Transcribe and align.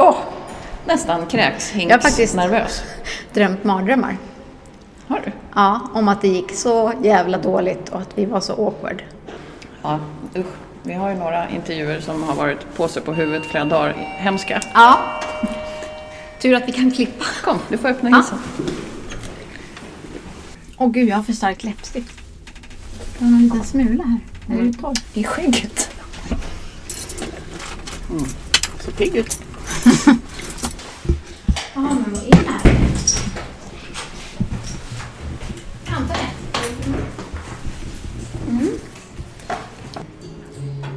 Åh, 0.00 0.16
nästan 0.86 1.26
kräks, 1.26 1.70
hinks, 1.70 1.90
Jag 1.90 1.96
har 1.98 2.02
faktiskt- 2.02 2.34
nervös. 2.34 2.82
Drömt 3.32 3.64
mardrömmar. 3.64 4.16
Har 5.06 5.20
du? 5.24 5.32
Ja, 5.54 5.80
om 5.94 6.08
att 6.08 6.20
det 6.20 6.28
gick 6.28 6.54
så 6.56 6.92
jävla 7.02 7.38
dåligt 7.38 7.88
och 7.88 8.00
att 8.00 8.08
vi 8.14 8.24
var 8.24 8.40
så 8.40 8.52
awkward. 8.66 9.02
Ja, 9.82 9.98
usch. 10.36 10.46
Vi 10.82 10.94
har 10.94 11.10
ju 11.10 11.16
några 11.16 11.48
intervjuer 11.50 12.00
som 12.00 12.22
har 12.22 12.34
varit 12.34 12.74
på 12.76 12.88
sig 12.88 13.02
på 13.02 13.12
huvudet 13.12 13.46
flera 13.46 13.64
dagar. 13.64 13.92
Hemska. 14.16 14.60
Ja. 14.74 14.98
Tur 16.42 16.54
att 16.54 16.68
vi 16.68 16.72
kan 16.72 16.90
klippa. 16.90 17.24
Kom, 17.44 17.58
du 17.68 17.78
får 17.78 17.88
öppna 17.88 18.16
hissen. 18.16 18.38
Åh 20.78 20.90
gud, 20.90 21.08
jag 21.08 21.16
har 21.16 21.22
för 21.22 21.32
stark 21.32 21.64
läppstift. 21.64 22.12
Jag 23.18 23.26
har 23.26 23.32
en 23.36 23.42
liten 23.42 23.64
smula 23.64 24.04
här. 24.04 24.18
Är 24.58 24.62
du 24.62 24.72
torr? 24.72 24.94
I 25.14 25.24
skägget. 25.24 25.90
Mm. 28.10 28.24
Ser 28.80 28.92
pigg 28.92 29.16
ut. 29.16 29.40
Ja, 31.74 31.80
men 31.80 32.04
vad 32.12 32.22
är 32.22 32.30
det 32.30 32.36
här? 32.50 32.60
Kanta 35.86 36.14
det. 36.14 36.30
Mm. 38.50 38.68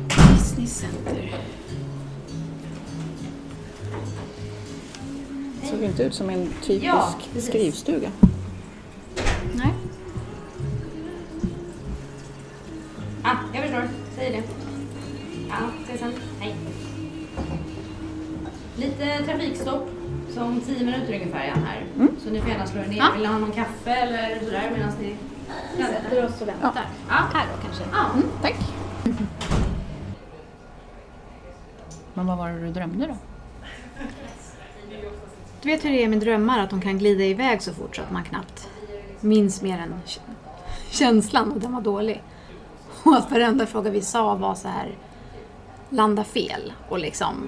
Business 0.08 0.78
Center. 0.80 1.36
Såg 5.70 5.84
inte 5.84 6.04
ut 6.04 6.14
som 6.14 6.30
en 6.30 6.50
typisk 6.62 6.84
Ja, 6.86 7.14
precis. 7.34 7.50
skrivstuga. 7.50 8.12
Ni 22.34 22.42
får 22.42 22.50
gärna 22.50 22.68
slå 22.68 22.82
er 22.82 22.88
ner. 22.88 22.98
Ja. 22.98 23.12
Vill 23.14 23.22
ni 23.22 23.28
ha 23.28 23.38
någon 23.38 23.52
kaffe 23.52 23.92
eller 23.92 24.40
sådär 24.40 24.72
medan 24.74 24.92
ni... 25.02 25.16
Sätter 25.78 26.26
oss 26.26 26.42
och 26.42 26.48
väntar. 26.48 26.86
Ja. 27.10 27.16
Här 27.34 27.46
då 27.56 27.62
kanske. 27.64 27.84
Ja, 27.92 28.12
tack. 28.42 28.56
Men 32.14 32.28
vad 32.28 32.38
var 32.38 32.50
det 32.50 32.60
du 32.60 32.72
drömde 32.72 33.08
då? 33.08 33.18
Du 35.62 35.70
vet 35.70 35.86
hur 35.86 35.92
det 35.92 36.04
är 36.04 36.08
med 36.08 36.20
drömmar, 36.20 36.60
att 36.60 36.70
de 36.70 36.82
kan 36.82 36.98
glida 36.98 37.24
iväg 37.24 37.62
så 37.62 37.74
fort 37.74 37.96
så 37.96 38.02
att 38.02 38.12
man 38.12 38.24
knappt 38.24 38.70
minns 39.20 39.62
mer 39.62 39.80
än 39.80 39.94
känslan 40.90 41.52
och 41.52 41.60
den 41.60 41.74
var 41.74 41.82
dålig. 41.82 42.24
Och 43.04 43.16
att 43.16 43.32
varenda 43.32 43.66
fråga 43.66 43.90
vi 43.90 44.02
sa 44.02 44.36
var 44.36 44.56
så 44.56 44.68
här 44.68 44.96
landa 45.90 46.24
fel 46.24 46.74
och 46.90 47.00
liksom 47.00 47.48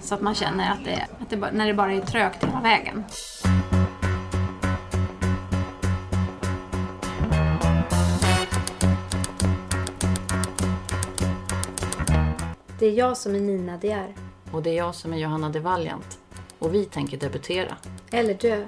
så 0.00 0.14
att 0.14 0.20
man 0.20 0.34
känner 0.34 0.72
att 0.72 0.84
det, 0.84 1.06
att 1.20 1.30
det 1.30 1.36
bara, 1.36 1.50
när 1.50 1.66
det 1.66 1.74
bara 1.74 1.92
är 1.92 2.00
trögt 2.00 2.44
hela 2.44 2.60
vägen. 2.60 3.04
Det 12.78 12.86
är 12.86 12.92
jag 12.92 13.16
som 13.16 13.34
är 13.34 13.40
Nina 13.40 13.76
De 13.76 13.90
är. 13.90 14.14
Och 14.52 14.62
det 14.62 14.70
är 14.70 14.74
jag 14.74 14.94
som 14.94 15.12
är 15.12 15.16
Johanna 15.16 15.48
de 15.48 15.60
Valiant. 15.60 16.18
Och 16.58 16.74
vi 16.74 16.84
tänker 16.84 17.16
debutera. 17.16 17.76
Eller 18.10 18.34
dö. 18.34 18.64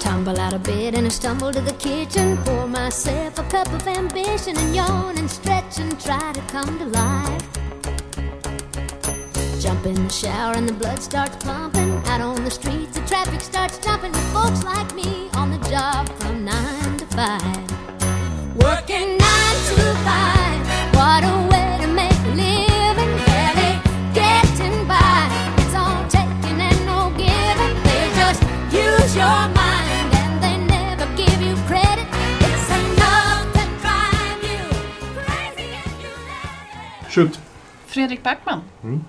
Tumble 0.00 0.44
out 0.44 0.54
of 0.54 0.62
bed 0.62 0.94
and 0.94 1.06
I 1.06 1.10
stumble 1.10 1.52
to 1.52 1.60
the 1.60 1.74
kitchen. 1.74 2.36
Pour 2.44 2.66
myself 2.66 3.38
a 3.38 3.42
cup 3.42 3.74
of 3.74 3.86
ambition 3.86 4.56
and 4.56 4.74
yawn 4.76 5.18
and 5.18 5.30
stretch 5.30 5.80
and 5.80 6.00
try 6.00 6.32
to 6.34 6.40
come 6.52 6.78
to 6.78 6.84
life. 6.84 7.49
Jump 9.60 9.84
in 9.84 9.94
the 9.94 10.08
shower 10.08 10.54
and 10.56 10.66
the 10.66 10.72
blood 10.72 11.02
starts 11.02 11.36
pumping. 11.44 11.90
Out 12.06 12.22
on 12.22 12.44
the 12.44 12.50
streets, 12.50 12.98
the 12.98 13.06
traffic 13.06 13.42
starts 13.42 13.76
jumping 13.76 14.10
with 14.10 14.32
folks 14.32 14.64
like 14.64 14.94
me 14.94 15.28
on 15.34 15.50
the 15.50 15.58
job 15.68 16.08
from 16.18 16.46
nine 16.46 16.96
to 16.96 17.04
five. 17.08 17.42
Working 18.56 19.18
nine 19.18 19.58
to 19.68 19.94
five. 20.00 20.60
What 20.96 21.24
a 21.24 21.36
way 21.52 21.76
to 21.82 21.88
make 21.92 22.10
a 22.10 22.32
living. 22.40 23.12
Barely 23.28 23.72
getting 24.14 24.88
by. 24.88 25.28
It's 25.58 25.74
all 25.74 26.08
taking 26.08 26.58
and 26.58 26.80
no 26.86 27.10
giving. 27.20 27.74
They 27.84 28.08
just 28.16 28.42
use 28.72 29.14
your 29.14 29.44
mind 29.60 30.08
and 30.22 30.42
they 30.42 30.56
never 30.72 31.04
give 31.16 31.38
you 31.42 31.54
credit. 31.68 32.08
It's 32.48 32.68
enough 32.80 33.44
to 33.52 33.64
drive 33.84 34.40
you 34.42 34.64
crazy 35.20 35.68
and 35.84 35.92
you 36.00 36.12
let 36.32 37.04
it. 37.04 37.12
Shoot. 37.12 37.38
Fredrik 37.86 38.22
Backman. 38.22 38.62
Hmm? 38.80 39.00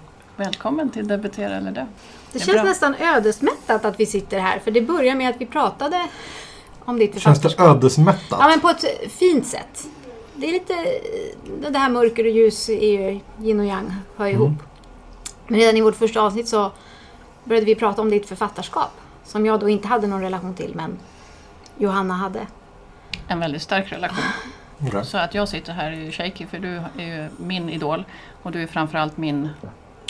Välkommen 0.42 0.90
till 0.90 1.08
Debutera 1.08 1.56
eller 1.56 1.72
dö. 1.72 1.82
Det 1.82 1.88
Det 2.32 2.40
känns 2.40 2.54
bra. 2.54 2.64
nästan 2.64 2.96
ödesmättat 2.96 3.86
att 3.86 4.00
vi 4.00 4.06
sitter 4.06 4.40
här, 4.40 4.60
för 4.60 4.72
det 4.72 4.82
börjar 4.82 5.16
med 5.16 5.30
att 5.30 5.42
vi 5.42 5.46
pratade 5.46 6.08
om 6.80 6.98
ditt 6.98 7.22
Känns 7.22 7.42
det 7.42 7.60
ödesmättat? 7.60 8.40
Ja, 8.40 8.48
men 8.48 8.60
på 8.60 8.70
ett 8.70 9.12
fint 9.12 9.48
sätt. 9.48 9.88
Det 10.36 10.48
är 10.48 10.52
lite... 10.52 10.74
Det 11.70 11.78
här 11.78 11.90
mörker 11.90 12.24
och 12.24 12.30
ljus 12.30 12.70
är 12.70 12.74
ju 12.74 13.20
yin 13.42 13.60
och 13.60 13.66
yang, 13.66 13.96
hör 14.18 14.26
ihop. 14.26 14.48
Mm. 14.48 14.62
Men 15.48 15.60
redan 15.60 15.78
i 15.78 15.82
vårt 15.82 15.96
första 15.96 16.22
avsnitt 16.22 16.48
så 16.48 16.72
började 17.44 17.66
vi 17.66 17.76
prata 17.76 18.02
om 18.02 18.10
ditt 18.10 18.28
författarskap. 18.28 18.92
Som 19.24 19.46
jag 19.46 19.60
då 19.60 19.70
inte 19.70 19.88
hade 19.88 20.08
någon 20.08 20.22
relation 20.22 20.54
till, 20.54 20.76
men 20.76 21.00
Johanna 21.78 22.14
hade. 22.14 22.48
En 23.28 23.40
väldigt 23.40 23.62
stark 23.62 23.92
relation. 23.92 24.26
Så 25.04 25.18
att 25.18 25.34
jag 25.34 25.50
sitter 25.50 25.74
här 25.74 25.92
är 25.92 25.96
ju 25.96 26.12
shaky 26.12 26.46
för 26.46 26.60
du 26.60 26.82
är 26.98 27.06
ju 27.06 27.30
min 27.38 27.70
idol. 27.70 28.06
Och 28.44 28.52
du 28.52 28.64
är 28.64 28.68
framförallt 28.68 29.18
min 29.18 29.50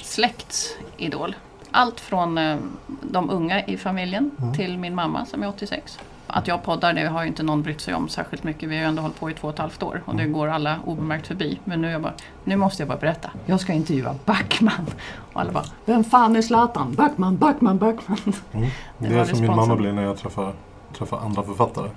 släkts 0.05 0.75
idol. 0.97 1.35
Allt 1.71 1.99
från 1.99 2.37
eh, 2.37 2.57
de 3.01 3.29
unga 3.29 3.65
i 3.65 3.77
familjen 3.77 4.31
till 4.57 4.77
min 4.77 4.95
mamma 4.95 5.25
som 5.25 5.43
är 5.43 5.47
86. 5.47 5.99
Att 6.27 6.47
jag 6.47 6.63
poddar 6.63 6.93
det 6.93 7.07
har 7.07 7.21
ju 7.21 7.27
inte 7.27 7.43
någon 7.43 7.61
brytt 7.63 7.81
sig 7.81 7.93
om 7.93 8.09
särskilt 8.09 8.43
mycket. 8.43 8.69
Vi 8.69 8.75
har 8.75 8.81
ju 8.81 8.87
ändå 8.87 9.01
hållit 9.01 9.19
på 9.19 9.29
i 9.29 9.33
två 9.33 9.47
och 9.47 9.53
ett 9.53 9.59
halvt 9.59 9.83
år 9.83 10.03
och 10.05 10.15
det 10.15 10.25
går 10.25 10.47
alla 10.47 10.79
obemärkt 10.85 11.27
förbi. 11.27 11.59
Men 11.63 11.81
nu, 11.81 11.91
jag 11.91 12.01
bara, 12.01 12.13
nu 12.43 12.55
måste 12.55 12.81
jag 12.81 12.87
bara 12.87 12.97
berätta. 12.97 13.29
Jag 13.45 13.59
ska 13.59 13.73
intervjua 13.73 14.15
Backman. 14.25 14.85
Och 15.33 15.41
alla 15.41 15.51
bara, 15.51 15.65
vem 15.85 16.03
fan 16.03 16.35
är 16.35 16.41
Zlatan? 16.41 16.93
Backman, 16.93 17.37
Backman, 17.37 17.77
Backman. 17.77 18.17
Mm. 18.51 18.69
Det 18.97 19.07
Det 19.07 19.19
är 19.19 19.25
som 19.25 19.41
min 19.41 19.55
mamma 19.55 19.75
blir 19.75 19.91
när 19.91 20.03
jag 20.03 20.17
träffar, 20.17 20.53
träffar 20.97 21.17
andra 21.19 21.43
författare. 21.43 21.89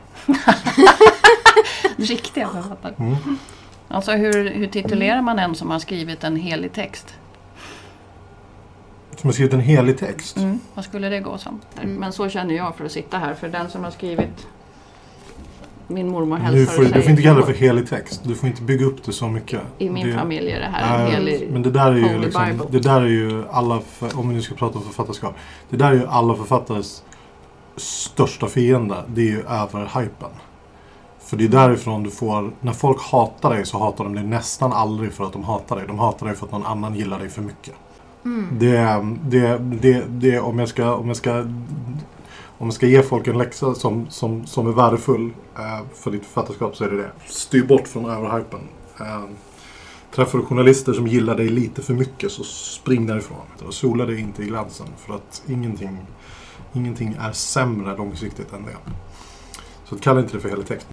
Riktiga 1.96 2.48
författare. 2.48 2.94
Mm. 2.98 3.38
Alltså 3.88 4.12
hur, 4.12 4.50
hur 4.50 4.66
titulerar 4.66 5.22
man 5.22 5.38
en 5.38 5.54
som 5.54 5.70
har 5.70 5.78
skrivit 5.78 6.24
en 6.24 6.36
helig 6.36 6.72
text? 6.72 7.14
Som 9.16 9.28
har 9.28 9.32
skrivit 9.32 9.52
en 9.52 9.60
helig 9.60 9.98
text. 9.98 10.36
Mm. 10.36 10.60
Vad 10.74 10.84
skulle 10.84 11.08
det 11.08 11.20
gå 11.20 11.38
som? 11.38 11.60
Men 11.82 12.12
så 12.12 12.28
känner 12.28 12.54
jag 12.54 12.76
för 12.76 12.84
att 12.84 12.92
sitta 12.92 13.18
här. 13.18 13.34
För 13.34 13.48
den 13.48 13.70
som 13.70 13.84
har 13.84 13.90
skrivit 13.90 14.46
Min 15.86 16.08
mormor 16.08 16.36
hälsar 16.36 16.58
Nu 16.58 16.62
och 16.64 16.68
får, 16.68 16.82
du 16.82 16.88
säger 16.88 17.02
får 17.02 17.10
inte 17.10 17.22
kalla 17.22 17.40
det 17.40 17.46
för 17.46 17.52
helig 17.52 17.88
text. 17.88 18.20
Du 18.24 18.34
får 18.34 18.48
inte 18.48 18.62
bygga 18.62 18.86
upp 18.86 19.04
det 19.04 19.12
så 19.12 19.28
mycket. 19.28 19.60
I 19.78 19.90
min 19.90 20.06
det, 20.06 20.14
familj 20.14 20.50
är 20.50 20.60
det 20.60 20.66
här 20.66 21.06
en 21.06 21.12
helig... 21.12 21.48
Men 21.52 21.62
det 21.62 21.70
där 21.70 21.92
är 21.92 21.96
ju 21.96 22.18
liksom, 22.18 22.44
Bible. 22.50 22.64
det 22.70 22.80
där 22.80 23.00
är 23.00 23.06
ju 23.06 23.44
alla, 23.50 23.80
för, 23.80 24.18
om 24.18 24.28
vi 24.28 24.34
nu 24.34 24.42
ska 24.42 24.54
prata 24.54 24.78
om 24.78 24.84
författarskap. 24.84 25.34
Det 25.70 25.76
där 25.76 25.90
är 25.90 25.94
ju 25.94 26.06
alla 26.06 26.34
författares 26.34 27.02
största 27.76 28.46
fiende. 28.46 28.96
Det 29.06 29.20
är 29.20 29.26
ju 29.26 29.40
överhypen. 29.40 30.30
För 31.20 31.36
det 31.36 31.44
är 31.44 31.48
därifrån 31.48 32.02
du 32.02 32.10
får, 32.10 32.52
när 32.60 32.72
folk 32.72 33.02
hatar 33.02 33.50
dig 33.50 33.66
så 33.66 33.78
hatar 33.78 34.04
de 34.04 34.14
dig 34.14 34.24
nästan 34.24 34.72
aldrig 34.72 35.12
för 35.12 35.24
att 35.24 35.32
de 35.32 35.44
hatar 35.44 35.76
dig. 35.76 35.84
De 35.86 35.98
hatar 35.98 36.26
dig 36.26 36.36
för 36.36 36.46
att 36.46 36.52
någon 36.52 36.66
annan 36.66 36.94
gillar 36.94 37.18
dig 37.18 37.28
för 37.28 37.42
mycket. 37.42 37.74
Det, 38.52 39.06
det, 39.28 39.58
det, 39.58 40.04
det, 40.08 40.40
om 40.40 40.58
jag 40.58 40.68
ska, 40.68 40.94
om 40.94 41.08
jag 41.08 41.16
ska 41.16 41.44
om 42.58 42.66
jag 42.66 42.74
ska 42.74 42.86
ge 42.86 43.02
folk 43.02 43.26
en 43.26 43.38
läxa 43.38 43.74
som, 43.74 44.06
som, 44.10 44.46
som 44.46 44.66
är 44.66 44.72
värdefull 44.72 45.30
eh, 45.56 45.80
för 45.94 46.10
ditt 46.10 46.24
författarskap 46.24 46.76
så 46.76 46.84
är 46.84 46.90
det 46.90 46.96
det. 46.96 47.10
Styr 47.26 47.66
bort 47.66 47.88
från 47.88 48.04
överhypen. 48.04 48.60
Eh, 49.00 49.24
träffar 50.14 50.38
du 50.38 50.44
journalister 50.44 50.92
som 50.92 51.06
gillar 51.06 51.36
dig 51.36 51.48
lite 51.48 51.82
för 51.82 51.94
mycket 51.94 52.32
så 52.32 52.44
spring 52.44 53.06
därifrån. 53.06 53.46
Och 53.66 53.74
sola 53.74 54.06
dig 54.06 54.20
inte 54.20 54.42
i 54.42 54.46
glansen 54.46 54.86
för 54.96 55.14
att 55.14 55.42
ingenting, 55.48 55.98
ingenting 56.72 57.16
är 57.20 57.32
sämre 57.32 57.96
långsiktigt 57.96 58.52
än 58.52 58.64
det. 58.64 58.76
Så 59.84 59.98
kalla 59.98 60.20
inte 60.20 60.36
det 60.36 60.40
för 60.40 60.48
helig 60.48 60.66
text. 60.66 60.86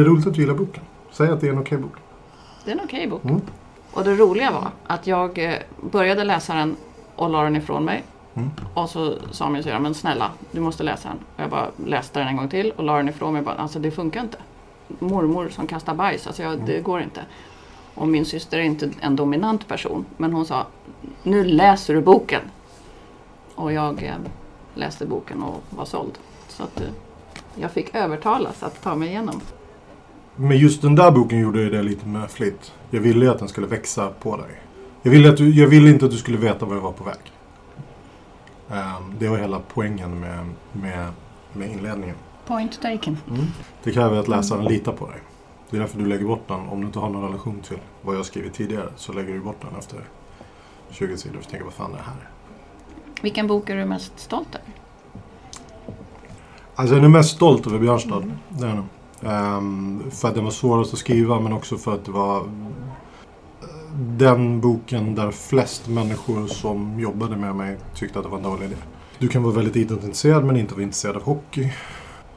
Det 0.00 0.04
är 0.04 0.10
roligt 0.10 0.26
att 0.26 0.34
du 0.34 0.40
gillar 0.40 0.54
boken. 0.54 0.82
Säg 1.10 1.28
att 1.28 1.40
det 1.40 1.48
är 1.48 1.52
en 1.52 1.58
okej 1.58 1.78
bok. 1.78 1.92
Det 2.64 2.70
är 2.70 2.74
en 2.74 2.84
okej 2.84 3.06
bok. 3.06 3.24
Mm. 3.24 3.40
Och 3.92 4.04
det 4.04 4.14
roliga 4.14 4.50
var 4.50 4.70
att 4.86 5.06
jag 5.06 5.38
eh, 5.38 5.58
började 5.90 6.24
läsa 6.24 6.54
den 6.54 6.76
och 7.16 7.30
la 7.30 7.42
den 7.42 7.56
ifrån 7.56 7.84
mig. 7.84 8.04
Mm. 8.34 8.50
Och 8.74 8.90
så 8.90 9.14
sa 9.30 9.48
min 9.48 9.62
syrra, 9.62 9.80
men 9.80 9.94
snälla, 9.94 10.30
du 10.52 10.60
måste 10.60 10.82
läsa 10.82 11.08
den. 11.08 11.18
Och 11.36 11.42
jag 11.42 11.50
bara 11.50 11.70
läste 11.86 12.18
den 12.18 12.28
en 12.28 12.36
gång 12.36 12.48
till 12.48 12.72
och 12.76 12.84
la 12.84 12.96
den 12.96 13.08
ifrån 13.08 13.32
mig. 13.32 13.42
Bara, 13.42 13.54
alltså 13.54 13.78
det 13.78 13.90
funkar 13.90 14.20
inte. 14.20 14.38
mormor 14.98 15.48
som 15.48 15.66
kastar 15.66 15.94
bajs. 15.94 16.26
Alltså 16.26 16.42
jag, 16.42 16.58
det 16.66 16.80
går 16.80 17.00
inte. 17.00 17.20
Och 17.94 18.08
min 18.08 18.24
syster 18.24 18.58
är 18.58 18.62
inte 18.62 18.90
en 19.00 19.16
dominant 19.16 19.68
person. 19.68 20.04
Men 20.16 20.32
hon 20.32 20.46
sa, 20.46 20.66
nu 21.22 21.44
läser 21.44 21.94
du 21.94 22.00
boken. 22.00 22.42
Och 23.54 23.72
jag 23.72 24.02
eh, 24.02 24.14
läste 24.74 25.06
boken 25.06 25.42
och 25.42 25.62
var 25.70 25.84
såld. 25.84 26.18
Så 26.48 26.62
att 26.62 26.80
eh, 26.80 26.86
jag 27.54 27.70
fick 27.70 27.94
övertalas 27.94 28.62
att 28.62 28.82
ta 28.82 28.94
mig 28.94 29.08
igenom. 29.08 29.40
Men 30.40 30.58
just 30.58 30.82
den 30.82 30.94
där 30.94 31.10
boken 31.10 31.38
gjorde 31.38 31.62
jag 31.62 31.72
det 31.72 31.82
lite 31.82 32.08
med 32.08 32.30
flit. 32.30 32.72
Jag 32.90 33.00
ville 33.00 33.24
ju 33.24 33.30
att 33.30 33.38
den 33.38 33.48
skulle 33.48 33.66
växa 33.66 34.08
på 34.08 34.36
dig. 34.36 34.50
Jag 35.02 35.10
ville, 35.10 35.28
att 35.28 35.36
du, 35.36 35.50
jag 35.50 35.66
ville 35.68 35.90
inte 35.90 36.04
att 36.04 36.10
du 36.10 36.16
skulle 36.16 36.38
veta 36.38 36.66
var 36.66 36.74
jag 36.74 36.82
var 36.82 36.92
på 36.92 37.04
väg. 37.04 37.32
Ehm, 38.70 39.14
det 39.18 39.28
var 39.28 39.38
hela 39.38 39.60
poängen 39.74 40.20
med, 40.20 40.46
med, 40.72 41.12
med 41.52 41.70
inledningen. 41.70 42.16
Point 42.46 42.80
taken. 42.82 43.16
Det 43.82 43.92
kräver 43.92 44.16
att 44.16 44.28
läsaren 44.28 44.64
litar 44.64 44.92
på 44.92 45.06
dig. 45.06 45.20
Det 45.70 45.76
är 45.76 45.80
därför 45.80 45.98
du 45.98 46.06
lägger 46.06 46.26
bort 46.26 46.48
den. 46.48 46.68
Om 46.68 46.80
du 46.80 46.86
inte 46.86 46.98
har 46.98 47.10
någon 47.10 47.22
relation 47.22 47.60
till 47.60 47.78
vad 48.02 48.16
jag 48.16 48.26
skrivit 48.26 48.54
tidigare 48.54 48.88
så 48.96 49.12
lägger 49.12 49.34
du 49.34 49.40
bort 49.40 49.60
den 49.60 49.78
efter 49.78 49.98
20 50.90 51.16
sidor 51.16 51.38
och 51.38 51.48
tänker 51.48 51.64
vad 51.64 51.74
fan 51.74 51.92
är 51.92 51.96
det 51.96 52.02
här? 52.02 52.30
Vilken 53.22 53.46
bok 53.46 53.70
är 53.70 53.76
du 53.76 53.84
mest 53.84 54.18
stolt 54.18 54.54
över? 54.54 54.68
Alltså 56.74 56.94
jag 56.94 57.04
är 57.04 57.08
mest 57.08 57.36
stolt 57.36 57.66
över 57.66 57.78
Björnstad. 57.78 58.32
Det 58.48 58.64
är 58.64 58.68
jag 58.68 58.76
nog. 58.76 58.86
Ehm, 59.22 60.02
för 60.10 60.28
att 60.28 60.34
den 60.34 60.44
var 60.44 60.50
svårast 60.50 60.92
att 60.92 60.98
skriva 60.98 61.40
men 61.40 61.52
också 61.52 61.78
för 61.78 61.94
att 61.94 62.04
det 62.04 62.12
var 62.12 62.48
den 63.96 64.60
boken 64.60 65.14
där 65.14 65.30
flest 65.30 65.88
människor 65.88 66.46
som 66.46 67.00
jobbade 67.00 67.36
med 67.36 67.56
mig 67.56 67.78
tyckte 67.94 68.18
att 68.18 68.24
det 68.24 68.30
var 68.30 68.38
en 68.38 68.44
dålig 68.44 68.66
idé. 68.66 68.76
Du 69.18 69.28
kan 69.28 69.42
vara 69.42 69.54
väldigt 69.54 69.76
idrottsintresserad 69.76 70.44
men 70.44 70.56
inte 70.56 70.74
vara 70.74 70.82
intresserad 70.82 71.16
av 71.16 71.22
hockey. 71.22 71.72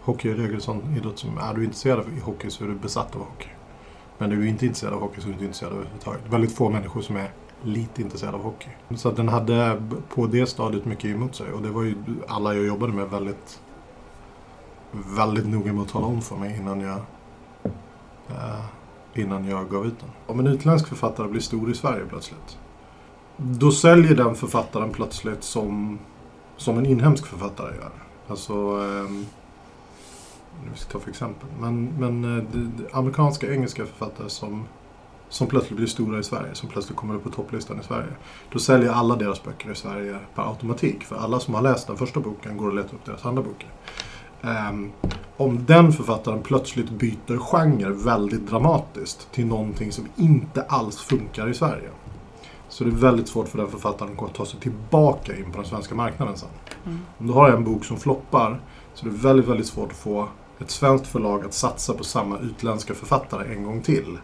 Hockey 0.01 0.29
är 0.29 0.35
i 0.35 0.37
regel 0.37 0.61
sån 0.61 0.95
idrott 0.97 1.19
som 1.19 1.37
är 1.37 1.53
du 1.53 1.63
intresserad 1.63 1.99
av 1.99 2.19
hockey 2.21 2.49
så 2.49 2.63
är 2.63 2.67
du 2.67 2.75
besatt 2.75 3.15
av 3.15 3.21
hockey. 3.21 3.49
Men 4.17 4.31
är 4.31 4.35
du 4.35 4.47
inte 4.47 4.65
intresserad 4.65 4.93
av 4.93 4.99
hockey 4.99 5.21
så 5.21 5.27
är 5.27 5.27
du 5.27 5.33
inte 5.33 5.45
intresserad 5.45 5.73
överhuvudtaget. 5.73 6.21
Väldigt 6.29 6.51
få 6.51 6.69
människor 6.69 7.01
som 7.01 7.15
är 7.15 7.31
lite 7.63 8.01
intresserade 8.01 8.37
av 8.37 8.43
hockey. 8.43 8.69
Så 8.95 9.09
att 9.09 9.15
den 9.15 9.29
hade 9.29 9.81
på 10.13 10.27
det 10.27 10.45
stadiet 10.45 10.85
mycket 10.85 11.05
emot 11.05 11.35
sig 11.35 11.51
och 11.51 11.61
det 11.61 11.69
var 11.69 11.83
ju 11.83 11.95
alla 12.27 12.53
jag 12.53 12.65
jobbade 12.65 12.93
med 12.93 13.09
väldigt 13.09 13.59
väldigt 15.15 15.47
noga 15.47 15.73
med 15.73 15.81
att 15.81 15.89
tala 15.89 16.05
om 16.05 16.21
för 16.21 16.35
mig 16.35 16.57
innan 16.57 16.81
jag 16.81 16.99
eh, 18.29 18.65
innan 19.13 19.45
jag 19.47 19.69
gav 19.69 19.85
ut 19.85 19.99
den. 19.99 20.09
Om 20.27 20.39
en 20.39 20.47
utländsk 20.47 20.87
författare 20.87 21.27
blir 21.27 21.41
stor 21.41 21.71
i 21.71 21.75
Sverige 21.75 22.05
plötsligt 22.09 22.57
då 23.37 23.71
säljer 23.71 24.15
den 24.15 24.35
författaren 24.35 24.91
plötsligt 24.91 25.43
som, 25.43 25.99
som 26.57 26.77
en 26.77 26.85
inhemsk 26.85 27.25
författare 27.25 27.75
gör. 27.75 27.91
Alltså 28.27 28.53
eh, 28.53 29.11
nu 30.65 30.75
ska 30.75 30.85
jag 30.85 30.91
ta 30.91 30.99
för 30.99 31.09
exempel. 31.09 31.49
Men, 31.59 31.85
men 31.85 32.37
eh, 32.37 32.43
de, 32.51 32.71
de 32.77 32.87
amerikanska, 32.93 33.53
engelska 33.53 33.85
författare 33.85 34.29
som, 34.29 34.65
som 35.29 35.47
plötsligt 35.47 35.77
blir 35.77 35.87
stora 35.87 36.19
i 36.19 36.23
Sverige, 36.23 36.55
som 36.55 36.69
plötsligt 36.69 36.97
kommer 36.97 37.15
upp 37.15 37.23
på 37.23 37.29
topplistan 37.29 37.79
i 37.79 37.83
Sverige. 37.83 38.13
Då 38.51 38.59
säljer 38.59 38.91
alla 38.91 39.15
deras 39.15 39.43
böcker 39.43 39.71
i 39.71 39.75
Sverige 39.75 40.17
per 40.35 40.49
automatik. 40.49 41.03
För 41.03 41.15
alla 41.15 41.39
som 41.39 41.53
har 41.53 41.61
läst 41.61 41.87
den 41.87 41.97
första 41.97 42.19
boken 42.19 42.57
går 42.57 42.67
och 42.67 42.73
letar 42.73 42.95
upp 42.95 43.05
deras 43.05 43.25
andra 43.25 43.43
böcker. 43.43 43.69
Ehm, 44.43 44.91
om 45.37 45.65
den 45.65 45.93
författaren 45.93 46.41
plötsligt 46.43 46.89
byter 46.89 47.37
genre 47.37 47.89
väldigt 47.89 48.47
dramatiskt 48.47 49.31
till 49.31 49.45
någonting 49.45 49.91
som 49.91 50.07
inte 50.15 50.63
alls 50.63 50.97
funkar 50.97 51.49
i 51.49 51.53
Sverige. 51.53 51.89
Så 52.69 52.83
det 52.83 52.89
är 52.89 52.95
väldigt 52.95 53.27
svårt 53.27 53.47
för 53.47 53.57
den 53.57 53.67
författaren 53.69 54.19
att 54.19 54.33
ta 54.33 54.45
sig 54.45 54.59
tillbaka 54.59 55.37
in 55.37 55.51
på 55.51 55.57
den 55.57 55.69
svenska 55.69 55.95
marknaden 55.95 56.37
sen. 56.37 56.49
Om 57.17 57.27
du 57.27 57.33
har 57.33 57.49
en 57.49 57.63
bok 57.63 57.85
som 57.85 57.97
floppar 57.97 58.59
så 58.93 59.05
är 59.05 59.09
det 59.09 59.17
väldigt, 59.17 59.47
väldigt 59.47 59.67
svårt 59.67 59.91
att 59.91 59.97
få 59.97 60.27
ett 60.59 60.71
svenskt 60.71 61.07
förlag 61.07 61.45
att 61.45 61.53
satsa 61.53 61.93
på 61.93 62.03
samma 62.03 62.39
utländska 62.39 62.93
författare 62.93 63.53
en 63.53 63.63
gång 63.63 63.81
till. 63.81 64.17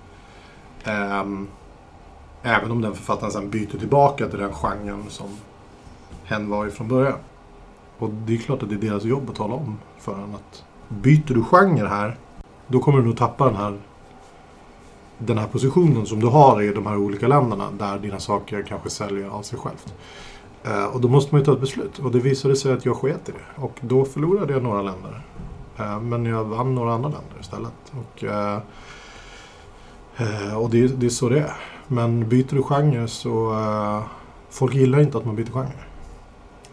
Ehm, 0.83 1.47
även 2.43 2.71
om 2.71 2.81
den 2.81 2.95
författaren 2.95 3.31
sen 3.31 3.49
byter 3.49 3.77
tillbaka 3.79 4.27
till 4.27 4.39
den 4.39 4.53
genren 4.53 5.03
som 5.09 5.27
hen 6.23 6.49
var 6.49 6.67
i 6.67 6.71
från 6.71 6.87
början. 6.87 7.17
Och 7.99 8.09
det 8.09 8.33
är 8.33 8.37
klart 8.37 8.63
att 8.63 8.69
det 8.69 8.75
är 8.75 8.89
deras 8.89 9.03
jobb 9.03 9.29
att 9.29 9.35
tala 9.35 9.53
om 9.53 9.77
för 9.99 10.13
en 10.13 10.35
att 10.35 10.63
byter 10.89 11.33
du 11.33 11.43
genre 11.43 11.87
här, 11.87 12.17
då 12.67 12.79
kommer 12.79 12.99
du 12.99 13.05
nog 13.05 13.17
tappa 13.17 13.45
den 13.45 13.55
här 13.55 13.77
den 15.17 15.37
här 15.37 15.47
positionen 15.47 16.05
som 16.05 16.19
du 16.19 16.27
har 16.27 16.61
i 16.61 16.73
de 16.73 16.85
här 16.85 16.97
olika 16.97 17.27
länderna 17.27 17.71
där 17.71 17.99
dina 17.99 18.19
saker 18.19 18.63
kanske 18.67 18.89
säljer 18.89 19.29
av 19.29 19.41
sig 19.41 19.59
självt. 19.59 19.93
Eh, 20.63 20.85
och 20.85 21.01
då 21.01 21.07
måste 21.07 21.35
man 21.35 21.41
ju 21.41 21.45
ta 21.45 21.53
ett 21.53 21.59
beslut. 21.59 21.99
Och 21.99 22.11
det 22.11 22.19
visade 22.19 22.55
sig 22.55 22.73
att 22.73 22.85
jag 22.85 22.95
sket 22.95 23.29
i 23.29 23.31
det. 23.31 23.61
Och 23.61 23.79
då 23.81 24.05
förlorade 24.05 24.53
jag 24.53 24.63
några 24.63 24.81
länder. 24.81 25.21
Eh, 25.77 25.99
men 26.01 26.25
jag 26.25 26.43
vann 26.43 26.75
några 26.75 26.93
andra 26.93 27.09
länder 27.09 27.39
istället. 27.41 27.73
Och, 27.91 28.23
eh, 28.23 28.59
eh, 30.17 30.57
och 30.57 30.69
det, 30.69 30.87
det 30.87 31.05
är 31.05 31.09
så 31.09 31.29
det 31.29 31.39
är. 31.39 31.53
Men 31.87 32.29
byter 32.29 32.55
du 32.55 32.63
genre 32.63 33.07
så... 33.07 33.53
Eh, 33.53 34.03
folk 34.49 34.75
gillar 34.75 34.99
inte 34.99 35.17
att 35.17 35.25
man 35.25 35.35
byter 35.35 35.51
genre. 35.51 35.88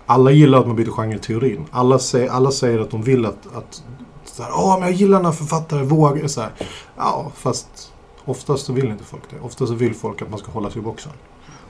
Alla 0.07 0.31
gillar 0.31 0.61
att 0.61 0.67
man 0.67 0.77
byter 0.77 0.91
genre 0.91 1.17
i 1.17 1.19
teorin. 1.19 1.67
Alla, 1.71 1.99
säger, 1.99 2.31
alla 2.31 2.51
säger 2.51 2.79
att 2.79 2.91
de 2.91 3.03
vill 3.03 3.27
att... 3.27 3.57
att 3.57 3.83
så 4.25 4.43
här, 4.43 4.51
Åh, 4.55 4.79
men 4.79 4.89
jag 4.89 4.97
gillar 4.97 5.23
när 5.23 5.33
författare 5.33 5.83
vågar. 5.83 6.27
Så 6.27 6.41
här. 6.41 6.51
Ja, 6.97 7.33
fast 7.35 7.93
oftast 8.25 8.67
så 8.67 8.73
vill 8.73 8.89
inte 8.89 9.05
folk 9.05 9.23
det. 9.31 9.41
Oftast 9.41 9.69
så 9.69 9.75
vill 9.75 9.95
folk 9.95 10.23
att 10.23 10.31
man 10.31 10.39
ska 10.39 10.51
hålla 10.53 10.71
sig 10.71 10.79
i 10.79 10.83
boxen. 10.83 11.13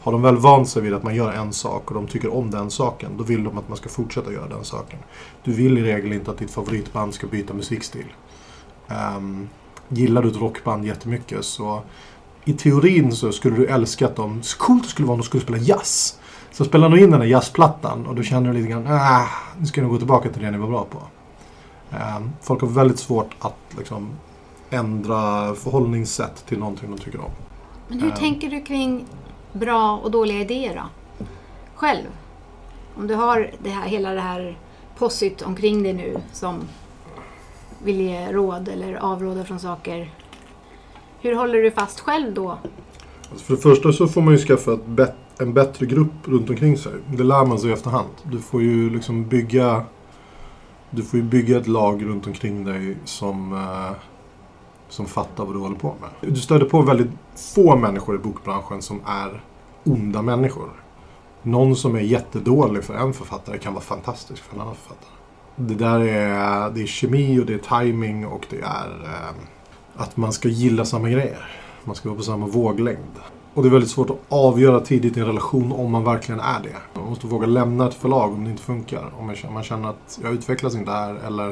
Har 0.02 0.12
de 0.12 0.22
väl 0.22 0.36
vant 0.36 0.68
sig 0.68 0.82
vid 0.82 0.94
att 0.94 1.02
man 1.02 1.14
gör 1.14 1.32
en 1.32 1.52
sak 1.52 1.90
och 1.90 1.94
de 1.94 2.06
tycker 2.06 2.34
om 2.34 2.50
den 2.50 2.70
saken, 2.70 3.10
då 3.18 3.24
vill 3.24 3.44
de 3.44 3.58
att 3.58 3.68
man 3.68 3.76
ska 3.76 3.88
fortsätta 3.88 4.32
göra 4.32 4.48
den 4.48 4.64
saken. 4.64 4.98
Du 5.44 5.52
vill 5.52 5.78
i 5.78 5.82
regel 5.82 6.12
inte 6.12 6.30
att 6.30 6.38
ditt 6.38 6.50
favoritband 6.50 7.14
ska 7.14 7.26
byta 7.26 7.54
musikstil. 7.54 8.06
Um, 9.16 9.48
gillar 9.88 10.22
du 10.22 10.28
ett 10.28 10.36
rockband 10.36 10.86
jättemycket 10.86 11.44
så 11.44 11.82
i 12.44 12.52
teorin 12.52 13.12
så 13.12 13.32
skulle 13.32 13.56
du 13.56 13.66
älska 13.66 14.06
att 14.06 14.16
de... 14.16 14.42
Så 14.42 14.58
coolt 14.58 14.82
det 14.82 14.88
skulle 14.88 15.06
vara 15.06 15.14
om 15.14 15.20
de 15.20 15.26
skulle 15.26 15.42
spela 15.42 15.58
jazz. 15.58 16.18
Så 16.56 16.64
spelar 16.64 16.88
de 16.88 16.98
in 16.98 17.10
den 17.10 17.20
här 17.20 17.28
jazzplattan 17.28 18.06
och 18.06 18.14
då 18.14 18.22
känner 18.22 18.52
du 18.52 18.58
lite 18.58 18.68
grann 18.68 18.86
ah, 18.88 19.26
nu 19.58 19.66
ska 19.66 19.80
jag 19.80 19.84
nog 19.84 19.92
gå 19.94 19.98
tillbaka 19.98 20.28
till 20.28 20.42
det 20.42 20.50
ni 20.50 20.58
var 20.58 20.68
bra 20.68 20.86
på. 20.90 20.98
Um, 21.90 22.30
folk 22.42 22.60
har 22.60 22.68
väldigt 22.68 22.98
svårt 22.98 23.36
att 23.38 23.56
liksom 23.78 24.08
ändra 24.70 25.54
förhållningssätt 25.54 26.46
till 26.46 26.58
någonting 26.58 26.90
de 26.90 26.98
tycker 26.98 27.20
om. 27.24 27.30
Men 27.88 28.00
hur 28.00 28.08
Eh. 28.10 28.14
tänker 28.16 28.50
du 28.50 28.60
kring 28.62 29.04
bra 29.52 29.96
och 30.04 30.10
dåliga 30.10 30.40
idéer 30.40 30.74
då? 30.74 31.24
Själv? 31.74 32.02
Om 32.96 33.06
du 33.06 33.14
har 33.14 33.50
det 33.62 33.70
här, 33.70 33.88
hela 33.88 34.10
det 34.10 34.20
här 34.20 34.58
possit 34.98 35.42
omkring 35.42 35.82
dig 35.82 35.92
nu 35.92 36.16
som 36.32 36.54
vill 37.84 38.00
ge 38.00 38.32
råd 38.32 38.68
eller 38.68 38.94
avråda 38.94 39.44
från 39.44 39.60
saker. 39.60 40.10
Hur 41.20 41.36
håller 41.36 41.62
du 41.62 41.70
fast 41.70 42.00
själv 42.00 42.34
då? 42.34 42.50
Alltså 43.30 43.44
för 43.46 43.54
det 43.56 43.60
första 43.60 43.92
så 43.92 44.08
får 44.08 44.20
man 44.22 44.34
ju 44.34 44.38
skaffa 44.38 44.72
ett 44.72 44.86
bet- 44.86 45.14
en 45.38 45.55
bättre 45.55 45.87
grupp 45.87 46.28
runt 46.28 46.50
omkring 46.50 46.76
sig. 46.76 46.93
Det 47.16 47.25
lär 47.25 47.47
man 47.47 47.59
sig 47.59 47.71
i 47.71 47.73
efterhand. 47.73 48.09
Du 48.23 48.38
får 48.38 48.62
ju 48.62 48.90
liksom 48.90 49.28
bygga 49.28 49.85
Du 50.90 51.02
får 51.02 51.21
ju 51.21 51.25
bygga 51.25 51.59
ett 51.59 51.66
lag 51.66 52.05
runt 52.07 52.26
omkring 52.26 52.64
dig 52.64 52.97
som 53.05 53.52
eh, 53.52 53.97
som 54.88 55.07
fattar 55.07 55.45
vad 55.45 55.55
du 55.55 55.59
håller 55.59 55.76
på 55.76 55.95
med. 56.00 56.33
Du 56.33 56.40
stöter 56.40 56.66
på 56.66 56.83
väldigt 56.83 57.11
få 57.55 57.76
människor 57.76 58.14
i 58.14 58.19
bokbranschen 58.19 58.83
som 58.83 59.00
är 59.07 59.43
onda 59.85 60.23
människor. 60.23 60.71
Någon 61.43 61.76
som 61.76 61.97
är 61.97 62.00
jättedålig 62.00 62.85
för 62.85 62.95
en 62.95 63.12
författare 63.12 63.59
kan 63.59 63.75
vara 63.75 63.85
fantastisk 63.85 64.43
för 64.43 64.55
en 64.55 64.61
annan 64.61 64.75
författare. 64.75 65.11
Det 65.57 65.75
där 65.75 66.00
är, 66.00 66.71
det 66.71 66.83
är 66.83 66.87
kemi 66.87 67.40
och 67.40 67.47
det 67.47 67.55
är 67.55 67.83
timing 67.83 68.26
och 68.26 68.47
det 68.50 68.61
är 68.61 69.05
eh, 69.05 69.37
att 69.97 70.16
man 70.16 70.33
ska 70.33 70.49
gilla 70.49 70.85
samma 70.85 71.11
grejer. 71.11 71.49
Man 71.85 71.95
ska 71.95 72.09
vara 72.09 72.19
på 72.19 72.25
samma 72.25 72.47
våglängd. 72.47 73.21
Och 73.56 73.62
det 73.62 73.68
är 73.68 73.70
väldigt 73.70 73.90
svårt 73.90 74.10
att 74.10 74.18
avgöra 74.28 74.80
tidigt 74.80 75.16
i 75.16 75.20
en 75.20 75.26
relation 75.26 75.72
om 75.72 75.92
man 75.92 76.04
verkligen 76.04 76.40
är 76.40 76.62
det. 76.62 77.00
Man 77.00 77.10
måste 77.10 77.26
våga 77.26 77.46
lämna 77.46 77.88
ett 77.88 77.94
förlag 77.94 78.32
om 78.32 78.44
det 78.44 78.50
inte 78.50 78.62
funkar. 78.62 79.12
Om 79.18 79.26
man 79.52 79.62
känner- 79.62 79.88
att 79.88 80.18
jag 80.22 80.32
utvecklas 80.32 80.75
inte 80.75 80.90
här 80.90 81.14
eller 81.14 81.50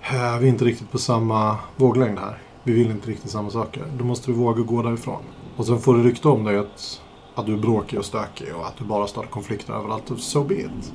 äh, 0.00 0.38
vi 0.40 0.46
är 0.46 0.50
inte 0.50 0.64
riktigt 0.64 0.92
på 0.92 0.98
samma 0.98 1.56
våglängd 1.76 2.18
här. 2.18 2.38
Vi 2.62 2.72
vill 2.72 2.90
inte 2.90 3.10
riktigt 3.10 3.30
samma 3.30 3.50
saker. 3.50 3.82
Då 3.98 4.04
måste 4.04 4.30
du 4.30 4.36
våga 4.36 4.62
gå 4.62 4.82
därifrån. 4.82 5.22
Och 5.56 5.66
sen 5.66 5.78
får 5.78 5.94
du 5.94 6.02
rykte 6.02 6.28
om 6.28 6.44
dig 6.44 6.58
att, 6.58 7.00
att 7.34 7.46
du 7.46 7.52
är 7.52 7.58
bråkig 7.58 7.98
och 7.98 8.04
stökig 8.04 8.48
och 8.54 8.66
att 8.66 8.76
du 8.76 8.84
bara 8.84 9.06
startar 9.06 9.30
konflikter 9.30 9.72
överallt. 9.72 10.12
So 10.16 10.44
be 10.44 10.54
it. 10.54 10.92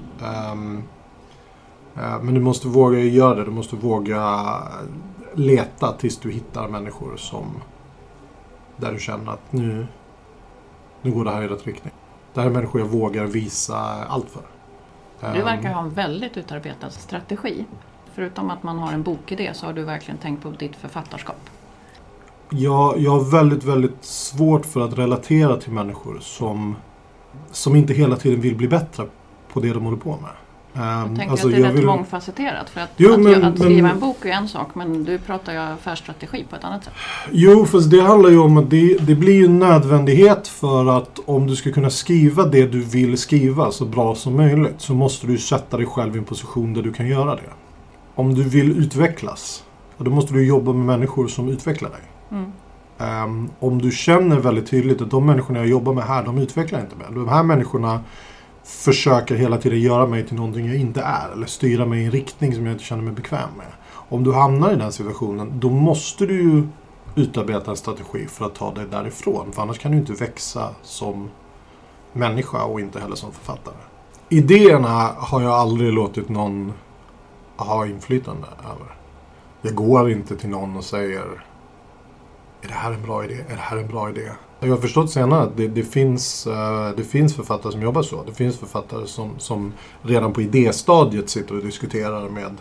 Um, 0.54 0.84
uh, 1.98 2.24
men 2.24 2.34
du 2.34 2.42
måste 2.42 2.68
våga 2.68 3.00
göra 3.00 3.36
det. 3.36 3.46
Du 3.46 3.52
måste 3.52 3.76
våga 3.76 4.46
leta 5.34 5.92
tills 5.92 6.18
du 6.18 6.32
hittar 6.32 6.68
människor 6.68 7.18
som 7.18 7.46
där 8.82 8.92
du 8.92 9.00
känner 9.00 9.32
att 9.32 9.54
nu, 9.54 9.88
nu 11.02 11.12
går 11.12 11.26
det 11.26 11.32
här 11.32 11.42
i 11.42 11.48
rätt 11.48 11.68
riktning. 11.68 11.94
Det 12.34 12.42
här 12.42 12.48
är 12.48 12.54
människor 12.54 12.82
jag 12.82 12.88
vågar 12.88 13.26
visa 13.26 13.78
allt 14.08 14.30
för. 14.30 14.42
Du 15.20 15.40
Ehm, 15.40 15.46
verkar 15.46 15.74
ha 15.74 15.82
en 15.82 15.90
väldigt 15.90 16.38
utarbetad 16.38 16.90
strategi. 16.90 17.66
Förutom 18.14 18.50
att 18.50 18.64
man 18.64 18.80
har 18.80 18.94
en 18.94 19.04
bokidé 19.04 19.54
så 19.54 19.66
har 19.66 19.74
du 19.74 19.84
verkligen 19.84 20.18
tänkt 20.18 20.44
på 20.44 20.50
ditt 20.50 20.76
författarskap. 20.76 21.50
Jag, 22.50 23.00
jag 23.00 23.12
har 23.12 23.32
väldigt, 23.32 23.64
väldigt 23.64 24.04
svårt 24.06 24.66
för 24.66 24.82
att 24.82 24.98
relatera 24.98 25.58
till 25.58 25.72
människor 25.72 26.20
som, 26.20 26.76
som 27.52 27.76
inte 27.76 27.94
hela 27.94 28.16
tiden 28.16 28.42
vill 28.42 28.56
bli 28.56 28.68
bättre 28.68 29.06
på 29.54 29.60
det 29.60 29.74
de 29.74 29.84
håller 29.84 29.98
på 29.98 30.10
med. 30.10 30.32
Ehm, 30.76 30.82
Jag 30.84 31.06
tänker 31.08 31.32
alltså, 31.32 31.48
att 31.48 31.54
det 31.54 31.60
är 31.60 31.64
rätt 31.64 31.74
vill- 31.76 31.86
mångfacetterat. 31.86 32.70
För 32.70 32.82
att, 32.82 32.90
Jo, 32.98 33.14
att, 33.14 33.20
men- 33.20 33.44
att 33.44 33.60
skriva 33.60 33.82
men- 33.82 33.92
en 33.92 34.00
bok 34.00 34.26
är 34.26 34.30
en 34.30 34.48
sak 34.48 34.76
men 34.76 35.04
du 35.04 35.18
pratar 35.18 35.54
ju 35.54 35.60
affärsstrategi 35.60 36.46
på 36.50 36.56
ett 36.56 36.64
annat 36.64 36.84
sätt. 36.84 36.94
Jo, 37.32 37.66
fast 37.66 37.92
det 37.92 38.02
handlar 38.02 38.30
ju 38.30 38.40
om 38.40 38.58
att 38.58 38.70
det, 38.70 38.98
det 39.08 39.16
blir 39.16 39.34
ju 39.34 39.46
en 39.46 39.60
nödvändighet 39.60 40.48
för 40.48 40.98
att 40.98 41.20
om 41.26 41.48
du 41.48 41.56
ska 41.56 41.72
kunna 41.72 41.90
skriva 41.90 42.46
det 42.46 42.68
du 42.68 42.80
vill 42.82 43.18
skriva 43.18 43.72
så 43.72 43.86
bra 43.86 44.16
som 44.16 44.36
möjligt 44.38 44.76
så 44.78 44.94
måste 44.94 45.28
du 45.28 45.38
sätta 45.38 45.78
dig 45.78 45.86
själv 45.86 46.16
i 46.16 46.20
en 46.20 46.26
position 46.26 46.74
där 46.74 46.82
du 46.82 46.92
kan 46.94 47.08
göra 47.08 47.36
det. 47.36 47.50
Om 48.16 48.34
du 48.36 48.44
vill 48.44 48.78
utvecklas, 48.80 49.64
då 49.98 50.12
måste 50.12 50.34
du 50.34 50.46
jobba 50.48 50.74
med 50.74 50.86
människor 50.86 51.28
som 51.28 51.50
utvecklar 51.50 51.90
dig. 51.90 52.02
Mm. 52.32 52.52
Ehm, 53.00 53.50
om 53.60 53.82
du 53.82 53.92
känner 53.92 54.40
väldigt 54.40 54.68
tydligt 54.70 55.02
att 55.02 55.12
de 55.12 55.26
människorna 55.26 55.60
jag 55.60 55.68
jobbar 55.68 55.94
med 55.94 56.04
här, 56.04 56.24
de 56.24 56.38
utvecklar 56.38 56.80
inte 56.80 56.96
mig. 56.96 57.06
De 57.12 57.28
här 57.30 57.44
människorna 57.44 58.00
försöker 58.72 59.36
hela 59.36 59.58
tiden 59.58 59.80
göra 59.80 60.08
mig 60.08 60.28
till 60.28 60.36
någonting 60.36 60.68
jag 60.68 60.76
inte 60.76 61.02
är. 61.02 61.32
Eller 61.34 61.46
styra 61.46 61.86
mig 61.86 62.02
i 62.02 62.06
en 62.06 62.12
riktning 62.12 62.56
som 62.56 62.66
jag 62.66 62.74
inte 62.74 62.84
känner 62.84 63.04
mig 63.04 63.14
bekväm 63.14 63.50
med. 63.58 63.68
Om 64.10 64.24
du 64.24 64.34
hamnar 64.34 64.74
i 64.74 64.76
den 64.76 64.92
situationen, 64.92 65.60
då 65.60 65.70
måste 65.70 66.26
du 66.26 66.42
ju 66.42 66.68
utarbeta 67.16 67.72
en 67.72 67.78
strategi 67.78 68.28
för 68.28 68.46
att 68.46 68.56
ta 68.56 68.74
dig 68.74 68.86
därifrån. 68.92 69.52
För 69.52 69.62
annars 69.62 69.80
kan 69.80 69.92
du 69.92 69.98
inte 69.98 70.14
växa 70.14 70.70
som 70.84 71.30
människa 72.14 72.64
och 72.64 72.80
inte 72.80 73.00
heller 73.00 73.16
som 73.16 73.32
författare. 73.32 73.76
Idéerna 74.30 75.16
har 75.18 75.42
jag 75.42 75.52
aldrig 75.52 75.94
låtit 75.94 76.30
någon 76.30 76.74
ha 77.58 77.86
inflytande 77.86 78.48
över. 78.60 78.96
Jag 79.62 79.76
går 79.76 80.12
inte 80.12 80.36
till 80.36 80.50
någon 80.50 80.78
och 80.78 80.84
säger 80.84 81.44
är 82.62 82.68
det 82.68 82.74
här 82.74 82.92
en 82.92 83.02
bra 83.02 83.26
idé? 83.26 83.46
Är 83.50 83.56
det 83.56 83.62
här 83.62 83.78
en 83.78 83.88
bra 83.88 84.10
idé? 84.10 84.32
Jag 84.64 84.70
har 84.70 84.78
förstått 84.78 85.12
senare 85.12 85.44
att 85.44 85.58
det, 85.58 85.68
det, 85.68 85.84
finns, 85.84 86.48
eh, 86.48 86.90
det 86.98 87.04
finns 87.04 87.36
författare 87.36 87.72
som 87.72 87.82
jobbar 87.82 88.02
så. 88.02 88.24
Det 88.24 88.34
finns 88.34 88.58
författare 88.58 89.08
som, 89.08 89.40
som 89.40 89.74
redan 90.02 90.34
på 90.34 90.42
idéstadiet 90.42 91.30
sitter 91.30 91.58
och 91.58 91.64
diskuterar 91.64 92.30
med 92.30 92.58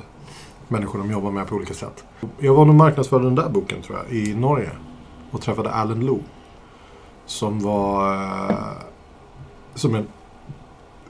människor 0.69 0.99
de 0.99 1.11
jobbar 1.11 1.31
med 1.31 1.47
på 1.47 1.55
olika 1.55 1.75
sätt. 1.75 2.05
Jag 2.39 2.55
var 2.55 2.65
nog 2.65 2.75
marknadsförde 2.75 3.25
den 3.25 3.35
där 3.35 3.49
boken 3.49 3.83
tror 3.83 3.99
jag 3.99 4.17
i 4.17 4.35
Norge 4.35 4.71
och 5.31 5.41
träffade 5.41 5.71
Alan 5.71 6.01
Lou. 6.01 6.19
Som 7.27 7.61
var 7.61 8.15
eh, 8.15 8.57
som 9.75 9.95
en 9.95 10.07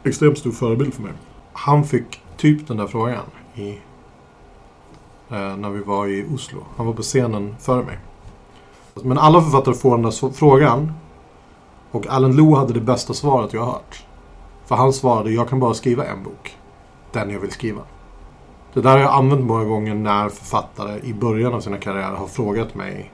extremt 0.04 0.38
stor 0.38 0.52
förebild 0.52 0.94
för 0.94 1.02
mig. 1.02 1.12
Han 1.52 1.84
fick 1.84 2.22
typ 2.36 2.68
den 2.68 2.76
där 2.76 2.86
frågan 2.86 3.24
i, 3.54 3.70
eh, 5.30 5.56
när 5.56 5.70
vi 5.70 5.80
var 5.80 6.06
i 6.06 6.26
Oslo. 6.34 6.64
Han 6.76 6.86
var 6.86 6.92
på 6.92 7.02
scenen 7.02 7.56
före 7.58 7.84
mig. 7.84 7.98
Men 9.04 9.18
alla 9.18 9.42
författare 9.42 9.74
får 9.74 9.90
den 9.90 10.02
där 10.02 10.32
frågan. 10.32 10.92
Och 11.90 12.06
Alan 12.06 12.36
Lou 12.36 12.54
hade 12.54 12.72
det 12.72 12.80
bästa 12.80 13.14
svaret 13.14 13.52
jag 13.52 13.60
har 13.60 13.72
hört. 13.72 14.04
För 14.66 14.76
han 14.76 14.92
svarade, 14.92 15.30
jag 15.30 15.48
kan 15.48 15.60
bara 15.60 15.74
skriva 15.74 16.04
en 16.04 16.22
bok. 16.22 16.56
Den 17.12 17.30
jag 17.30 17.40
vill 17.40 17.50
skriva. 17.50 17.80
Det 18.74 18.80
där 18.80 18.90
har 18.90 18.98
jag 18.98 19.12
använt 19.12 19.44
många 19.44 19.64
gånger 19.64 19.94
när 19.94 20.28
författare 20.28 21.00
i 21.02 21.14
början 21.14 21.54
av 21.54 21.60
sina 21.60 21.78
karriärer 21.78 22.16
har 22.16 22.26
frågat 22.26 22.74
mig. 22.74 23.12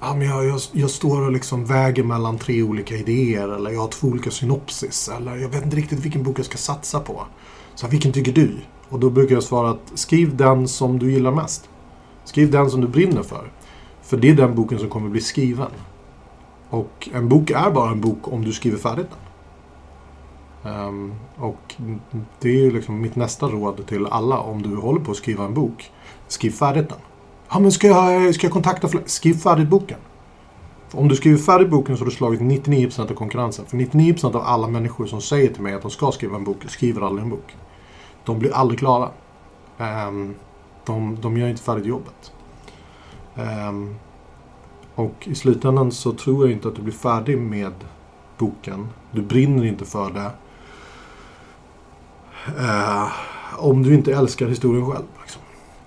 Ja, 0.00 0.14
men 0.14 0.26
jag, 0.28 0.46
jag, 0.46 0.60
jag 0.72 0.90
står 0.90 1.26
och 1.26 1.32
liksom 1.32 1.64
väger 1.64 2.02
mellan 2.04 2.38
tre 2.38 2.62
olika 2.62 2.94
idéer. 2.96 3.48
Eller 3.48 3.70
jag 3.70 3.80
har 3.80 3.88
två 3.88 4.08
olika 4.08 4.30
synopsis. 4.30 5.10
Eller 5.16 5.36
jag 5.36 5.48
vet 5.48 5.64
inte 5.64 5.76
riktigt 5.76 5.98
vilken 5.98 6.22
bok 6.22 6.38
jag 6.38 6.46
ska 6.46 6.58
satsa 6.58 7.00
på. 7.00 7.22
Så 7.74 7.86
vilken 7.86 8.12
tycker 8.12 8.32
du? 8.32 8.56
Och 8.88 9.00
då 9.00 9.10
brukar 9.10 9.34
jag 9.34 9.42
svara 9.42 9.70
att 9.70 9.92
skriv 9.94 10.36
den 10.36 10.68
som 10.68 10.98
du 10.98 11.12
gillar 11.12 11.30
mest. 11.30 11.68
Skriv 12.24 12.50
den 12.50 12.70
som 12.70 12.80
du 12.80 12.88
brinner 12.88 13.22
för. 13.22 13.50
För 14.06 14.16
det 14.16 14.30
är 14.30 14.34
den 14.34 14.54
boken 14.54 14.78
som 14.78 14.88
kommer 14.88 15.08
bli 15.08 15.20
skriven. 15.20 15.70
Och 16.70 17.08
en 17.12 17.28
bok 17.28 17.50
är 17.50 17.70
bara 17.70 17.90
en 17.90 18.00
bok 18.00 18.32
om 18.32 18.44
du 18.44 18.52
skriver 18.52 18.78
färdigt 18.78 19.06
den. 19.10 19.26
Um, 20.72 21.14
och 21.36 21.74
det 22.40 22.48
är 22.48 22.60
ju 22.60 22.70
liksom 22.70 23.00
mitt 23.00 23.16
nästa 23.16 23.46
råd 23.46 23.86
till 23.86 24.06
alla 24.06 24.38
om 24.38 24.62
du 24.62 24.76
håller 24.76 25.00
på 25.00 25.10
att 25.10 25.16
skriva 25.16 25.44
en 25.44 25.54
bok. 25.54 25.90
Skriv 26.28 26.50
färdigt 26.50 26.88
den. 26.88 26.98
Ja, 27.50 27.58
men 27.58 27.72
ska 27.72 27.86
jag, 27.86 28.34
ska 28.34 28.46
jag 28.46 28.52
kontakta 28.52 28.88
fler? 28.88 29.02
Skriv 29.06 29.34
färdigt 29.34 29.68
boken. 29.68 29.98
För 30.88 30.98
om 30.98 31.08
du 31.08 31.16
skriver 31.16 31.38
färdigt 31.38 31.70
boken 31.70 31.96
så 31.96 32.04
har 32.04 32.10
du 32.10 32.16
slagit 32.16 32.40
99% 32.40 33.00
av 33.00 33.14
konkurrensen. 33.14 33.66
För 33.66 33.76
99% 33.76 34.36
av 34.36 34.42
alla 34.42 34.68
människor 34.68 35.06
som 35.06 35.20
säger 35.20 35.52
till 35.52 35.62
mig 35.62 35.74
att 35.74 35.82
de 35.82 35.90
ska 35.90 36.12
skriva 36.12 36.36
en 36.36 36.44
bok 36.44 36.64
skriver 36.68 37.00
aldrig 37.00 37.24
en 37.24 37.30
bok. 37.30 37.56
De 38.24 38.38
blir 38.38 38.54
aldrig 38.54 38.78
klara. 38.78 39.10
Um, 40.08 40.34
de, 40.84 41.18
de 41.20 41.36
gör 41.36 41.48
inte 41.48 41.62
färdigt 41.62 41.86
jobbet. 41.86 42.32
Um, 43.36 43.94
och 44.94 45.14
i 45.28 45.34
slutändan 45.34 45.92
så 45.92 46.12
tror 46.12 46.44
jag 46.44 46.52
inte 46.52 46.68
att 46.68 46.76
du 46.76 46.82
blir 46.82 46.94
färdig 46.94 47.38
med 47.38 47.72
boken. 48.38 48.88
Du 49.10 49.22
brinner 49.22 49.64
inte 49.64 49.84
för 49.84 50.10
det. 50.10 50.30
Uh, 52.60 53.12
om 53.58 53.82
du 53.82 53.94
inte 53.94 54.12
älskar 54.14 54.48
historien 54.48 54.86
själv. 54.86 55.06
Liksom. 55.20 55.42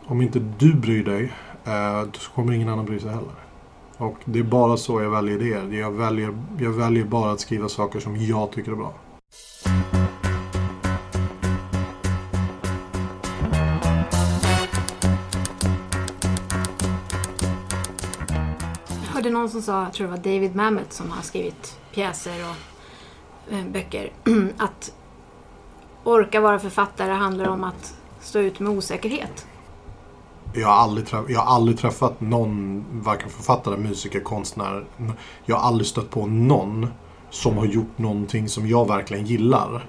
Om 0.06 0.22
inte 0.22 0.40
du 0.40 0.74
bryr 0.74 1.04
dig 1.04 1.34
eh, 1.66 2.02
uh, 2.02 2.12
så 2.14 2.32
kommer 2.32 2.54
ingen 2.54 2.70
annan 2.70 2.86
bry 2.86 3.00
sig 3.00 3.10
heller. 3.10 3.34
Och 3.98 4.18
det 4.26 4.40
är 4.40 4.44
bara 4.44 4.78
så 4.78 5.02
jag 5.02 5.10
väljer 5.10 5.42
idéer. 5.42 5.80
Jag 5.80 5.92
väljer, 5.92 6.38
jag 6.60 6.72
väljer 6.72 7.06
bara 7.06 7.32
att 7.32 7.40
skriva 7.40 7.70
saker 7.70 8.00
som 8.00 8.18
jag 8.18 8.52
tycker 8.52 8.72
är 8.72 8.76
bra. 8.76 8.94
Hörde 19.20 19.30
någon 19.30 19.50
som 19.50 19.62
sa, 19.62 19.84
jag 19.84 19.94
tror 19.94 20.08
det 20.08 20.12
var 20.12 20.18
David 20.18 20.56
Mamet 20.56 20.94
som 20.94 21.12
har 21.12 21.22
skrivit 21.22 21.80
pjäser 21.94 22.46
och 22.50 23.54
eh, 23.54 23.66
böcker, 23.66 24.12
att 24.58 24.94
orka 26.04 26.42
vara 26.42 26.60
författare 26.60 27.12
handlar 27.12 27.48
om 27.48 27.64
att 27.64 27.94
stå 28.22 28.40
ut 28.40 28.60
med 28.60 28.72
osäkerhet. 28.72 29.48
Jag 30.54 30.68
har, 30.68 30.76
aldrig 30.76 31.08
jag 31.28 31.40
har 31.40 31.56
aldrig 31.56 31.78
träffat 31.78 32.22
någon, 32.22 32.86
varken 32.92 33.30
författare, 33.30 33.78
musiker, 33.78 34.20
konstnär. 34.20 34.86
Jag 35.46 35.56
har 35.56 35.68
aldrig 35.68 35.88
stött 35.88 36.10
på 36.10 36.26
någon 36.26 36.88
som 37.30 37.58
har 37.58 37.66
gjort 37.66 37.98
någonting 37.98 38.50
som 38.50 38.68
jag 38.68 38.88
verkligen 38.88 39.26
gillar. 39.26 39.86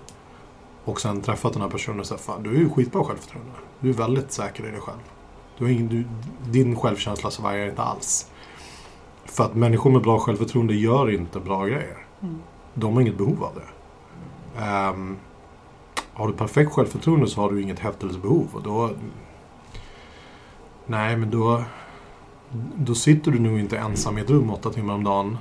Och 0.85 1.01
sen 1.01 1.21
träffat 1.23 1.53
den 1.53 1.63
här 1.63 1.69
personen 1.69 2.01
och 2.01 2.07
sagt 2.07 2.21
Fan, 2.21 2.43
du 2.43 2.51
är 2.51 2.59
ju 2.59 2.71
skitbra 2.71 3.05
självförtroende. 3.05 3.53
Du 3.81 3.89
är 3.89 3.95
väldigt 3.95 4.33
säker 4.33 4.69
i 4.69 4.71
dig 4.71 4.81
själv. 4.81 5.01
Du 5.59 5.65
har 5.65 5.71
ingen, 5.71 5.89
du, 5.89 6.05
din 6.51 6.77
självkänsla 6.77 7.31
svajar 7.31 7.69
inte 7.69 7.83
alls. 7.83 8.27
För 9.25 9.45
att 9.45 9.55
människor 9.55 9.91
med 9.91 10.03
bra 10.03 10.19
självförtroende 10.19 10.75
gör 10.75 11.11
inte 11.11 11.41
bra 11.41 11.65
grejer. 11.65 11.99
Mm. 12.23 12.39
De 12.75 12.95
har 12.95 13.01
inget 13.01 13.19
behov 13.19 13.45
av 13.45 13.55
det. 13.55 13.69
Ehm, 14.65 15.17
har 16.13 16.27
du 16.27 16.33
perfekt 16.33 16.73
självförtroende 16.73 17.27
så 17.27 17.41
har 17.41 17.51
du 17.51 17.63
inget 17.63 17.79
häftelsebehov. 17.79 18.49
Och 18.53 18.63
då, 18.63 18.91
nej, 20.87 21.17
men 21.17 21.31
då, 21.31 21.63
då 22.77 22.95
sitter 22.95 23.31
du 23.31 23.39
nog 23.39 23.59
inte 23.59 23.79
ensam 23.79 24.19
i 24.19 24.21
ett 24.21 24.31
rum 24.31 24.51
åtta 24.51 24.71
timmar 24.71 24.95
om 24.95 25.05
dagen 25.05 25.39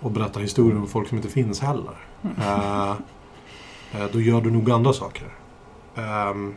och 0.00 0.10
berättar 0.10 0.40
historier 0.40 0.78
om 0.78 0.88
folk 0.88 1.08
som 1.08 1.16
inte 1.16 1.28
finns 1.28 1.60
heller. 1.60 1.96
Eh, 2.38 2.94
då 4.12 4.20
gör 4.20 4.40
du 4.40 4.50
nog 4.50 4.70
andra 4.70 4.92
saker. 4.92 5.28
Ehm, 5.94 6.54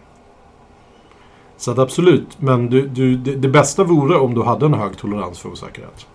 så 1.57 1.71
att 1.71 1.79
absolut, 1.79 2.41
men 2.41 2.69
du, 2.69 2.87
du, 2.87 3.17
det, 3.17 3.35
det 3.35 3.47
bästa 3.47 3.83
vore 3.83 4.17
om 4.17 4.33
du 4.33 4.43
hade 4.43 4.65
en 4.65 4.73
hög 4.73 4.97
tolerans 4.97 5.39
för 5.39 5.49
osäkerhet. 5.49 6.07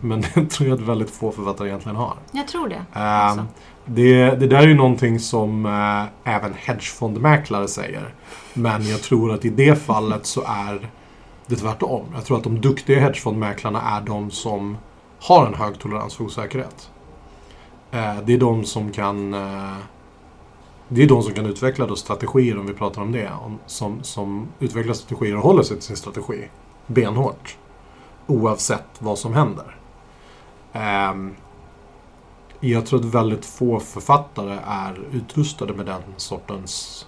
Men 0.00 0.20
det 0.34 0.50
tror 0.50 0.68
jag 0.68 0.78
att 0.78 0.88
väldigt 0.88 1.10
få 1.10 1.32
författare 1.32 1.68
egentligen 1.68 1.96
har. 1.96 2.14
Jag 2.32 2.48
tror 2.48 2.68
det. 2.68 2.84
Alltså. 2.92 3.46
det, 3.84 4.30
det 4.30 4.46
där 4.46 4.58
är 4.58 4.68
ju 4.68 4.74
någonting 4.74 5.20
som 5.20 5.66
eh, 5.66 6.34
även 6.34 6.52
hedgefondmäklare 6.56 7.68
säger. 7.68 8.14
Men 8.54 8.88
jag 8.88 9.02
tror 9.02 9.32
att 9.32 9.44
i 9.44 9.50
det 9.50 9.82
fallet 9.82 10.26
så 10.26 10.42
är 10.46 10.90
det 11.46 11.56
tvärtom. 11.56 12.06
Jag 12.14 12.24
tror 12.24 12.36
att 12.36 12.44
de 12.44 12.60
duktiga 12.60 13.00
hedgefondmäklarna 13.00 13.82
är 13.82 14.00
de 14.00 14.30
som 14.30 14.76
har 15.20 15.46
en 15.46 15.54
hög 15.54 15.78
tolerans 15.78 16.14
för 16.14 16.24
osäkerhet. 16.24 16.90
Eh, 17.90 18.16
det 18.24 18.34
är 18.34 18.38
de 18.38 18.64
som 18.64 18.92
kan 18.92 19.34
eh, 19.34 19.76
det 20.88 21.02
är 21.02 21.08
de 21.08 21.22
som 21.22 21.32
kan 21.32 21.46
utveckla 21.46 21.86
då 21.86 21.96
strategier, 21.96 22.58
om 22.58 22.66
vi 22.66 22.72
pratar 22.72 23.02
om 23.02 23.12
det. 23.12 23.30
Om, 23.30 23.58
som, 23.66 24.02
som 24.02 24.48
utvecklar 24.58 24.94
strategier 24.94 25.36
och 25.36 25.42
håller 25.42 25.62
sig 25.62 25.76
till 25.76 25.86
sin 25.86 25.96
strategi 25.96 26.48
benhårt. 26.86 27.56
Oavsett 28.26 28.86
vad 28.98 29.18
som 29.18 29.34
händer. 29.34 29.76
Um, 30.72 31.36
jag 32.60 32.86
tror 32.86 33.00
att 33.00 33.04
väldigt 33.04 33.44
få 33.44 33.80
författare 33.80 34.58
är 34.66 35.00
utrustade 35.12 35.72
med 35.74 35.86
den 35.86 36.02
sortens 36.16 37.06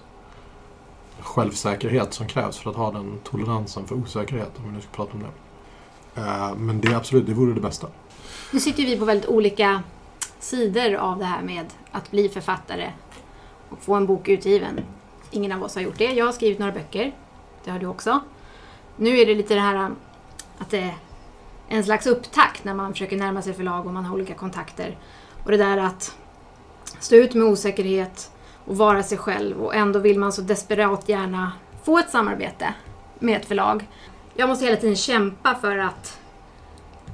självsäkerhet 1.19 2.13
som 2.13 2.27
krävs 2.27 2.57
för 2.57 2.69
att 2.69 2.75
ha 2.75 2.91
den 2.91 3.19
toleransen 3.23 3.87
för 3.87 3.95
osäkerhet, 3.95 4.51
om 4.57 4.63
vi 4.65 4.71
nu 4.71 4.81
ska 4.81 4.89
prata 4.91 5.13
om 5.13 5.19
det. 5.19 6.21
Uh, 6.21 6.55
Men 6.55 6.81
det 6.81 6.87
är 6.87 6.95
absolut, 6.95 7.25
det 7.25 7.33
vore 7.33 7.53
det 7.53 7.61
bästa. 7.61 7.87
Nu 8.53 8.59
sitter 8.59 8.85
vi 8.85 8.97
på 8.97 9.05
väldigt 9.05 9.29
olika 9.29 9.83
sidor 10.39 10.93
av 10.93 11.17
det 11.17 11.25
här 11.25 11.41
med 11.41 11.65
att 11.91 12.11
bli 12.11 12.29
författare 12.29 12.91
få 13.79 13.95
en 13.95 14.05
bok 14.05 14.27
utgiven. 14.27 14.79
Ingen 15.31 15.51
av 15.51 15.63
oss 15.63 15.75
har 15.75 15.81
gjort 15.81 15.97
det. 15.97 16.13
Jag 16.13 16.25
har 16.25 16.31
skrivit 16.31 16.59
några 16.59 16.71
böcker. 16.71 17.15
Det 17.63 17.71
har 17.71 17.79
du 17.79 17.85
också. 17.85 18.19
Nu 18.95 19.19
är 19.19 19.25
det 19.25 19.35
lite 19.35 19.53
det 19.53 19.61
här 19.61 19.75
äh, 19.75 19.89
att 20.57 20.69
det 20.69 20.79
är 20.79 20.95
en 21.67 21.83
slags 21.83 22.07
upptakt 22.07 22.63
när 22.63 22.73
man 22.73 22.93
försöker 22.93 23.17
närma 23.17 23.41
sig 23.41 23.53
förlag 23.53 23.85
och 23.85 23.93
man 23.93 24.05
har 24.05 24.15
olika 24.15 24.33
kontakter. 24.33 24.97
Och 25.43 25.51
det 25.51 25.57
där 25.57 25.77
att 25.77 26.15
stå 26.99 27.15
ut 27.15 27.33
med 27.33 27.47
osäkerhet 27.47 28.31
och 28.65 28.77
vara 28.77 29.03
sig 29.03 29.17
själv 29.17 29.61
och 29.61 29.75
ändå 29.75 29.99
vill 29.99 30.19
man 30.19 30.33
så 30.33 30.41
desperat 30.41 31.09
gärna 31.09 31.51
få 31.83 31.97
ett 31.97 32.09
samarbete 32.09 32.73
med 33.19 33.37
ett 33.37 33.45
förlag. 33.45 33.87
Jag 34.35 34.49
måste 34.49 34.65
hela 34.65 34.77
tiden 34.77 34.95
kämpa 34.95 35.55
för 35.55 35.77
att 35.77 36.19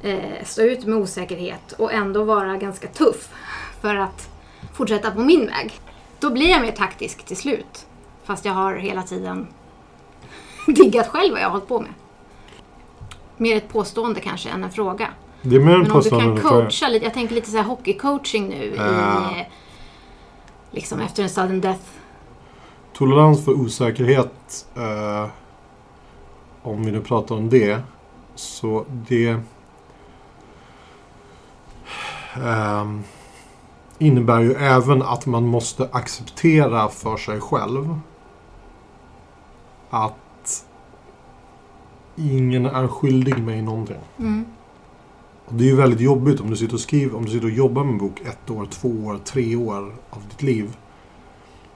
eh, 0.01 0.43
stå 0.43 0.62
ut 0.62 0.85
med 0.85 0.97
osäkerhet 0.97 1.71
och 1.71 1.93
ändå 1.93 2.24
vara 2.24 2.57
ganska 2.57 2.88
tuff 2.88 3.29
för 3.81 3.95
att 3.95 4.29
fortsätta 4.74 5.12
på 5.12 5.19
min 5.19 5.45
väg. 5.45 5.74
Då 6.19 6.29
blir 6.29 6.50
jag 6.50 6.62
mer 6.62 6.72
taktisk 6.72 7.25
till 7.25 7.38
slut. 7.38 7.88
Fast 8.24 8.45
jag 8.45 8.53
har 8.53 8.75
hela 8.75 9.03
tiden 9.03 9.48
diggat 10.67 11.07
själv 11.07 11.31
vad 11.34 11.41
jag 11.41 11.45
har 11.45 11.51
hållit 11.51 11.67
på 11.67 11.79
med. 11.79 11.93
Mer 13.38 13.57
ett 13.57 13.69
påstående 13.69 14.19
kanske 14.19 14.50
än 14.50 14.63
en 14.63 14.72
fråga. 14.72 15.10
Det 15.41 15.55
är 15.55 15.60
mer 15.60 15.74
en 15.74 15.81
Men 15.81 15.91
om 15.91 16.01
du 16.01 16.10
kan 16.10 16.41
coacha 16.41 16.88
lite, 16.88 17.05
jag 17.05 17.13
tänker 17.13 17.36
lite 17.36 17.51
så 17.51 17.57
här 17.57 17.63
hockeycoaching 17.63 18.50
nu 18.50 18.74
Ja. 18.77 19.31
i 19.31 19.48
liksom 20.72 21.00
efter 21.00 21.24
en 21.24 21.29
sudden 21.29 21.62
death. 21.62 21.84
Tolerans 22.93 23.45
för 23.45 23.51
osäkerhet, 23.51 24.67
eh, 24.75 25.29
om 26.62 26.84
vi 26.86 26.91
nu 26.91 27.01
pratar 27.01 27.36
om 27.36 27.50
det, 27.50 27.81
så 28.36 28.86
det 28.89 29.38
ehm, 32.43 33.03
innebär 33.98 34.40
ju 34.40 34.54
även 34.54 35.02
att 35.02 35.25
man 35.25 35.48
måste 35.48 35.90
acceptera 35.92 36.90
för 36.90 37.18
sig 37.18 37.42
själv 37.42 38.00
att 39.90 40.66
ingen 42.16 42.66
är 42.66 42.88
skyldig 42.88 43.44
mig 43.44 43.62
någonting. 43.62 44.00
Mm. 44.18 44.46
Och 45.46 45.54
det 45.54 45.64
är 45.64 45.68
ju 45.68 45.75
väldigt 45.75 46.00
jobbigt 46.00 46.40
om 46.40 46.50
du 46.50 46.56
sitter 46.56 46.74
och 46.74 46.80
skriver, 46.80 47.18
om 47.18 47.25
du 47.25 47.32
sitter 47.32 47.46
och 47.46 47.52
jobbar 47.52 47.84
med 47.84 47.92
en 47.92 47.98
bok 47.98 48.22
ett 48.22 48.50
år, 48.50 48.66
två 48.66 48.90
år, 48.90 49.20
tre 49.25 49.56
år 49.56 49.96
av 50.10 50.22
ditt 50.30 50.42
liv 50.42 50.78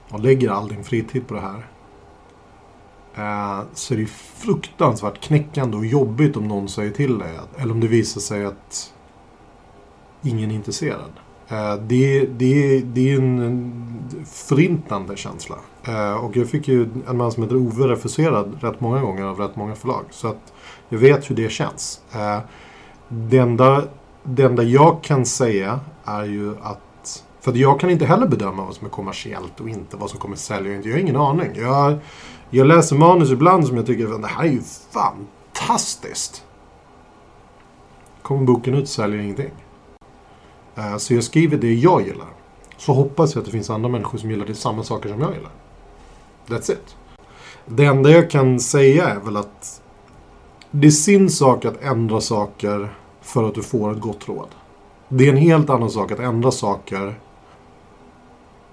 och 0.08 0.20
lägger 0.20 0.50
all 0.50 0.68
din 0.68 0.84
fritid 0.84 1.26
på 1.26 1.34
det 1.34 1.40
här. 1.40 1.66
Eh, 3.14 3.64
så 3.74 3.94
är 3.94 3.98
det 3.98 4.06
fruktansvärt 4.06 5.20
knäckande 5.20 5.76
och 5.76 5.86
jobbigt 5.86 6.36
om 6.36 6.48
någon 6.48 6.68
säger 6.68 6.90
till 6.90 7.18
dig, 7.18 7.38
eller 7.58 7.72
om 7.72 7.80
det 7.80 7.88
visar 7.88 8.20
sig 8.20 8.44
att 8.44 8.94
ingen 10.22 10.50
är 10.50 10.54
intresserad. 10.54 11.10
Eh, 11.50 11.74
det, 11.74 12.26
det, 12.26 12.80
det 12.80 13.12
är 13.12 13.16
en, 13.18 13.38
en 13.38 14.24
förintande 14.26 15.16
känsla. 15.16 15.56
Eh, 15.84 16.24
och 16.24 16.36
jag 16.36 16.48
fick 16.48 16.68
ju 16.68 16.88
en 17.08 17.16
man 17.16 17.32
som 17.32 17.42
heter 17.42 17.56
Ove 17.56 17.88
refuserad 17.88 18.58
rätt 18.60 18.80
många 18.80 19.00
gånger 19.00 19.24
av 19.24 19.38
rätt 19.38 19.56
många 19.56 19.74
förlag. 19.74 20.04
Så 20.10 20.28
att 20.28 20.52
jag 20.88 20.98
vet 20.98 21.30
hur 21.30 21.36
det 21.36 21.50
känns. 21.50 22.00
Eh, 22.12 22.38
det 23.08 23.38
enda, 23.38 23.84
det 24.22 24.42
enda 24.42 24.62
jag 24.62 25.02
kan 25.02 25.26
säga 25.26 25.80
är 26.04 26.24
ju 26.24 26.54
att... 26.62 27.24
För 27.40 27.56
jag 27.56 27.80
kan 27.80 27.90
inte 27.90 28.04
heller 28.04 28.26
bedöma 28.26 28.64
vad 28.64 28.74
som 28.74 28.86
är 28.86 28.90
kommersiellt 28.90 29.60
och 29.60 29.68
inte, 29.68 29.96
vad 29.96 30.10
som 30.10 30.18
kommer 30.18 30.36
sälja 30.36 30.70
och 30.70 30.76
inte. 30.76 30.88
Jag 30.88 30.96
har 30.96 31.00
ingen 31.00 31.16
aning. 31.16 31.50
Jag, 31.56 31.98
jag 32.50 32.66
läser 32.66 32.96
manus 32.96 33.30
ibland 33.30 33.66
som 33.66 33.76
jag 33.76 33.86
tycker 33.86 34.14
att 34.14 34.22
det 34.22 34.28
här 34.28 34.44
är 34.44 34.48
ju 34.48 34.62
fantastiskt. 34.90 36.44
Kommer 38.22 38.44
boken 38.44 38.74
ut 38.74 38.88
säljer 38.88 39.20
ingenting. 39.20 39.50
Eh, 40.76 40.96
så 40.96 41.14
jag 41.14 41.24
skriver 41.24 41.56
det 41.56 41.74
jag 41.74 42.06
gillar. 42.06 42.28
Så 42.76 42.92
hoppas 42.92 43.34
jag 43.34 43.40
att 43.40 43.46
det 43.46 43.52
finns 43.52 43.70
andra 43.70 43.88
människor 43.88 44.18
som 44.18 44.30
gillar 44.30 44.46
det 44.46 44.54
samma 44.54 44.82
saker 44.82 45.08
som 45.08 45.20
jag 45.20 45.34
gillar. 45.34 45.50
That's 46.46 46.72
it. 46.72 46.96
Det 47.66 47.84
enda 47.84 48.10
jag 48.10 48.30
kan 48.30 48.60
säga 48.60 49.08
är 49.08 49.20
väl 49.20 49.36
att 49.36 49.82
det 50.70 50.86
är 50.86 50.90
sin 50.90 51.30
sak 51.30 51.64
att 51.64 51.82
ändra 51.82 52.20
saker 52.20 52.94
för 53.20 53.48
att 53.48 53.54
du 53.54 53.62
får 53.62 53.92
ett 53.92 54.00
gott 54.00 54.28
råd. 54.28 54.48
Det 55.08 55.24
är 55.24 55.30
en 55.30 55.36
helt 55.36 55.70
annan 55.70 55.90
sak 55.90 56.12
att 56.12 56.18
ändra 56.18 56.50
saker 56.50 57.20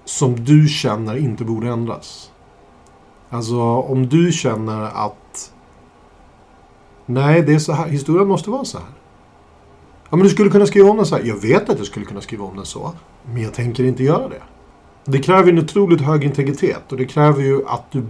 som 0.06 0.46
du 0.46 0.68
känner 0.68 1.18
inte 1.18 1.44
borde 1.44 1.68
ändras. 1.68 2.32
Alltså 3.30 3.62
om 3.62 4.10
du 4.10 4.32
känner 4.32 4.84
att 4.84 5.52
Nej, 7.10 7.42
det 7.42 7.54
är 7.54 7.60
så 7.60 7.74
här. 7.74 7.88
Historien 7.88 8.28
måste 8.28 8.50
vara 8.50 8.66
så 8.66 8.78
här. 8.78 8.88
Ja, 10.10 10.18
men 10.18 10.24
du 10.24 10.30
skulle 10.30 10.50
kunna 10.50 10.66
skriva 10.66 10.90
om 10.90 10.98
den 10.98 11.06
så 11.06 11.16
här. 11.16 11.24
Jag 11.24 11.42
vet 11.42 11.70
att 11.70 11.78
jag 11.78 11.88
skulle 11.88 12.06
kunna 12.06 12.22
skriva 12.22 12.46
om 12.46 12.56
den 12.56 12.66
så. 12.66 12.94
Men 13.26 13.44
jag 13.44 13.54
tänker 13.54 13.84
inte 13.84 14.04
göra 14.04 14.30
det. 14.30 14.42
Det 15.06 15.20
kräver 15.20 15.52
en 15.52 15.60
otroligt 15.60 16.02
hög 16.02 16.24
integritet 16.24 16.92
och 16.92 16.98
det 16.98 17.06
kräver 17.06 17.44
ju 17.44 17.68
att 17.68 17.92
du 17.92 18.04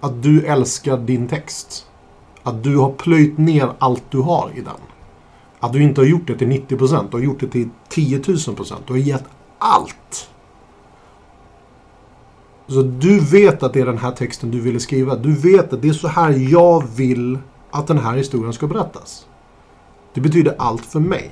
att 0.00 0.22
du 0.22 0.46
älskar 0.46 0.96
din 0.96 1.28
text. 1.28 1.86
Att 2.42 2.62
du 2.62 2.76
har 2.76 2.92
plöjt 2.92 3.38
ner 3.38 3.72
allt 3.78 4.04
du 4.10 4.18
har 4.18 4.50
i 4.54 4.60
den. 4.60 4.74
Att 5.60 5.72
du 5.72 5.82
inte 5.82 6.00
har 6.00 6.06
gjort 6.06 6.26
det 6.26 6.38
till 6.38 6.48
90%, 6.48 7.08
du 7.10 7.16
har 7.16 7.24
gjort 7.24 7.40
det 7.40 7.48
till 7.48 7.68
10 7.88 8.18
000%. 8.18 8.74
Du 8.86 8.92
har 8.92 9.00
gett 9.00 9.24
allt. 9.58 10.30
Så 12.66 12.82
du 12.82 13.20
vet 13.20 13.62
att 13.62 13.72
det 13.72 13.80
är 13.80 13.86
den 13.86 13.98
här 13.98 14.10
texten 14.10 14.50
du 14.50 14.60
ville 14.60 14.80
skriva. 14.80 15.16
Du 15.16 15.32
vet 15.32 15.72
att 15.72 15.82
det 15.82 15.88
är 15.88 15.92
så 15.92 16.08
här 16.08 16.30
jag 16.30 16.84
vill 16.96 17.38
att 17.70 17.86
den 17.86 17.98
här 17.98 18.16
historien 18.16 18.52
ska 18.52 18.66
berättas. 18.66 19.26
Det 20.14 20.20
betyder 20.20 20.54
allt 20.58 20.86
för 20.86 21.00
mig. 21.00 21.30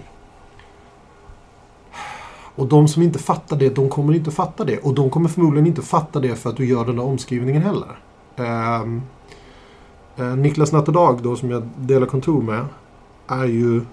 Och 2.55 2.67
de 2.67 2.89
som 2.89 3.03
inte 3.03 3.19
fattar 3.19 3.57
det, 3.57 3.75
de 3.75 3.89
kommer 3.89 4.15
inte 4.15 4.31
fatta 4.31 4.65
det. 4.65 4.79
Och 4.79 4.95
de 4.95 5.11
kommer 5.11 5.29
förmodligen 5.29 5.67
inte 5.67 5.83
fatta 5.83 6.21
det 6.21 6.37
för 6.37 6.51
att 6.51 6.57
du 6.57 6.67
gör 6.67 6.85
den 6.85 6.97
där 6.97 7.05
omskrivningen 7.05 7.63
heller. 7.63 7.99
Ehm, 8.37 9.03
eh, 10.17 10.37
Niklas 10.37 10.73
Nattedag 10.73 11.23
då, 11.23 11.37
som 11.37 11.51
jag 11.51 11.63
delar 11.77 12.07
kontor 12.07 12.43
med, 12.43 12.65
är 13.27 13.45
ju 13.45 13.85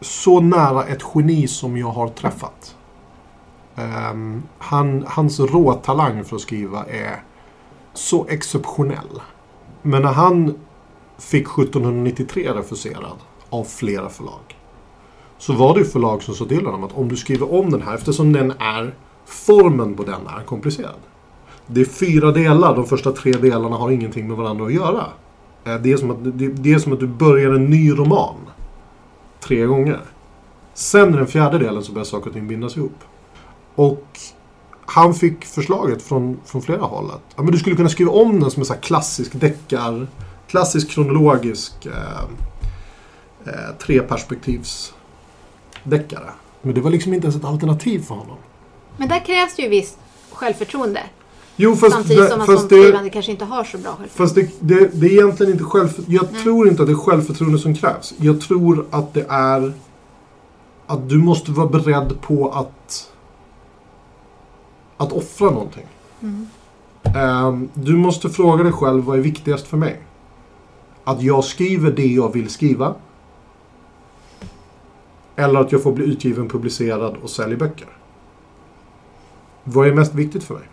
så 0.00 0.40
nära 0.40 0.84
ett 0.84 1.02
geni 1.14 1.48
som 1.48 1.76
jag 1.76 1.90
har 1.90 2.08
träffat. 2.08 2.76
Ehm, 3.76 4.42
han, 4.58 5.04
hans 5.08 5.40
råtalang 5.40 6.24
för 6.24 6.36
att 6.36 6.42
skriva 6.42 6.84
är 6.84 7.22
så 7.92 8.26
exceptionell. 8.28 9.20
Men 9.82 10.02
när 10.02 10.12
han 10.12 10.54
fick 11.18 11.46
1793 11.46 12.52
refuserad 12.52 13.16
av 13.50 13.64
flera 13.64 14.08
förlag. 14.08 14.56
Så 15.38 15.52
var 15.52 15.74
det 15.74 15.80
ju 15.80 15.86
förlag 15.86 16.22
som 16.22 16.34
sa 16.34 16.44
till 16.44 16.66
honom 16.66 16.84
att 16.84 16.92
om 16.92 17.08
du 17.08 17.16
skriver 17.16 17.52
om 17.52 17.70
den 17.70 17.82
här, 17.82 17.94
eftersom 17.94 18.32
den 18.32 18.50
är, 18.50 18.94
formen 19.26 19.94
på 19.94 20.02
den 20.02 20.26
är 20.26 20.44
komplicerad. 20.44 21.00
Det 21.66 21.80
är 21.80 21.84
fyra 21.84 22.32
delar, 22.32 22.76
de 22.76 22.86
första 22.86 23.12
tre 23.12 23.32
delarna 23.32 23.76
har 23.76 23.90
ingenting 23.90 24.28
med 24.28 24.36
varandra 24.36 24.66
att 24.66 24.72
göra. 24.72 25.06
Eh, 25.64 25.76
det 25.76 25.92
är 25.92 25.96
som 25.96 26.10
att, 26.10 26.38
det, 26.38 26.48
det 26.48 26.72
är 26.72 26.78
som 26.78 26.92
att 26.92 27.00
du 27.00 27.06
börjar 27.06 27.50
en 27.50 27.64
ny 27.64 27.90
roman. 27.90 28.36
Tre 29.40 29.66
gånger. 29.66 30.00
Sen 30.74 31.14
i 31.14 31.16
den 31.16 31.26
fjärde 31.26 31.58
delen 31.58 31.82
så 31.82 31.92
börjar 31.92 32.04
saker 32.04 32.26
och 32.26 32.34
ting 32.34 32.48
bindas 32.48 32.76
ihop. 32.76 33.04
Och 33.74 34.06
han 34.86 35.14
fick 35.14 35.44
förslaget 35.44 36.02
från, 36.02 36.40
från 36.44 36.62
flera 36.62 36.82
håll 36.82 37.10
att 37.10 37.22
ja, 37.36 37.42
men 37.42 37.52
du 37.52 37.58
skulle 37.58 37.76
kunna 37.76 37.88
skriva 37.88 38.10
om 38.10 38.40
den 38.40 38.50
som 38.50 38.60
en 38.60 38.66
så 38.66 38.72
här 38.72 38.80
klassisk 38.80 39.40
deckar, 39.40 40.06
klassisk 40.52 40.90
kronologisk 40.90 41.86
eh, 41.86 41.92
eh, 43.44 43.76
treperspektivsdeckare. 43.78 46.30
Men 46.62 46.74
det 46.74 46.80
var 46.80 46.90
liksom 46.90 47.14
inte 47.14 47.26
ens 47.26 47.36
ett 47.36 47.44
alternativ 47.44 48.02
för 48.02 48.14
honom. 48.14 48.36
Men 48.96 49.08
där 49.08 49.18
krävs 49.18 49.58
ju 49.58 49.68
visst 49.68 49.98
självförtroende. 50.32 51.00
Jo, 51.56 51.76
fast, 51.76 51.92
Samtidigt 51.92 52.28
som 52.28 52.38
man 52.38 52.46
fast 52.46 52.58
som 52.58 52.68
det, 52.68 52.82
skrivande 52.82 53.10
kanske 53.10 53.32
inte 53.32 53.44
har 53.44 53.64
så 53.64 53.78
bra 53.78 53.96
självförtroende. 53.96 54.16
Fast 54.16 54.34
det, 54.60 54.78
det, 54.78 55.00
det 55.00 55.06
är 55.06 55.12
egentligen 55.12 55.52
inte 55.52 55.64
själv... 55.64 55.88
Jag 56.06 56.28
Nej. 56.32 56.42
tror 56.42 56.68
inte 56.68 56.82
att 56.82 56.88
det 56.88 56.94
är 56.94 56.96
självförtroende 56.96 57.58
som 57.58 57.74
krävs. 57.74 58.14
Jag 58.16 58.40
tror 58.40 58.86
att 58.90 59.14
det 59.14 59.26
är... 59.28 59.72
Att 60.86 61.08
du 61.08 61.18
måste 61.18 61.50
vara 61.50 61.68
beredd 61.68 62.20
på 62.20 62.50
att... 62.50 63.08
Att 64.96 65.12
offra 65.12 65.50
någonting. 65.50 65.86
Mm. 66.22 66.46
Ehm, 67.02 67.68
du 67.74 67.96
måste 67.96 68.30
fråga 68.30 68.62
dig 68.62 68.72
själv 68.72 69.04
vad 69.04 69.18
är 69.18 69.22
viktigast 69.22 69.66
för 69.66 69.76
mig? 69.76 70.00
Att 71.04 71.22
jag 71.22 71.44
skriver 71.44 71.90
det 71.90 72.06
jag 72.06 72.32
vill 72.32 72.50
skriva. 72.50 72.94
Eller 75.36 75.60
att 75.60 75.72
jag 75.72 75.82
får 75.82 75.92
bli 75.92 76.04
utgiven, 76.04 76.48
publicerad 76.48 77.16
och 77.22 77.30
säljer 77.30 77.56
böcker. 77.56 77.88
Vad 79.64 79.88
är 79.88 79.94
mest 79.94 80.14
viktigt 80.14 80.44
för 80.44 80.54
mig? 80.54 80.64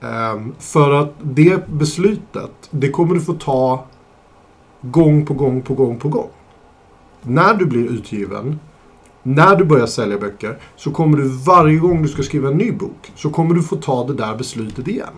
Um, 0.00 0.54
för 0.58 0.90
att 0.90 1.14
det 1.22 1.68
beslutet, 1.68 2.50
det 2.70 2.90
kommer 2.90 3.14
du 3.14 3.20
få 3.20 3.32
ta 3.32 3.86
gång 4.80 5.26
på 5.26 5.34
gång 5.34 5.62
på 5.62 5.74
gång 5.74 5.98
på 5.98 6.08
gång. 6.08 6.30
När 7.22 7.54
du 7.54 7.66
blir 7.66 7.84
utgiven, 7.84 8.60
när 9.22 9.56
du 9.56 9.64
börjar 9.64 9.86
sälja 9.86 10.18
böcker, 10.18 10.58
så 10.76 10.90
kommer 10.90 11.18
du 11.18 11.28
varje 11.28 11.78
gång 11.78 12.02
du 12.02 12.08
ska 12.08 12.22
skriva 12.22 12.48
en 12.48 12.58
ny 12.58 12.72
bok, 12.72 13.12
så 13.14 13.30
kommer 13.30 13.54
du 13.54 13.62
få 13.62 13.76
ta 13.76 14.06
det 14.06 14.14
där 14.14 14.36
beslutet 14.36 14.88
igen. 14.88 15.14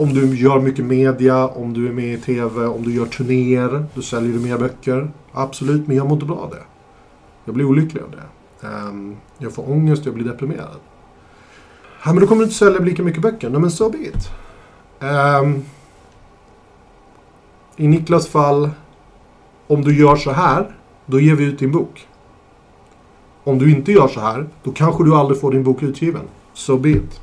Om 0.00 0.14
du 0.14 0.36
gör 0.36 0.60
mycket 0.60 0.84
media, 0.84 1.46
om 1.46 1.72
du 1.72 1.88
är 1.88 1.92
med 1.92 2.14
i 2.14 2.18
TV, 2.18 2.66
om 2.66 2.82
du 2.82 2.94
gör 2.94 3.06
turnéer, 3.06 3.86
då 3.94 4.02
säljer 4.02 4.32
du 4.32 4.40
mer 4.40 4.58
böcker. 4.58 5.10
Absolut, 5.32 5.86
men 5.86 5.96
jag 5.96 6.06
mår 6.06 6.14
inte 6.14 6.26
bra 6.26 6.36
av 6.36 6.50
det. 6.50 6.62
Jag 7.44 7.54
blir 7.54 7.64
olycklig 7.64 8.02
av 8.02 8.10
det. 8.10 8.66
Ehm, 8.66 9.16
jag 9.38 9.52
får 9.52 9.70
ångest, 9.70 10.06
jag 10.06 10.14
blir 10.14 10.24
deprimerad. 10.24 10.76
Ja, 12.04 12.12
men 12.12 12.20
då 12.20 12.26
kommer 12.26 12.38
du 12.38 12.44
inte 12.44 12.56
sälja 12.56 12.80
lika 12.80 13.02
mycket 13.02 13.22
böcker. 13.22 13.50
Nej, 13.50 13.60
men 13.60 13.70
so 13.70 13.90
be 13.90 13.98
it. 13.98 14.30
Ehm, 15.00 15.62
I 17.76 17.88
Niklas 17.88 18.28
fall, 18.28 18.70
om 19.66 19.82
du 19.82 19.98
gör 19.98 20.16
så 20.16 20.30
här, 20.30 20.76
då 21.06 21.20
ger 21.20 21.34
vi 21.34 21.44
ut 21.44 21.58
din 21.58 21.72
bok. 21.72 22.08
Om 23.44 23.58
du 23.58 23.70
inte 23.70 23.92
gör 23.92 24.08
så 24.08 24.20
här, 24.20 24.48
då 24.62 24.72
kanske 24.72 25.04
du 25.04 25.14
aldrig 25.14 25.40
får 25.40 25.52
din 25.52 25.64
bok 25.64 25.82
utgiven. 25.82 26.24
So 26.54 26.76
be 26.76 26.88
it. 26.88 27.20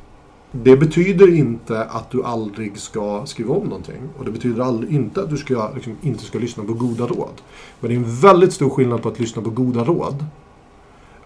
Det 0.63 0.77
betyder 0.77 1.35
inte 1.35 1.83
att 1.83 2.11
du 2.11 2.23
aldrig 2.23 2.77
ska 2.77 3.25
skriva 3.25 3.53
om 3.53 3.63
någonting. 3.67 4.01
Och 4.17 4.25
det 4.25 4.31
betyder 4.31 4.63
aldrig, 4.63 4.93
inte 4.93 5.21
att 5.21 5.29
du 5.29 5.37
ska, 5.37 5.69
liksom, 5.75 5.95
inte 6.01 6.23
ska 6.23 6.39
lyssna 6.39 6.63
på 6.63 6.73
goda 6.73 7.07
råd. 7.07 7.41
Men 7.79 7.89
det 7.89 7.95
är 7.95 7.97
en 7.97 8.15
väldigt 8.15 8.53
stor 8.53 8.69
skillnad 8.69 9.01
på 9.01 9.09
att 9.09 9.19
lyssna 9.19 9.41
på 9.41 9.49
goda 9.49 9.83
råd. 9.83 10.25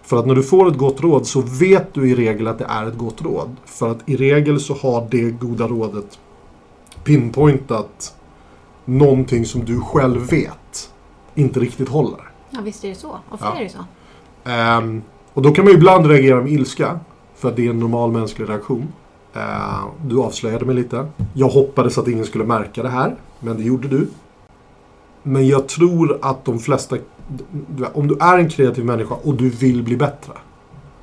För 0.02 0.18
att 0.18 0.26
när 0.26 0.34
du 0.34 0.42
får 0.42 0.68
ett 0.68 0.76
gott 0.78 1.00
råd 1.00 1.26
så 1.26 1.40
vet 1.40 1.94
du 1.94 2.10
i 2.10 2.14
regel 2.14 2.46
att 2.48 2.58
det 2.58 2.64
är 2.64 2.86
ett 2.86 2.98
gott 2.98 3.22
råd. 3.22 3.56
För 3.64 3.90
att 3.90 4.08
i 4.08 4.16
regel 4.16 4.60
så 4.60 4.74
har 4.74 5.08
det 5.10 5.30
goda 5.30 5.68
rådet 5.68 6.18
pinpointat 7.04 8.14
någonting 8.84 9.44
som 9.44 9.64
du 9.64 9.80
själv 9.80 10.30
vet 10.30 10.90
inte 11.34 11.60
riktigt 11.60 11.88
håller. 11.88 12.30
Ja, 12.50 12.60
visst 12.64 12.84
är 12.84 12.88
det 12.88 12.94
så. 12.94 13.16
Ofta 13.30 13.46
Ja. 13.46 13.58
är 13.60 13.62
det 13.64 13.68
så. 13.70 13.84
Ehm, 14.50 15.02
och 15.32 15.42
då 15.42 15.50
kan 15.52 15.64
man 15.64 15.72
ju 15.72 15.76
ibland 15.78 16.06
reagera 16.06 16.40
med 16.42 16.52
ilska. 16.52 17.00
För 17.34 17.48
att 17.48 17.56
det 17.56 17.66
är 17.66 17.70
en 17.70 17.80
normal 17.80 18.12
mänsklig 18.12 18.48
reaktion. 18.48 18.92
Eh, 19.34 19.84
du 20.04 20.20
avslöjade 20.20 20.64
mig 20.64 20.74
lite. 20.74 21.06
Jag 21.34 21.48
hoppades 21.48 21.98
att 21.98 22.08
ingen 22.08 22.24
skulle 22.24 22.44
märka 22.44 22.82
det 22.82 22.88
här. 22.88 23.16
Men 23.40 23.56
det 23.56 23.62
gjorde 23.62 23.88
du. 23.88 24.08
Men 25.22 25.48
jag 25.48 25.68
tror 25.68 26.18
att 26.22 26.44
de 26.44 26.58
flesta... 26.58 26.96
Om 27.92 28.08
du 28.08 28.16
är 28.20 28.38
en 28.38 28.48
kreativ 28.48 28.84
människa 28.84 29.14
och 29.14 29.34
du 29.34 29.50
vill 29.50 29.82
bli 29.82 29.96
bättre. 29.96 30.32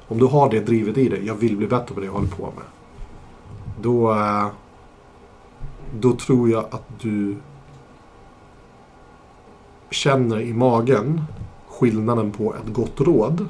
Om 0.08 0.18
du 0.18 0.26
har 0.26 0.50
det 0.50 0.60
drivet 0.60 0.98
i 0.98 1.10
dig. 1.10 1.26
Jag 1.26 1.36
vill 1.36 1.58
bli 1.58 1.68
bättre 1.68 1.96
på 1.96 2.00
det 2.00 2.06
jag 2.06 2.14
håller 2.14 2.28
på 2.28 2.44
med. 2.44 2.66
Då... 3.82 4.12
Eh, 4.12 4.48
då 6.00 6.14
tror 6.14 6.50
jag 6.50 6.66
att 6.72 7.00
du 7.02 7.36
känner 9.90 10.42
i 10.42 10.54
magen 10.54 11.22
skillnaden 11.68 12.32
på 12.32 12.56
ett 12.56 12.74
gott 12.74 13.02
råd 13.02 13.46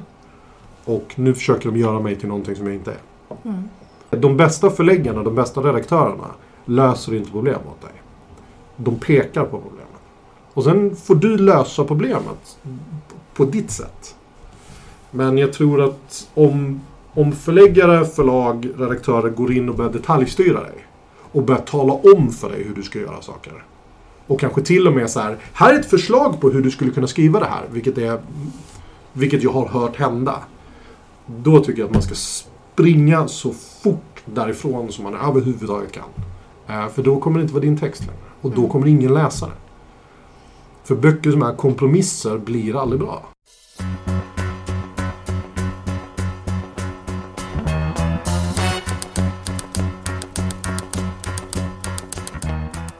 och 0.84 1.14
nu 1.16 1.34
försöker 1.34 1.70
de 1.70 1.78
göra 1.78 2.00
mig 2.00 2.16
till 2.16 2.28
någonting 2.28 2.56
som 2.56 2.66
jag 2.66 2.74
inte 2.74 2.90
är. 2.90 2.98
Mm. 3.44 3.68
De 4.10 4.36
bästa 4.36 4.70
förläggarna, 4.70 5.22
de 5.22 5.34
bästa 5.34 5.60
redaktörerna 5.60 6.26
löser 6.64 7.14
inte 7.14 7.30
problem 7.30 7.60
åt 7.70 7.80
dig. 7.80 8.02
De 8.76 8.96
pekar 8.96 9.44
på 9.44 9.58
problemet. 9.58 9.88
Och 10.54 10.64
sen 10.64 10.96
får 10.96 11.14
du 11.14 11.36
lösa 11.38 11.84
problemet 11.84 12.58
på 13.34 13.44
ditt 13.44 13.70
sätt. 13.70 14.14
Men 15.10 15.38
jag 15.38 15.52
tror 15.52 15.82
att 15.82 16.28
om, 16.34 16.80
om 17.14 17.32
förläggare, 17.32 18.04
förlag, 18.04 18.68
redaktörer 18.78 19.28
går 19.28 19.52
in 19.52 19.68
och 19.68 19.74
börjar 19.74 19.92
detaljstyra 19.92 20.60
dig 20.62 20.86
och 21.32 21.42
börjar 21.42 21.60
tala 21.60 21.92
om 21.92 22.32
för 22.32 22.50
dig 22.50 22.64
hur 22.64 22.74
du 22.74 22.82
ska 22.82 22.98
göra 22.98 23.22
saker. 23.22 23.64
Och 24.26 24.40
kanske 24.40 24.62
till 24.62 24.86
och 24.86 24.92
med 24.92 25.10
så 25.10 25.20
här, 25.20 25.36
här 25.52 25.74
är 25.74 25.78
ett 25.78 25.90
förslag 25.90 26.40
på 26.40 26.50
hur 26.50 26.62
du 26.62 26.70
skulle 26.70 26.90
kunna 26.90 27.06
skriva 27.06 27.40
det 27.40 27.46
här, 27.46 27.64
vilket, 27.70 27.98
är, 27.98 28.20
vilket 29.12 29.42
jag 29.42 29.50
har 29.50 29.66
hört 29.66 29.96
hända. 29.96 30.42
Då 31.26 31.60
tycker 31.60 31.78
jag 31.80 31.86
att 31.86 31.92
man 31.92 32.02
ska 32.02 32.14
springa 32.14 33.28
så 33.28 33.54
därifrån 34.34 34.92
som 34.92 35.04
man 35.04 35.14
överhuvudtaget 35.14 35.92
kan. 35.92 36.04
Eh, 36.66 36.88
för 36.88 37.02
då 37.02 37.20
kommer 37.20 37.38
det 37.38 37.42
inte 37.42 37.54
vara 37.54 37.64
din 37.64 37.78
text 37.78 38.00
längre. 38.00 38.20
Och 38.40 38.50
då 38.50 38.58
Mm. 38.60 38.70
kommer 38.70 38.86
ingen 38.86 39.14
läsa 39.14 39.46
det. 39.46 39.52
För 40.84 40.94
böcker 40.94 41.30
som 41.30 41.42
är 41.42 41.54
kompromisser 41.56 42.38
blir 42.38 42.76
aldrig 42.82 43.00
bra. 43.00 43.22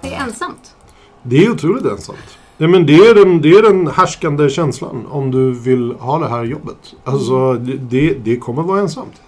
Det 0.03 0.15
är 0.15 0.23
ensamt. 0.25 0.75
Det 1.23 1.45
är 1.45 1.51
otroligt 1.51 1.85
ensamt. 1.87 2.39
Ja, 2.57 2.69
men 2.69 2.87
det, 2.87 2.95
är 2.95 3.15
den, 3.15 3.43
det 3.43 3.49
är 3.51 3.63
den 3.63 3.87
härskande 3.87 4.49
känslan 4.51 5.07
om 5.11 5.31
du 5.31 5.53
vill 5.53 5.93
ha 5.93 6.19
det 6.19 6.29
här 6.29 6.45
jobbet. 6.45 6.95
Alltså, 7.05 7.55
det, 7.55 7.77
det, 7.77 8.15
det 8.15 8.37
kommer 8.37 8.63
vara 8.63 8.81
ensamt. 8.81 9.23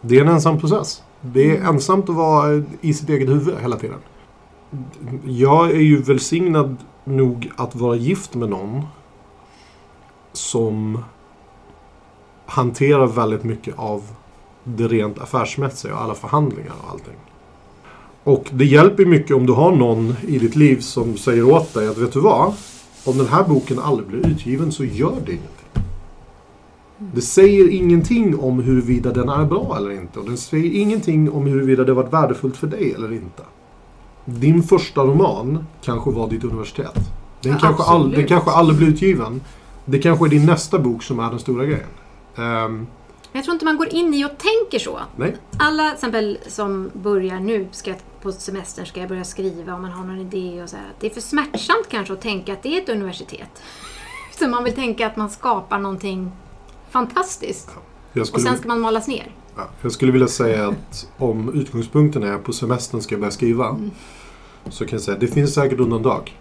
Det 0.00 0.16
är 0.16 0.20
en 0.20 0.28
ensam 0.28 0.60
process. 0.60 1.02
Det 1.20 1.56
är 1.56 1.64
ensamt 1.64 2.08
att 2.08 2.16
vara 2.16 2.62
i 2.80 2.94
sitt 2.94 3.08
eget 3.08 3.28
huvud 3.28 3.54
hela 3.60 3.76
tiden. 3.76 3.98
Jag 5.24 5.70
är 5.70 5.80
ju 5.80 6.02
välsignad 6.02 6.76
nog 7.04 7.50
att 7.56 7.74
vara 7.74 7.96
gift 7.96 8.34
med 8.34 8.48
någon 8.48 8.82
som 10.32 11.04
hanterar 12.46 13.06
väldigt 13.06 13.44
mycket 13.44 13.78
av 13.78 14.02
det 14.64 14.88
rent 14.88 15.18
affärsmässiga 15.18 15.94
och 15.94 16.02
alla 16.02 16.14
förhandlingar 16.14 16.72
och 16.82 16.90
allting. 16.90 17.16
Och 18.24 18.48
det 18.50 18.64
hjälper 18.64 19.04
mycket 19.04 19.36
om 19.36 19.46
du 19.46 19.52
har 19.52 19.76
någon 19.76 20.14
i 20.26 20.38
ditt 20.38 20.56
liv 20.56 20.80
som 20.80 21.16
säger 21.16 21.50
åt 21.50 21.74
dig 21.74 21.88
att 21.88 21.98
vet 21.98 22.12
du 22.12 22.20
vad? 22.20 22.54
Om 23.04 23.18
den 23.18 23.26
här 23.26 23.44
boken 23.44 23.78
aldrig 23.78 24.08
blir 24.08 24.26
utgiven 24.26 24.72
så 24.72 24.84
gör 24.84 25.16
det 25.26 25.32
ingenting. 25.32 25.59
Det 27.14 27.20
säger 27.20 27.68
ingenting 27.70 28.38
om 28.38 28.60
huruvida 28.60 29.12
den 29.12 29.28
är 29.28 29.44
bra 29.44 29.74
eller 29.76 29.90
inte. 29.90 30.18
Och 30.18 30.24
den 30.24 30.36
säger 30.36 30.80
ingenting 30.80 31.30
om 31.30 31.46
huruvida 31.46 31.84
det 31.84 31.92
varit 31.92 32.12
värdefullt 32.12 32.56
för 32.56 32.66
dig 32.66 32.94
eller 32.94 33.12
inte. 33.12 33.42
Din 34.24 34.62
första 34.62 35.00
roman 35.00 35.64
kanske 35.82 36.10
var 36.10 36.28
ditt 36.28 36.44
universitet. 36.44 36.94
Den, 37.40 37.52
Ja, 37.52 37.58
kanske, 37.58 37.82
all, 37.82 38.10
den 38.10 38.26
kanske 38.26 38.50
aldrig 38.50 38.78
blir 38.78 38.88
utgiven. 38.88 39.40
Det 39.84 39.98
kanske 39.98 40.26
är 40.26 40.28
din 40.28 40.46
nästa 40.46 40.78
bok 40.78 41.02
som 41.02 41.20
är 41.20 41.30
den 41.30 41.38
stora 41.38 41.64
grejen. 41.64 41.86
Men 42.34 42.86
jag 43.32 43.44
tror 43.44 43.54
inte 43.54 43.64
man 43.64 43.76
går 43.76 43.94
in 43.94 44.14
i 44.14 44.24
och 44.24 44.30
tänker 44.38 44.78
så. 44.78 45.00
nej. 45.16 45.36
Alla 45.58 45.84
till 45.84 45.94
exempel 45.94 46.38
som 46.46 46.90
börjar 46.92 47.40
nu, 47.40 47.68
ska, 47.70 47.94
på 48.22 48.32
semestern 48.32 48.86
ska 48.86 49.00
jag 49.00 49.08
börja 49.08 49.24
skriva 49.24 49.74
om 49.74 49.82
man 49.82 49.90
har 49.90 50.04
någon 50.04 50.18
idé 50.18 50.62
och 50.62 50.68
så 50.68 50.76
här. 50.76 50.92
Det 51.00 51.06
är 51.06 51.10
för 51.10 51.20
smärtsamt 51.20 51.88
kanske 51.88 52.12
att 52.12 52.20
tänka 52.20 52.52
att 52.52 52.62
det 52.62 52.76
är 52.78 52.82
ett 52.82 52.88
universitet. 52.88 53.62
Så 54.38 54.48
man 54.48 54.64
vill 54.64 54.74
tänka 54.74 55.06
att 55.06 55.16
man 55.16 55.30
skapar 55.30 55.78
någonting 55.78 56.32
fantastiskt. 56.90 57.70
Och 58.20 58.26
skulle, 58.26 58.44
sen 58.44 58.58
ska 58.58 58.68
man 58.68 58.80
malas 58.80 59.08
ner. 59.08 59.34
ja, 59.56 59.68
jag 59.82 59.92
skulle 59.92 60.12
vilja 60.12 60.28
säga 60.28 60.68
att 60.68 61.08
om 61.18 61.54
utgångspunkten 61.54 62.22
är 62.22 62.38
på 62.38 62.52
semestern 62.52 63.02
ska 63.02 63.14
jag 63.14 63.20
börja 63.20 63.30
skriva. 63.30 63.68
Mm. 63.68 63.90
Så 64.68 64.84
kan 64.86 64.96
jag 64.96 65.02
säga, 65.02 65.18
det 65.18 65.26
finns 65.26 65.54
säkert 65.54 65.80
undantag. 65.80 66.36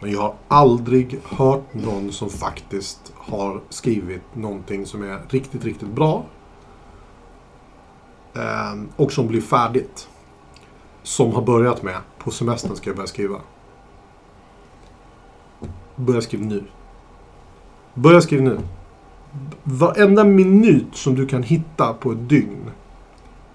Men 0.00 0.12
jag 0.12 0.20
har 0.20 0.34
aldrig 0.48 1.20
hört 1.24 1.74
någon 1.74 2.12
som 2.12 2.30
faktiskt 2.30 3.12
har 3.16 3.60
skrivit 3.68 4.22
någonting 4.34 4.86
som 4.86 5.02
är 5.02 5.20
riktigt, 5.28 5.64
riktigt 5.64 5.88
bra. 5.88 6.24
Ehm, 8.34 8.88
och 8.96 9.12
som 9.12 9.26
blir 9.26 9.40
färdigt. 9.40 10.08
Som 11.02 11.32
har 11.32 11.42
börjat 11.42 11.82
med, 11.82 11.96
på 12.18 12.30
semestern 12.30 12.76
ska 12.76 12.90
jag 12.90 12.96
börja 12.96 13.06
skriva. 13.06 13.40
Börja 15.96 16.20
skriva 16.20 16.44
nu. 16.44 16.64
Börja 17.94 18.20
skriva 18.20 18.44
nu. 18.44 18.58
Varenda 19.62 20.24
minut 20.24 20.86
som 20.92 21.14
du 21.14 21.26
kan 21.26 21.42
hitta 21.42 21.92
på 21.92 22.12
ett 22.12 22.28
dygn. 22.28 22.70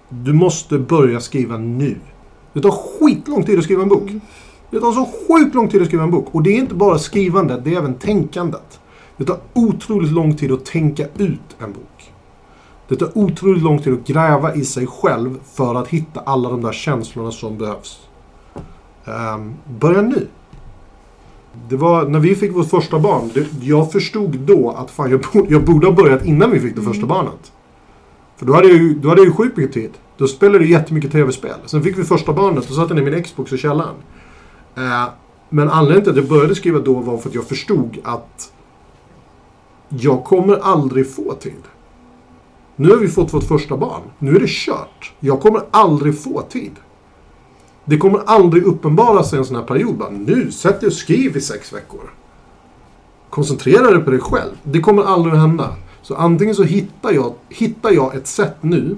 Du 0.10 0.34
måste 0.34 0.80
börja 0.80 1.20
skriva 1.20 1.58
nu. 1.58 1.96
Det 2.54 2.62
tar 2.62 2.72
skitlång 2.72 3.44
tid 3.44 3.58
att 3.58 3.64
skriva 3.64 3.84
en 3.84 3.90
bok. 3.90 4.12
Det 4.70 4.80
tar 4.80 4.92
så 4.92 5.06
sjukt 5.06 5.56
lång 5.56 5.70
tid 5.70 5.82
att 5.82 5.88
skriva 5.88 6.04
en 6.04 6.12
bok. 6.12 6.28
Och 6.32 6.44
det 6.44 6.50
är 6.50 6.60
inte 6.60 6.76
bara 6.76 7.00
skrivandet, 7.00 7.64
det 7.64 7.74
är 7.74 7.78
även 7.78 7.94
tänkandet. 7.94 8.80
Det 9.18 9.26
tar 9.26 9.38
otroligt 9.54 10.12
lång 10.12 10.36
tid 10.36 10.52
att 10.52 10.66
tänka 10.66 11.08
ut 11.18 11.56
en 11.60 11.74
bok. 11.74 12.14
Det 12.88 12.96
tar 12.96 13.18
otroligt 13.18 13.64
lång 13.64 13.80
tid 13.80 13.94
att 13.94 14.08
gräva 14.08 14.56
i 14.56 14.66
sig 14.66 14.88
själv 14.88 15.40
för 15.44 15.76
att 15.76 15.88
hitta 15.88 16.20
alla 16.20 16.50
de 16.50 16.62
där 16.62 16.72
känslorna 16.72 17.32
som 17.32 17.58
behövs. 17.58 18.00
Ehm, 19.06 19.54
börja 19.80 20.02
nu. 20.02 20.28
Det 21.70 21.76
var 21.76 22.08
när 22.08 22.20
vi 22.20 22.36
fick 22.36 22.56
vårt 22.56 22.70
första 22.70 23.00
barn. 23.00 23.30
Det, 23.34 23.48
jag 23.62 23.92
förstod 23.92 24.40
då 24.40 24.72
att 24.72 24.92
fan, 24.92 25.12
jag, 25.12 25.22
borde, 25.34 25.54
jag 25.54 25.66
borde 25.66 25.88
ha 25.88 25.94
börjat 25.94 26.26
innan 26.26 26.52
vi 26.52 26.60
fick 26.60 26.76
det 26.76 26.82
första 26.82 27.06
barnet. 27.06 27.52
För 28.38 28.46
då 28.46 28.54
hade 28.54 28.68
jag 28.68 28.78
ju, 28.78 28.94
då 28.94 29.10
hade 29.10 29.22
jag 29.22 29.28
ju 29.28 29.34
sjukt 29.34 29.58
mycket 29.58 29.74
tid. 29.74 29.92
Då 30.18 30.28
spelade 30.28 30.64
jag 30.64 30.72
jättemycket 30.72 31.12
tv-spel. 31.12 31.56
Sen 31.66 31.84
fick 31.84 31.98
vi 31.98 32.04
första 32.04 32.34
barnet 32.34 32.70
och 32.70 32.76
satte 32.76 32.94
jag 32.94 33.04
ner 33.04 33.12
min 33.12 33.24
Xbox 33.24 33.54
i 33.54 33.58
källaren. 33.58 33.96
Eh, 34.76 35.06
men 35.50 35.70
anledningen 35.70 36.04
till 36.04 36.12
att 36.12 36.18
jag 36.18 36.28
började 36.28 36.56
skriva 36.56 36.80
då 36.80 36.94
var 36.94 37.18
för 37.18 37.30
att 37.30 37.36
jag 37.36 37.48
förstod 37.48 37.98
att 38.04 38.52
jag 39.90 40.24
kommer 40.24 40.58
aldrig 40.58 41.16
få 41.16 41.34
tid. 41.34 41.62
Nu 42.76 42.90
har 42.90 42.98
vi 42.98 43.08
fått 43.08 43.34
vårt 43.34 43.44
första 43.44 43.78
barn. 43.78 44.02
Nu 44.20 44.36
är 44.36 44.40
det 44.40 44.50
kört. 44.50 45.14
Jag 45.20 45.42
kommer 45.42 45.62
aldrig 45.72 46.20
få 46.24 46.42
tid. 46.42 46.72
Det 47.86 47.98
kommer 47.98 48.20
aldrig 48.26 48.64
uppenbara 48.64 49.24
sig 49.24 49.40
en 49.40 49.46
sån 49.46 49.56
här 49.56 49.64
period. 49.64 49.98
Bara, 49.98 50.10
nu, 50.10 50.52
sätt 50.52 50.80
dig 50.80 50.88
och 50.88 50.94
skriv 50.94 51.38
i 51.38 51.42
sex 51.42 51.74
veckor. 51.74 52.14
Koncentrera 53.30 53.92
dig 53.92 54.00
på 54.00 54.12
dig 54.12 54.20
själv. 54.20 54.52
Det 54.64 54.80
kommer 54.80 55.04
aldrig 55.04 55.34
att 55.34 55.42
hända. 55.42 55.76
Så 56.02 56.16
antingen 56.16 56.56
så 56.56 56.64
hittar 56.64 57.12
jag, 57.12 57.34
hittar 57.50 57.92
jag 57.92 58.16
ett 58.16 58.28
sätt 58.28 58.56
nu 58.62 58.98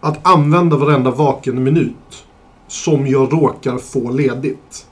att 0.00 0.26
använda 0.26 0.76
varenda 0.76 1.10
vaken 1.10 1.64
minut 1.64 2.26
som 2.66 3.06
jag 3.06 3.32
råkar 3.32 3.78
få 3.78 4.10
ledigt 4.10 4.86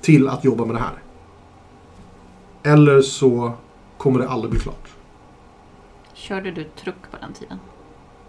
till 0.00 0.28
att 0.28 0.44
jobba 0.44 0.64
med 0.64 0.76
det 0.76 0.80
här. 0.80 1.02
Eller 2.62 3.02
så 3.02 3.52
kommer 3.98 4.20
det 4.20 4.28
aldrig 4.28 4.50
bli 4.50 4.60
klart. 4.60 4.88
Körde 6.14 6.50
du 6.50 6.64
truck 6.64 7.10
på 7.10 7.16
den 7.20 7.32
tiden? 7.32 7.58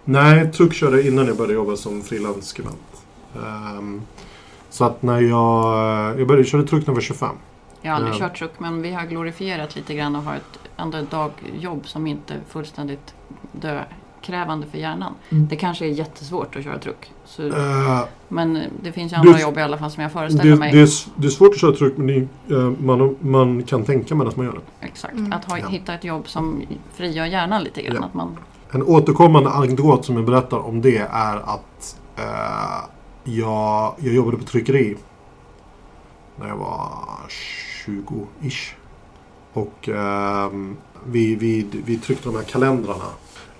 Nej, 0.05 0.51
truck 0.51 0.73
körde 0.73 0.97
jag 0.97 1.07
innan 1.07 1.27
jag 1.27 1.37
började 1.37 1.53
jobba 1.53 1.75
som 1.75 2.01
frilansskribent. 2.01 2.92
Ehm, 3.35 4.01
så 4.69 4.85
att 4.85 5.01
när 5.01 5.21
jag... 5.21 6.19
Jag 6.19 6.27
började 6.27 6.43
köra 6.47 6.63
truck 6.63 6.81
när 6.81 6.91
jag 6.91 6.95
var 6.95 7.01
25. 7.01 7.29
Jag 7.81 7.91
har 7.91 7.95
aldrig 7.95 8.13
Ja. 8.13 8.19
kört 8.19 8.37
truck 8.37 8.51
men 8.57 8.81
vi 8.81 8.91
har 8.93 9.05
glorifierat 9.05 9.75
lite 9.75 9.93
grann 9.95 10.15
och 10.15 10.23
har 10.23 10.35
ett, 10.35 10.59
ändå 10.77 10.97
ett 10.97 11.11
dagjobb 11.11 11.87
som 11.87 12.07
inte 12.07 12.33
är 12.33 12.39
fullständigt 12.49 13.13
dökrävande 13.51 14.67
för 14.67 14.77
hjärnan. 14.77 15.13
Mm. 15.29 15.47
Det 15.47 15.55
kanske 15.55 15.85
är 15.85 15.89
jättesvårt 15.89 16.55
att 16.55 16.63
köra 16.63 16.79
truck. 16.79 17.11
Så, 17.25 17.47
Eh, 17.47 18.01
men 18.27 18.59
det 18.83 18.91
finns 18.91 19.11
ju 19.13 19.15
andra 19.17 19.33
det- 19.33 19.41
jobb 19.41 19.57
i 19.57 19.61
alla 19.61 19.77
fall 19.77 19.91
som 19.91 20.03
jag 20.03 20.11
föreställer 20.11 20.51
det, 20.51 20.57
mig. 20.57 20.71
det, 20.71 20.79
är, 20.81 20.89
det 21.15 21.27
är 21.27 21.31
svårt 21.31 21.49
att 21.49 21.59
köra 21.59 21.71
truck 21.75 21.97
men 21.97 22.07
det, 22.07 22.55
eh, 22.55 22.69
man, 22.79 23.15
man 23.19 23.63
kan 23.63 23.83
tänka 23.83 24.15
medan 24.15 24.33
man 24.35 24.45
gör 24.45 24.53
det. 24.53 24.85
Exakt, 24.85 25.13
Mm. 25.13 25.33
att 25.33 25.45
ha, 25.45 25.57
Ja. 25.57 25.67
hitta 25.67 25.93
ett 25.93 26.03
jobb 26.03 26.27
som 26.27 26.61
frigör 26.93 27.25
hjärnan 27.25 27.63
lite 27.63 27.81
grann. 27.81 27.95
Ja. 27.99 28.05
Att 28.05 28.13
man, 28.13 28.37
En 28.71 28.83
återkommande 28.83 29.49
anekdot 29.49 30.05
som 30.05 30.15
jag 30.15 30.25
berättar 30.25 30.57
om 30.57 30.81
det 30.81 30.97
är 30.97 31.35
att 31.37 31.95
eh, 32.15 32.89
jag, 33.23 33.95
jag 33.97 34.13
jobbade 34.13 34.37
på 34.37 34.43
tryckeri 34.43 34.97
när 36.39 36.47
jag 36.47 36.57
var 36.57 36.89
20-ish. 37.85 38.73
Och 39.53 39.89
ehm, 39.89 40.77
vi, 41.05 41.35
vi, 41.35 41.67
vi 41.85 41.97
tryckte 41.97 42.29
de 42.29 42.35
här 42.35 42.43
kalendrarna. 42.43 43.05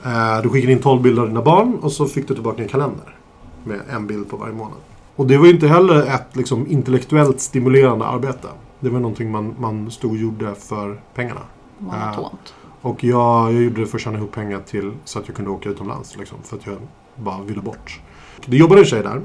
Eh, 0.06 0.42
du 0.42 0.50
skickade 0.50 0.74
in 0.74 0.80
12 0.80 1.02
bilder 1.02 1.22
av 1.22 1.28
dina 1.28 1.42
barn 1.42 1.76
och 1.82 1.92
så 1.92 2.06
fick 2.06 2.28
du 2.28 2.34
tillbaka 2.34 2.62
en 2.62 2.68
kalender. 2.68 3.16
Med 3.64 3.82
en 3.90 4.08
bild 4.08 4.30
på 4.30 4.38
varje 4.38 4.54
månad. 4.54 4.78
Och 5.16 5.28
det 5.28 5.38
var 5.38 5.46
ju 5.46 5.52
inte 5.52 5.68
heller 5.68 6.02
ett 6.02 6.36
liksom, 6.36 6.68
intellektuellt 6.68 7.40
stimulerande 7.40 8.06
arbete. 8.06 8.48
Det 8.80 8.90
var 8.90 9.00
någonting 9.00 9.32
man, 9.32 9.56
man 9.60 9.92
stod 9.92 10.12
och 10.12 10.18
gjorde 10.18 10.56
för 10.56 11.02
pengarna. 11.14 11.42
monotont. 11.78 12.54
Och 12.82 13.04
jag, 13.04 13.54
jag 13.54 13.62
gjorde 13.64 13.82
det 13.82 13.88
för 13.88 13.98
att 13.98 14.02
tjäna 14.02 14.18
ihop 14.18 14.32
pengar 14.32 14.60
till 14.60 14.92
så 15.04 15.20
att 15.20 15.28
jag 15.28 15.36
kunde 15.36 15.52
åka 15.52 15.70
utomlands. 15.70 16.18
Liksom, 16.18 16.38
för 16.44 16.58
att 16.58 16.66
jag 16.66 16.78
bara 17.16 17.42
ville 17.42 17.62
bort. 17.62 18.02
Det 18.46 18.58
jobbade 18.58 18.82
en 18.82 18.86
tjej 18.86 19.04
där. 19.04 19.22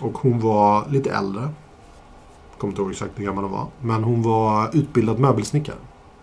Och 0.00 0.18
hon 0.18 0.40
var 0.40 0.88
lite 0.88 1.10
äldre. 1.10 1.48
Kommer 2.58 2.72
inte 2.72 2.82
ihåg 2.82 2.90
exakt 2.90 3.18
hur 3.18 3.24
gammal 3.24 3.44
hon 3.44 3.52
var. 3.52 3.66
Men 3.80 4.04
hon 4.04 4.22
var 4.22 4.70
utbildad 4.76 5.18
möbelsnickare. 5.18 5.76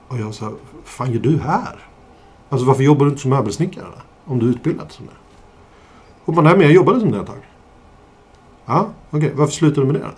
Och 0.07 0.17
jag 0.17 0.33
sa, 0.33 0.45
vad 0.45 0.57
fan 0.83 1.11
gör 1.11 1.19
du 1.19 1.39
här? 1.39 1.79
Alltså 2.49 2.67
varför 2.67 2.83
jobbar 2.83 3.05
du 3.05 3.09
inte 3.09 3.21
som 3.21 3.31
möbelsnickare? 3.31 3.85
Om 4.25 4.39
du 4.39 4.45
är 4.45 4.49
utbildad 4.49 4.91
som 4.91 5.05
det. 5.05 5.11
Hon 6.25 6.35
bara, 6.35 6.41
nej 6.41 6.53
men 6.53 6.61
jag 6.61 6.71
jobbade 6.71 6.99
som 6.99 7.11
det 7.11 7.19
ett 7.19 7.27
tag. 7.27 7.47
Ja, 8.65 8.87
okej. 9.09 9.31
Varför 9.35 9.53
slutade 9.53 9.87
du 9.87 9.91
med 9.91 10.01
det 10.01 10.05
då? 10.05 10.13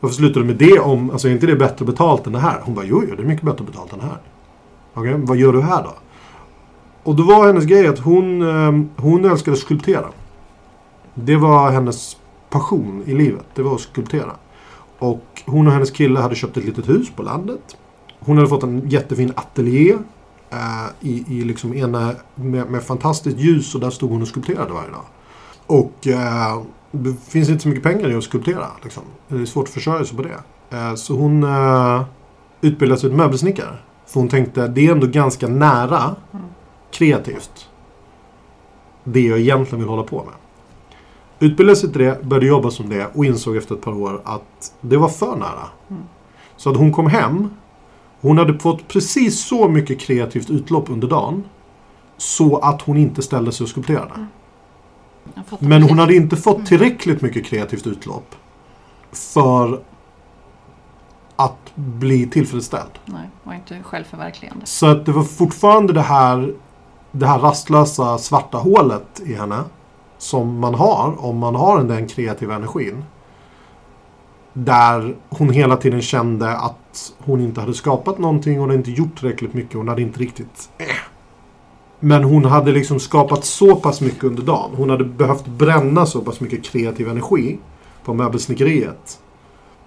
Varför 0.00 0.16
slutade 0.16 0.40
du 0.40 0.46
med 0.46 0.56
det 0.56 0.78
om, 0.78 1.10
alltså 1.10 1.28
är 1.28 1.32
inte 1.32 1.46
det 1.46 1.56
bättre 1.56 1.84
betalt 1.84 2.26
än 2.26 2.32
det 2.32 2.38
här? 2.38 2.60
Hon 2.62 2.74
bara, 2.74 2.84
jo, 2.84 3.02
jo 3.08 3.14
det 3.16 3.22
är 3.22 3.26
mycket 3.26 3.44
bättre 3.44 3.64
betalt 3.64 3.92
än 3.92 3.98
det 3.98 4.04
här. 4.04 4.20
Okej, 4.94 5.14
vad 5.16 5.36
gör 5.36 5.52
du 5.52 5.62
här 5.62 5.82
då? 5.82 5.92
Och 7.02 7.14
då 7.14 7.22
var 7.22 7.46
hennes 7.46 7.64
grej 7.64 7.86
att 7.86 7.98
hon, 7.98 8.42
eh, 8.42 9.02
hon 9.02 9.24
älskade 9.24 9.54
att 9.54 9.58
skulptera. 9.58 10.06
Det 11.14 11.36
var 11.36 11.70
hennes 11.70 12.16
passion 12.50 13.02
i 13.06 13.14
livet. 13.14 13.46
Det 13.54 13.62
var 13.62 13.74
att 13.74 13.80
skulptera. 13.80 14.32
Och 14.98 15.42
hon 15.46 15.66
och 15.66 15.72
hennes 15.72 15.90
kille 15.90 16.20
hade 16.20 16.34
köpt 16.34 16.56
ett 16.56 16.64
litet 16.64 16.88
hus 16.88 17.10
på 17.16 17.22
landet. 17.22 17.76
Hon 18.18 18.36
hade 18.36 18.48
fått 18.48 18.62
en 18.62 18.88
jättefin 18.88 19.32
ateljé. 19.36 19.96
Eh, 20.50 20.86
i, 21.00 21.24
i 21.28 21.44
liksom 21.44 21.74
ena, 21.74 22.14
med, 22.34 22.70
med 22.70 22.82
fantastiskt 22.82 23.38
ljus 23.38 23.74
och 23.74 23.80
där 23.80 23.90
stod 23.90 24.10
hon 24.10 24.22
och 24.22 24.28
skulpterade 24.28 24.72
varje 24.72 24.90
dag. 24.90 25.04
Och 25.66 26.06
eh, 26.06 26.62
det 26.90 27.14
finns 27.28 27.48
inte 27.48 27.62
så 27.62 27.68
mycket 27.68 27.84
pengar 27.84 28.10
i 28.10 28.14
att 28.14 28.24
skulptera. 28.24 28.66
Liksom. 28.82 29.02
Det 29.28 29.36
är 29.36 29.44
svårt 29.44 29.64
att 29.64 29.74
försörja 29.74 30.04
sig 30.04 30.16
på 30.16 30.22
det. 30.22 30.38
Eh, 30.76 30.94
så 30.94 31.16
hon 31.16 31.42
eh, 31.42 32.04
utbildade 32.60 33.00
sig 33.00 33.10
till 33.10 33.16
möbelsnickare. 33.16 33.76
För 34.06 34.20
hon 34.20 34.28
tänkte 34.28 34.68
det 34.68 34.86
är 34.86 34.92
ändå 34.92 35.06
ganska 35.06 35.48
nära 35.48 36.16
kreativt. 36.90 37.68
Det 39.04 39.20
jag 39.20 39.38
egentligen 39.38 39.80
vill 39.80 39.88
hålla 39.88 40.02
på 40.02 40.24
med. 40.24 40.34
Utbildade 41.40 41.76
sig 41.76 41.92
till 41.92 42.00
det, 42.00 42.22
började 42.22 42.46
jobba 42.46 42.70
som 42.70 42.88
det 42.88 43.06
och 43.14 43.24
insåg 43.24 43.56
efter 43.56 43.74
ett 43.74 43.80
par 43.80 43.92
år 43.92 44.22
att 44.24 44.72
det 44.80 44.96
var 44.96 45.08
för 45.08 45.36
nära. 45.36 45.68
Mm. 45.90 46.02
Så 46.56 46.70
att 46.70 46.76
hon 46.76 46.92
kom 46.92 47.06
hem. 47.06 47.50
Hon 48.20 48.38
hade 48.38 48.58
fått 48.58 48.88
precis 48.88 49.40
så 49.40 49.68
mycket 49.68 50.00
kreativt 50.00 50.50
utlopp 50.50 50.90
under 50.90 51.08
dagen. 51.08 51.44
Så 52.16 52.56
att 52.56 52.82
hon 52.82 52.96
inte 52.96 53.22
ställde 53.22 53.52
sig 53.52 53.64
och 53.64 53.70
skulpterade. 53.70 54.26
Fattar 55.46 55.66
Men 55.66 55.82
hon 55.82 55.98
hade 55.98 56.14
inte 56.14 56.36
fått 56.36 56.66
tillräckligt 56.66 57.22
mycket 57.22 57.46
kreativt 57.46 57.86
utlopp. 57.86 58.34
För 59.12 59.80
att 61.36 61.72
bli 61.74 62.26
tillfredsställd. 62.26 62.90
Nej, 63.04 63.28
var 63.42 63.54
inte 63.54 63.82
självförverkligande. 63.82 64.66
Så 64.66 64.86
att 64.86 65.06
det 65.06 65.12
var 65.12 65.22
fortfarande 65.22 65.92
det 65.92 66.00
här, 66.00 66.54
det 67.12 67.26
här 67.26 67.38
rastlösa 67.38 68.18
svarta 68.18 68.58
hålet 68.58 69.20
i 69.26 69.34
henne. 69.34 69.64
Som 70.18 70.58
man 70.58 70.74
har 70.74 71.24
om 71.24 71.38
man 71.38 71.54
har 71.54 71.84
den 71.84 72.08
kreativa 72.08 72.54
energin. 72.54 73.04
Där 74.52 75.16
hon 75.28 75.50
hela 75.50 75.76
tiden 75.76 76.02
kände 76.02 76.56
att 76.56 77.12
hon 77.18 77.40
inte 77.40 77.60
hade 77.60 77.74
skapat 77.74 78.18
någonting. 78.18 78.58
Hon 78.58 78.68
hade 78.68 78.78
inte 78.78 78.90
gjort 78.90 79.18
tillräckligt 79.18 79.54
mycket. 79.54 79.74
Hon 79.74 79.88
hade 79.88 80.02
inte 80.02 80.20
riktigt... 80.20 80.70
Äh. 80.78 80.86
Men 82.00 82.24
hon 82.24 82.44
hade 82.44 82.72
liksom 82.72 83.00
skapat 83.00 83.44
så 83.44 83.76
pass 83.76 84.00
mycket 84.00 84.24
under 84.24 84.42
dagen. 84.42 84.70
Hon 84.76 84.90
hade 84.90 85.04
behövt 85.04 85.46
bränna 85.46 86.06
så 86.06 86.20
pass 86.20 86.40
mycket 86.40 86.64
kreativ 86.64 87.08
energi 87.08 87.58
på 88.04 88.14
möbelsnickeriet. 88.14 89.18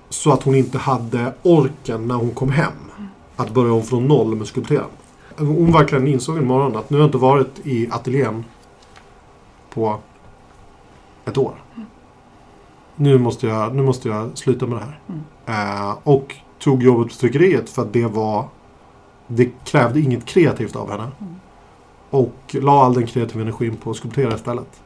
Så 0.10 0.32
att 0.32 0.44
hon 0.44 0.56
inte 0.56 0.78
hade 0.78 1.34
orken 1.44 2.08
när 2.08 2.16
hon 2.16 2.32
kom 2.32 2.52
hem. 2.52 2.74
Att 3.36 3.54
börja 3.54 3.74
om 3.74 3.84
från 3.84 4.08
noll 4.08 4.36
med 4.36 4.48
skulpteran. 4.48 4.90
Hon 5.38 5.72
verkligen 5.72 6.08
insåg 6.08 6.38
en 6.38 6.48
morgon 6.48 6.76
att 6.76 6.90
nu 6.90 6.98
har 6.98 7.02
jag 7.02 7.08
inte 7.08 7.18
varit 7.18 7.60
i 7.64 7.90
ateljén 7.92 8.46
på 9.74 10.00
ett 11.32 11.38
år. 11.38 11.54
Nu 12.96 13.18
måste 13.18 13.48
jag, 13.48 13.76
nu 13.76 13.84
måste 13.84 14.10
jag 14.10 14.38
sluta 14.38 14.68
med 14.68 14.78
det 14.78 14.86
här. 14.86 15.90
Eh, 15.90 15.98
och 16.04 16.36
tog 16.60 16.84
jobbet 16.84 17.08
på 17.08 17.16
tryckeriet 17.16 17.70
för 17.70 17.82
att 17.82 17.94
det 17.94 18.06
var 18.06 18.46
det 19.28 19.50
krävde 19.66 20.00
inget 20.00 20.26
kreativt 20.26 20.76
av 20.76 20.92
henne. 20.92 21.08
Och 22.10 22.36
la 22.52 22.86
all 22.86 22.94
den 22.94 23.08
kreativa 23.08 23.42
energin 23.42 23.78
på 23.78 23.92
att 23.92 23.98
skulptera 23.98 24.36
istället. 24.36 24.82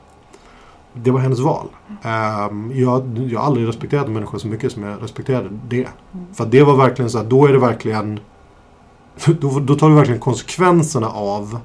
Det 0.94 1.12
var 1.12 1.20
hennes 1.20 1.40
val. 1.40 1.68
Ehm, 2.04 2.72
jag, 2.76 3.18
jag 3.30 3.40
har 3.40 3.48
aldrig 3.48 3.68
respekterat 3.68 4.08
en 4.08 4.14
människa 4.14 4.40
så 4.40 4.48
mycket 4.48 4.72
som 4.72 4.84
jag 4.84 5.04
respekterade 5.04 5.50
det. 5.68 5.88
För 6.34 6.44
att 6.44 6.52
det 6.52 6.64
var 6.64 6.78
verkligen 6.78 7.12
så 7.12 7.20
att 7.20 7.30
då 7.30 7.46
är 7.46 7.54
det 7.54 7.60
verkligen 7.60 8.20
då, 9.40 9.60
då 9.60 9.76
tar 9.76 9.90
du 9.90 9.96
verkligen 9.96 10.20
konsekvenserna 10.20 11.10
av 11.10 11.60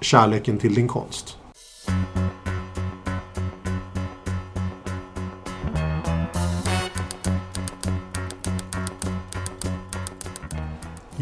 kärleken 0.00 0.58
till 0.58 0.74
din 0.74 0.88
konst. 0.88 1.38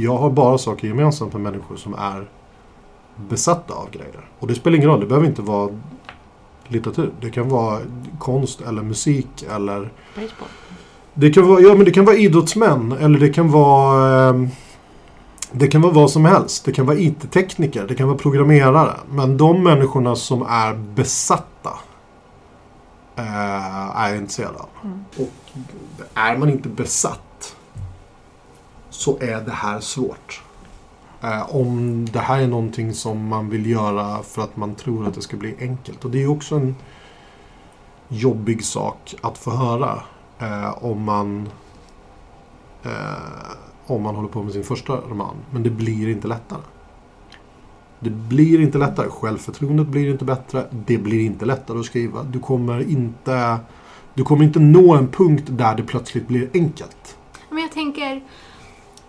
Jag 0.04 0.18
har 0.18 0.30
bara 0.30 0.58
saker 0.58 0.88
gemensamt 0.88 1.32
med 1.32 1.42
människor 1.42 1.76
som 1.76 1.94
är 1.94 2.28
besatta 3.16 3.74
av 3.74 3.90
grejer. 3.90 4.28
Och 4.38 4.46
det 4.46 4.54
spelar 4.54 4.76
ingen 4.76 4.88
roll, 4.88 5.00
det 5.00 5.06
behöver 5.06 5.26
inte 5.26 5.42
vara 5.42 5.70
litteratur. 6.68 7.10
Det 7.20 7.30
kan 7.30 7.48
vara 7.48 7.80
konst 8.18 8.60
eller 8.60 8.82
musik 8.82 9.44
eller 9.54 9.92
Baseball. 10.14 10.48
det 11.14 11.30
kan 11.30 11.48
vara, 11.48 11.60
ja, 11.60 11.74
men 11.74 11.84
det 11.84 11.90
kan 11.90 12.04
vara 12.04 12.16
idrottsmän 12.16 12.92
eller 12.92 13.18
det 13.18 13.28
kan 13.28 13.50
vara 13.50 14.28
ehm, 14.28 14.48
det 15.52 15.68
kan 15.68 15.82
vara 15.82 15.92
vad 15.92 16.10
som 16.10 16.24
helst. 16.24 16.64
Det 16.64 16.72
kan 16.72 16.86
vara 16.86 16.96
IT-tekniker, 16.96 17.86
det 17.88 17.94
kan 17.94 18.08
vara 18.08 18.18
programmerare. 18.18 18.96
Men 19.10 19.36
de 19.36 19.62
människorna 19.64 20.16
som 20.16 20.42
är 20.42 20.74
besatta 20.74 21.70
eh, 23.16 23.96
är 23.98 24.08
jag 24.08 24.16
intresserad 24.16 24.56
av. 24.56 24.68
Mm. 24.84 25.04
Och 25.18 25.58
är 26.14 26.36
man 26.36 26.50
inte 26.50 26.68
besatt 26.68 27.20
så 29.04 29.18
är 29.20 29.40
det 29.40 29.52
här 29.52 29.80
svårt. 29.80 30.42
Eh, 31.22 31.56
om 31.56 32.06
det 32.12 32.18
här 32.18 32.40
är 32.40 32.46
någonting 32.46 32.94
som 32.94 33.28
man 33.28 33.50
vill 33.50 33.70
göra 33.70 34.22
för 34.22 34.42
att 34.42 34.56
man 34.56 34.74
tror 34.74 35.08
att 35.08 35.14
det 35.14 35.22
ska 35.22 35.36
bli 35.36 35.54
enkelt. 35.60 36.04
Och 36.04 36.10
det 36.10 36.18
är 36.18 36.22
ju 36.22 36.28
också 36.28 36.56
en 36.56 36.76
jobbig 38.08 38.64
sak 38.64 39.14
att 39.20 39.38
få 39.38 39.50
höra 39.50 40.02
eh, 40.38 40.84
om 40.84 41.02
man 41.02 41.48
eh, 42.82 42.90
om 43.86 44.02
man 44.02 44.14
håller 44.14 44.28
på 44.28 44.42
med 44.42 44.52
sin 44.52 44.64
första 44.64 44.92
roman. 44.92 45.36
Men 45.50 45.62
det 45.62 45.70
blir 45.70 46.08
inte 46.08 46.28
lättare. 46.28 46.62
Det 48.00 48.10
blir 48.10 48.60
inte 48.60 48.78
lättare. 48.78 49.08
Självförtroendet 49.08 49.86
blir 49.86 50.10
inte 50.10 50.24
bättre. 50.24 50.66
Det 50.70 50.98
blir 50.98 51.20
inte 51.20 51.44
lättare 51.44 51.78
att 51.78 51.86
skriva. 51.86 52.22
Du 52.22 52.38
kommer 52.40 52.90
inte, 52.90 53.58
du 54.14 54.24
kommer 54.24 54.44
inte 54.44 54.60
nå 54.60 54.94
en 54.94 55.08
punkt 55.08 55.44
där 55.46 55.74
det 55.76 55.82
plötsligt 55.82 56.28
blir 56.28 56.50
enkelt. 56.54 57.16
Men 57.50 57.62
jag 57.62 57.72
tänker, 57.72 58.22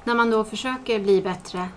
när 0.05 0.15
man 0.15 0.29
då 0.29 0.43
försöker 0.43 0.99
bli 0.99 1.21
bättre. 1.21 1.69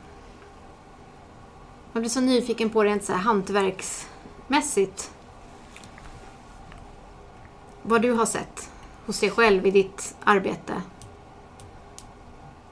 Man 1.93 2.03
blir 2.03 2.11
så 2.11 2.21
nyfiken 2.21 2.71
på 2.71 2.85
rent 2.85 3.05
så 3.05 3.13
här 3.13 3.21
hantverksmässigt. 3.21 5.11
Vad 7.83 8.03
du 8.03 8.13
har 8.13 8.27
sett 8.27 8.71
hos 9.07 9.21
dig 9.21 9.31
själv 9.31 9.67
i 9.67 9.71
ditt 9.71 10.15
arbete. 10.25 10.83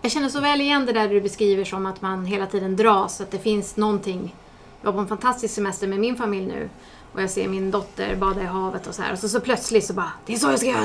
Jag 0.02 0.12
känner 0.12 0.28
så 0.28 0.40
väl 0.40 0.60
igen 0.60 0.86
det 0.86 0.92
där 0.92 1.08
du 1.08 1.20
beskriver 1.20 1.64
som 1.64 1.86
att 1.86 2.02
man 2.02 2.24
hela 2.24 2.46
tiden 2.46 2.76
dras, 2.76 3.20
att 3.20 3.30
det 3.30 3.38
finns 3.38 3.76
någonting. 3.76 4.34
Jag 4.82 4.86
var 4.86 4.92
på 4.92 5.00
en 5.00 5.08
fantastisk 5.08 5.54
semester 5.54 5.86
med 5.86 6.00
min 6.00 6.16
familj 6.16 6.46
nu 6.46 6.70
och 7.12 7.22
jag 7.22 7.30
ser 7.30 7.48
min 7.48 7.70
dotter 7.70 8.16
bada 8.16 8.42
i 8.42 8.44
havet 8.44 8.86
och 8.86 8.94
så 8.94 9.02
här. 9.02 9.12
Och 9.12 9.18
så, 9.18 9.28
så 9.28 9.40
plötsligt 9.40 9.84
så 9.84 9.92
bara, 9.92 10.12
det 10.26 10.32
är 10.32 10.36
så 10.36 10.50
jag 10.50 10.58
ska 10.58 10.68
göra. 10.68 10.84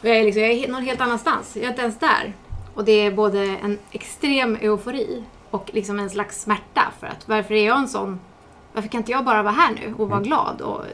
Och 0.00 0.04
jag 0.08 0.16
är, 0.16 0.24
liksom, 0.24 0.42
jag 0.42 0.52
är 0.52 0.68
någon 0.68 0.82
helt 0.82 1.00
annanstans. 1.00 1.56
Jag 1.56 1.64
är 1.64 1.68
inte 1.68 1.82
ens 1.82 1.98
där. 1.98 2.34
Och 2.74 2.84
det 2.84 2.92
är 2.92 3.10
både 3.10 3.40
en 3.42 3.78
extrem 3.90 4.56
eufori 4.60 5.24
och 5.50 5.70
liksom 5.72 5.98
en 5.98 6.10
slags 6.10 6.42
smärta. 6.42 6.82
För 7.00 7.06
att 7.06 7.28
varför 7.28 7.54
är 7.54 7.66
jag 7.66 7.78
en 7.78 7.88
sån... 7.88 8.20
Varför 8.72 8.88
kan 8.88 8.98
inte 9.00 9.12
jag 9.12 9.24
bara 9.24 9.42
vara 9.42 9.54
här 9.54 9.74
nu 9.74 9.94
och 9.98 10.08
vara 10.08 10.20
glad? 10.20 10.60
Och 10.60 10.84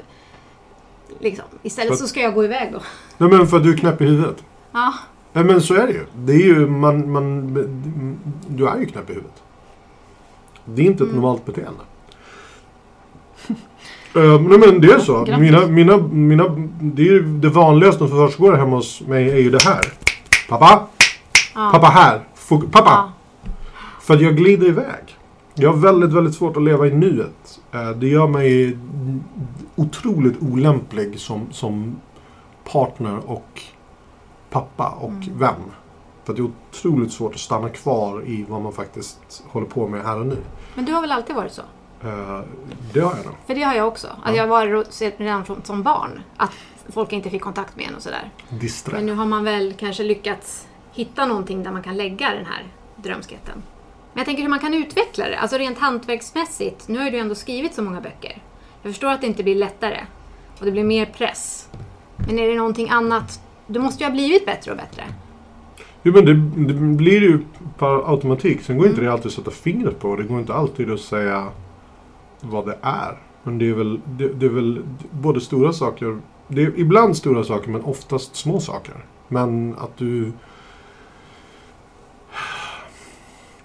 liksom, 1.20 1.44
istället 1.62 1.98
så 1.98 2.06
ska 2.06 2.20
jag 2.20 2.34
gå 2.34 2.44
iväg 2.44 2.72
då. 2.72 2.80
Nej 3.18 3.30
men 3.30 3.46
för 3.46 3.56
att 3.56 3.62
du 3.62 3.72
är 3.72 3.76
knäpp 3.76 4.00
i 4.00 4.04
huvudet. 4.04 4.44
Ja, 4.72 4.94
Nej 5.32 5.44
men 5.44 5.60
så 5.60 5.74
är 5.74 5.86
det 5.86 5.92
ju. 5.92 6.06
Det 6.14 6.32
är 6.32 6.46
ju 6.46 6.66
man, 6.66 7.12
man, 7.12 7.54
du 8.48 8.68
är 8.68 8.76
ju 8.76 8.86
knäpp 8.86 9.10
i 9.10 9.12
huvudet. 9.12 9.42
Det 10.64 10.82
är 10.82 10.86
inte 10.86 11.04
ett 11.04 11.10
Mm. 11.10 11.20
normalt 11.20 11.44
beteende. 11.44 11.80
Uh, 14.16 14.40
nej 14.48 14.58
men 14.58 14.80
det 14.80 14.92
är 14.92 14.98
så. 14.98 15.24
Grattis. 15.24 15.38
Mina, 15.40 15.66
mina, 15.66 15.96
mina, 15.96 16.44
det, 16.80 17.02
är 17.02 17.06
ju 17.06 17.22
det 17.22 17.48
vanligaste 17.48 17.98
som 17.98 18.08
försiggår 18.08 18.52
hemma 18.52 18.76
hos 18.76 19.00
mig 19.00 19.30
är 19.30 19.38
ju 19.38 19.50
det 19.50 19.62
här. 19.64 19.84
Pappa! 20.48 20.86
Ja. 21.56 21.70
Pappa 21.72 21.86
här! 21.86 22.20
Fok- 22.36 22.70
pappa! 22.72 22.90
Ja. 22.90 23.12
För 24.00 24.16
jag 24.22 24.36
glider 24.36 24.66
iväg. 24.66 25.16
Jag 25.54 25.70
har 25.72 25.76
väldigt, 25.78 26.12
väldigt 26.12 26.34
svårt 26.34 26.56
att 26.56 26.62
leva 26.62 26.86
i 26.86 26.90
nuet. 26.90 27.60
Eh, 27.72 27.90
Det 27.90 28.08
gör 28.08 28.26
mig 28.26 28.78
otroligt 29.76 30.42
olämplig 30.42 31.20
som, 31.20 31.46
som 31.52 31.96
partner 32.72 33.30
och 33.30 33.62
pappa 34.50 34.88
och 34.88 35.10
Mm. 35.10 35.38
vän. 35.38 35.54
För 36.24 36.34
det 36.34 36.40
är 36.40 36.50
otroligt 36.70 37.12
svårt 37.12 37.34
att 37.34 37.40
stanna 37.40 37.68
kvar 37.68 38.22
i 38.26 38.46
vad 38.48 38.62
man 38.62 38.72
faktiskt 38.72 39.44
håller 39.48 39.66
på 39.66 39.88
med 39.88 40.04
här 40.04 40.20
och 40.20 40.26
nu. 40.26 40.36
Men 40.74 40.84
du 40.84 40.92
har 40.92 41.00
väl 41.00 41.12
alltid 41.12 41.36
varit 41.36 41.52
så? 41.52 41.62
Eh, 42.02 42.40
Det 42.92 43.00
har 43.00 43.16
jag 43.16 43.26
nog. 43.26 43.34
För 43.46 43.54
det 43.54 43.62
har 43.62 43.74
jag 43.74 43.88
också. 43.88 44.06
Att 44.06 44.34
Ja. 44.34 44.42
jag 44.42 44.46
var 44.46 45.18
redan 45.18 45.44
från, 45.44 45.60
som 45.64 45.82
barn. 45.82 46.20
Att 46.36 46.50
folk 46.88 47.12
inte 47.12 47.30
fick 47.30 47.42
kontakt 47.42 47.76
med 47.76 47.86
en 47.88 47.94
och 47.94 48.02
sådär. 48.02 48.30
Disträ. 48.48 48.92
Men 48.94 49.06
nu 49.06 49.14
har 49.14 49.26
man 49.26 49.44
väl 49.44 49.74
kanske 49.78 50.02
lyckats 50.02 50.66
hitta 50.96 51.26
någonting 51.26 51.62
där 51.62 51.72
man 51.72 51.82
kan 51.82 51.96
lägga 51.96 52.30
den 52.30 52.46
här 52.46 52.64
drömsketten. 52.96 53.62
Men 54.12 54.20
jag 54.20 54.26
tänker 54.26 54.42
hur 54.42 54.50
man 54.50 54.58
kan 54.58 54.74
utveckla 54.74 55.28
det. 55.28 55.38
Alltså 55.38 55.58
rent 55.58 55.78
hantverksmässigt. 55.78 56.88
Nu 56.88 56.98
har 56.98 57.10
du 57.10 57.18
ändå 57.18 57.34
skrivit 57.34 57.74
så 57.74 57.82
många 57.82 58.00
böcker. 58.00 58.42
Jag 58.82 58.92
förstår 58.92 59.08
att 59.08 59.20
det 59.20 59.26
inte 59.26 59.42
blir 59.42 59.54
lättare. 59.54 60.00
Och 60.58 60.64
det 60.64 60.70
blir 60.70 60.84
mer 60.84 61.06
press. 61.06 61.68
Men 62.16 62.38
är 62.38 62.48
det 62.48 62.54
någonting 62.54 62.88
annat? 62.88 63.40
Du 63.66 63.78
måste 63.78 64.04
ju 64.04 64.08
ha 64.08 64.14
blivit 64.14 64.46
bättre 64.46 64.70
och 64.70 64.76
bättre. 64.76 65.04
Jo 66.02 66.12
men 66.12 66.24
det, 66.24 66.34
det 66.72 66.74
blir 66.74 67.20
ju 67.20 67.40
per 67.78 68.10
automatik. 68.10 68.62
Sen 68.62 68.78
går 68.78 68.86
inte 68.86 69.00
Mm. 69.00 69.06
det 69.06 69.12
alltid 69.12 69.26
att 69.26 69.32
sätta 69.32 69.50
fingret 69.50 70.00
på. 70.00 70.16
Det 70.16 70.22
går 70.22 70.38
inte 70.38 70.54
alltid 70.54 70.90
att 70.90 71.00
säga 71.00 71.48
vad 72.40 72.66
det 72.66 72.78
är. 72.82 73.18
Men 73.42 73.58
det 73.58 73.68
är 73.68 73.74
väl, 73.74 74.00
det, 74.04 74.28
det 74.28 74.46
är 74.46 74.50
väl 74.50 74.82
både 75.10 75.40
stora 75.40 75.72
saker. 75.72 76.18
Det 76.48 76.62
är 76.62 76.78
ibland 76.78 77.16
stora 77.16 77.44
saker 77.44 77.70
men 77.70 77.82
oftast 77.84 78.36
små 78.36 78.60
saker. 78.60 78.94
Men 79.28 79.74
att 79.78 79.96
du... 79.96 80.32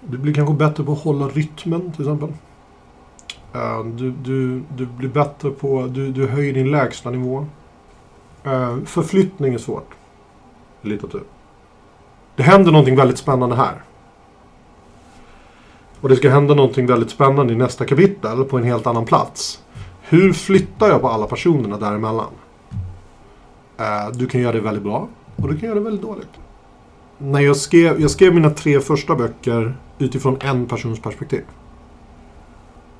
Du 0.06 0.18
blir 0.18 0.34
kanske 0.34 0.54
bättre 0.54 0.84
på 0.84 0.92
att 0.92 1.02
hålla 1.02 1.28
rytmen 1.28 1.92
till 1.92 2.00
exempel. 2.00 2.28
Eh, 3.52 3.84
du, 3.84 4.10
du, 4.10 4.62
du 4.76 4.86
blir 4.86 5.08
bättre 5.08 5.50
på... 5.50 5.86
Du, 5.86 6.12
du 6.12 6.26
höjer 6.26 6.52
din 6.52 6.70
lägsta 6.70 7.10
nivå. 7.10 7.46
Eh, 8.44 8.76
förflyttning 8.84 9.54
är 9.54 9.58
svårt. 9.58 9.90
Litteratur. 10.82 11.18
Typ. 11.18 11.28
Det 12.36 12.42
händer 12.42 12.72
någonting 12.72 12.96
väldigt 12.96 13.18
spännande 13.18 13.56
här. 13.56 13.82
Och 16.00 16.08
det 16.08 16.16
ska 16.16 16.30
hända 16.30 16.54
någonting 16.54 16.86
väldigt 16.86 17.10
spännande 17.10 17.52
i 17.52 17.56
nästa 17.56 17.84
kapitel 17.84 18.44
på 18.44 18.58
en 18.58 18.64
helt 18.64 18.86
annan 18.86 19.04
plats. 19.04 19.62
Hur 20.02 20.32
flyttar 20.32 20.88
jag 20.88 21.00
på 21.00 21.08
alla 21.08 21.26
personerna 21.26 21.78
däremellan? 21.78 22.30
Eh, 23.78 24.08
du 24.14 24.26
kan 24.26 24.40
göra 24.40 24.52
det 24.52 24.60
väldigt 24.60 24.82
bra 24.82 25.08
och 25.36 25.48
du 25.48 25.58
kan 25.58 25.68
göra 25.68 25.78
det 25.78 25.84
väldigt 25.84 26.02
dåligt. 26.02 26.30
När 27.18 27.40
jag 27.40 27.56
skrev, 27.56 28.00
jag 28.00 28.10
skrev 28.10 28.34
mina 28.34 28.50
tre 28.50 28.80
första 28.80 29.14
böcker 29.14 29.76
utifrån 30.02 30.36
en 30.40 30.66
persons 30.66 31.00
perspektiv. 31.00 31.44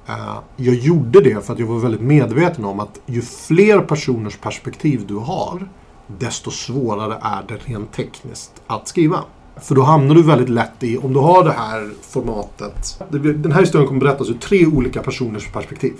Eh, 0.06 0.38
jag 0.56 0.74
gjorde 0.74 1.20
det 1.20 1.46
för 1.46 1.52
att 1.52 1.58
jag 1.58 1.66
var 1.66 1.78
väldigt 1.78 2.00
medveten 2.00 2.64
om 2.64 2.80
att 2.80 3.00
ju 3.06 3.22
fler 3.22 3.80
personers 3.80 4.36
perspektiv 4.36 5.06
du 5.06 5.14
har 5.14 5.68
desto 6.06 6.50
svårare 6.50 7.18
är 7.22 7.44
det 7.48 7.56
rent 7.56 7.92
tekniskt 7.92 8.62
att 8.66 8.88
skriva. 8.88 9.24
För 9.56 9.74
då 9.74 9.82
hamnar 9.82 10.14
du 10.14 10.22
väldigt 10.22 10.48
lätt 10.48 10.82
i, 10.82 10.98
om 10.98 11.12
du 11.12 11.18
har 11.18 11.44
det 11.44 11.52
här 11.52 11.90
formatet. 12.02 13.02
Den 13.10 13.52
här 13.52 13.60
historien 13.60 13.88
kommer 13.88 14.00
berättas 14.00 14.28
ur 14.28 14.38
tre 14.38 14.66
olika 14.66 15.02
personers 15.02 15.52
perspektiv. 15.52 15.94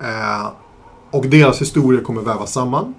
Eh, 0.00 0.48
och 1.10 1.26
deras 1.26 1.60
historier 1.60 2.02
kommer 2.02 2.22
vävas 2.22 2.52
samman. 2.52 2.94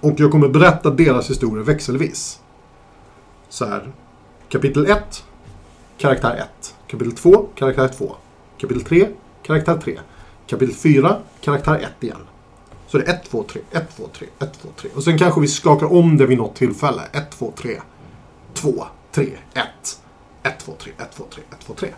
Och 0.00 0.14
jag 0.16 0.30
kommer 0.30 0.48
berätta 0.48 0.90
deras 0.90 1.30
historier 1.30 1.64
växelvis. 1.64 2.40
Så 3.48 3.64
här, 3.64 3.92
kapitel 4.50 4.86
1, 4.86 5.24
karaktär 5.98 6.46
1. 6.60 6.74
Kapitel 6.86 7.12
2, 7.12 7.46
karaktär 7.54 7.88
2. 7.88 8.16
Kapitel 8.58 8.84
3, 8.84 9.08
karaktär 9.42 9.80
3. 9.84 9.98
Kapitel 10.46 10.74
4, 10.74 11.16
karaktär 11.40 11.74
1 11.74 12.04
igen. 12.04 12.16
Så 12.86 12.98
det 12.98 13.08
är 13.08 13.14
1, 13.14 13.30
2, 13.30 13.42
3, 13.42 13.62
1, 13.70 13.96
2, 13.96 14.08
3, 14.18 14.26
1, 14.38 14.52
2, 14.62 14.68
3. 14.76 14.90
Och 14.94 15.04
sen 15.04 15.18
kanske 15.18 15.40
vi 15.40 15.48
skakar 15.48 15.92
om 15.92 16.16
det 16.16 16.26
vid 16.26 16.38
något 16.38 16.56
tillfälle. 16.56 17.02
1, 17.12 17.30
2, 17.30 17.52
3, 17.56 17.80
2, 18.54 18.84
3, 19.12 19.24
1. 19.54 19.64
1, 20.42 20.58
2, 20.64 20.72
3, 20.78 20.92
1, 20.98 21.16
2, 21.16 21.24
3, 21.34 21.42
1, 21.50 21.66
2, 21.66 21.74
3. 21.74 21.88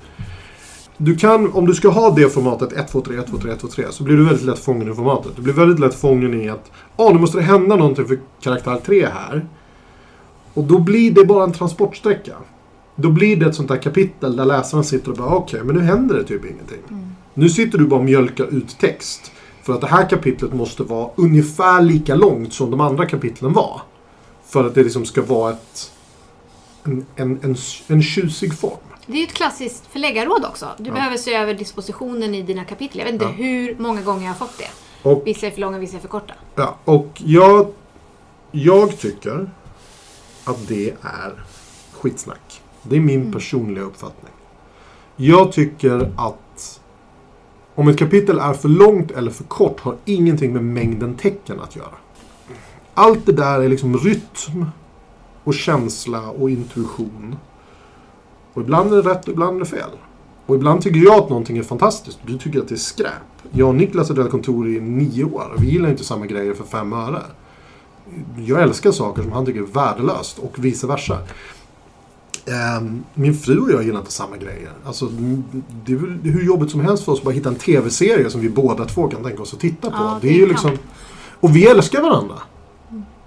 Du 0.97 1.17
kan, 1.17 1.53
om 1.53 1.67
du 1.67 1.75
ska 1.75 1.89
ha 1.89 2.11
det 2.11 2.29
formatet 2.29 2.73
1, 2.73 2.89
2, 2.89 3.01
3, 3.01 3.19
1, 3.19 3.27
2, 3.27 3.39
3, 3.39 3.53
1, 3.53 3.61
2, 3.61 3.69
3 3.69 3.85
så 3.91 4.05
blir 4.05 4.17
du 4.17 4.25
väldigt 4.25 4.45
lätt 4.47 4.59
fången 4.59 4.93
i 4.93 4.95
formatet. 4.95 5.33
Du 5.37 5.43
blir 5.43 5.55
väldigt 5.55 5.79
lätt 5.79 5.95
fången 5.95 6.43
i 6.43 6.49
att 6.49 6.71
ah, 6.97 7.11
nu 7.11 7.19
måste 7.19 7.39
det 7.39 7.45
hända 7.45 7.77
någonting 7.77 8.07
för 8.07 8.19
karaktär 8.41 8.81
3 8.87 9.07
här. 9.07 9.47
Och 10.55 10.65
då 10.65 10.79
blir 10.79 11.11
det 11.11 11.25
bara 11.25 11.45
en 11.45 11.53
transportsträcka. 11.53 12.33
Då 12.97 13.11
blir 13.11 13.37
det 13.37 13.47
ett 13.47 13.55
sånt 13.55 13.69
där 13.69 13.77
kapitel 13.83 14.37
där 14.37 14.45
läsaren 14.45 14.85
sitter 14.85 15.11
och 15.11 15.17
bara 15.17 15.35
okej, 15.35 15.61
men 15.65 15.77
nu 15.77 15.83
händer 15.83 16.15
det 16.15 16.25
typ 16.25 16.45
ingenting. 16.45 17.13
Nu 17.35 17.49
sitter 17.49 17.79
du 17.79 17.87
bara 17.87 17.99
och 18.01 18.05
mjölkar 18.05 18.45
ut 18.55 18.79
text. 18.79 19.33
För 19.63 19.73
att 19.75 19.81
det 19.81 19.87
här 19.87 20.09
kapitlet 20.09 20.53
måste 20.53 20.83
vara 20.83 21.11
ungefär 21.17 21.83
lika 21.83 22.15
långt 22.15 22.53
som 22.55 22.71
de 22.71 22.81
andra 22.81 23.07
kapitlen 23.07 23.53
var. 23.53 23.81
För 24.47 24.65
att 24.67 24.75
det 24.75 24.83
liksom 24.83 25.05
ska 25.05 25.23
vara 25.23 25.53
ett, 25.53 25.93
en, 26.85 27.07
en, 27.17 27.39
en, 27.43 27.57
en 27.87 28.03
tjusig 28.03 28.59
form. 28.59 28.77
Det 29.07 29.13
är 29.13 29.17
ju 29.19 29.25
ett 29.25 29.33
klassiskt 29.33 29.87
förläggarråd 29.87 30.45
också. 30.45 30.67
Du 30.79 30.85
Ja. 30.89 30.95
behöver 30.95 31.17
se 31.17 31.35
över 31.35 31.55
dispositionen 31.55 32.35
i 32.35 32.43
dina 32.43 32.65
kapitel. 32.65 32.99
Jag 32.99 33.05
vet 33.05 33.13
inte 33.15 33.25
Ja. 33.25 33.31
hur 33.31 33.77
många 33.79 34.03
gånger 34.03 34.23
jag 34.23 34.29
har 34.31 34.35
fått 34.47 34.59
det. 34.59 35.09
Och, 35.11 35.23
Vissa 35.27 35.47
är 35.47 35.51
för 35.51 35.61
långa, 35.61 35.79
vissa 35.79 35.97
är 35.97 36.01
för 36.01 36.09
korta. 36.09 36.35
ja, 36.57 36.77
och 36.85 37.09
jag, 37.25 37.67
jag 38.51 38.99
tycker 38.99 39.51
att 40.45 40.69
det 40.69 40.91
är 41.03 41.45
skitsnack. 41.93 42.63
Det 42.83 42.97
är 42.97 43.01
min 43.01 43.33
personliga 43.33 43.85
uppfattning. 43.85 44.33
Jag 45.17 45.53
tycker 45.53 46.13
att 46.17 46.81
om 47.75 47.89
ett 47.89 47.99
kapitel 47.99 48.39
är 48.39 48.53
för 48.53 48.69
långt 48.69 49.11
eller 49.11 49.31
för 49.31 49.45
kort 49.45 49.81
har 49.81 49.97
ingenting 50.05 50.53
med 50.53 50.65
mängden 50.65 51.15
tecken 51.15 51.61
att 51.61 51.77
göra. 51.77 51.95
Allt 52.95 53.27
det 53.27 53.33
där 53.33 53.61
är 53.61 53.69
liksom 53.69 53.99
rytm 53.99 54.67
och 55.45 55.55
känsla 55.55 56.31
och 56.31 56.51
intuition. 56.51 57.37
Och 58.55 58.63
ibland 58.63 58.93
är 58.93 59.03
det 59.03 59.11
rätt 59.11 59.29
och 59.29 59.33
ibland 59.33 59.57
är 59.57 59.61
det 59.61 59.67
fel. 59.67 59.91
Och 60.47 60.55
ibland 60.55 60.83
tycker 60.83 61.01
jag 61.01 61.23
att 61.23 61.29
någonting 61.29 61.59
är 61.59 61.63
fantastiskt. 61.63 62.19
Du 62.27 62.39
tycker 62.39 62.61
att 62.61 62.69
det 62.69 62.75
är 62.75 62.77
skräp. 62.77 63.13
Jag 63.51 63.69
och 63.69 63.75
Niklas 63.75 64.09
har 64.09 64.17
delat 64.17 64.31
kontor 64.31 64.69
i 64.69 64.81
nio 64.81 65.25
år. 65.25 65.55
Vi 65.59 65.71
gillar 65.71 65.91
inte 65.91 66.05
samma 66.05 66.27
grejer 66.27 66.55
för 66.55 66.65
fem 66.65 66.93
öre. 66.93 67.23
Jag 68.37 68.63
älskar 68.63 68.93
saker 68.93 69.23
som 69.23 69.33
han 69.33 69.47
tycker 69.47 69.61
är 69.61 69.65
värdelöst 69.65 70.39
och 70.39 70.65
vice 70.65 70.87
versa. 70.87 71.19
Ehm, 72.47 73.05
Min 73.15 73.35
fru 73.35 73.61
och 73.61 73.71
jag 73.71 73.83
gillar 73.83 73.99
inte 73.99 74.13
samma 74.13 74.37
grejer. 74.37 74.71
Alltså, 74.85 75.09
det 75.85 75.93
är 75.93 75.97
väl 75.97 76.19
hur 76.23 76.47
jobbigt 76.47 76.71
som 76.71 76.81
helst 76.81 77.05
för 77.05 77.13
oss 77.13 77.19
att 77.19 77.25
bara 77.25 77.35
hitta 77.35 77.49
en 77.49 77.55
tv-serie 77.55 78.31
som 78.31 78.41
vi 78.41 78.49
båda 78.49 78.85
två 78.85 79.09
kan 79.09 79.23
tänka 79.25 79.43
oss 79.43 79.55
att 79.55 79.61
titta 79.61 79.91
på. 79.91 79.97
Ja, 79.97 80.19
det 80.23 80.29
är 80.29 80.33
ju 80.33 80.47
liksom... 80.47 80.71
Och 81.41 81.57
vi 81.57 81.67
älskar 81.67 82.03
varandra. 82.03 82.35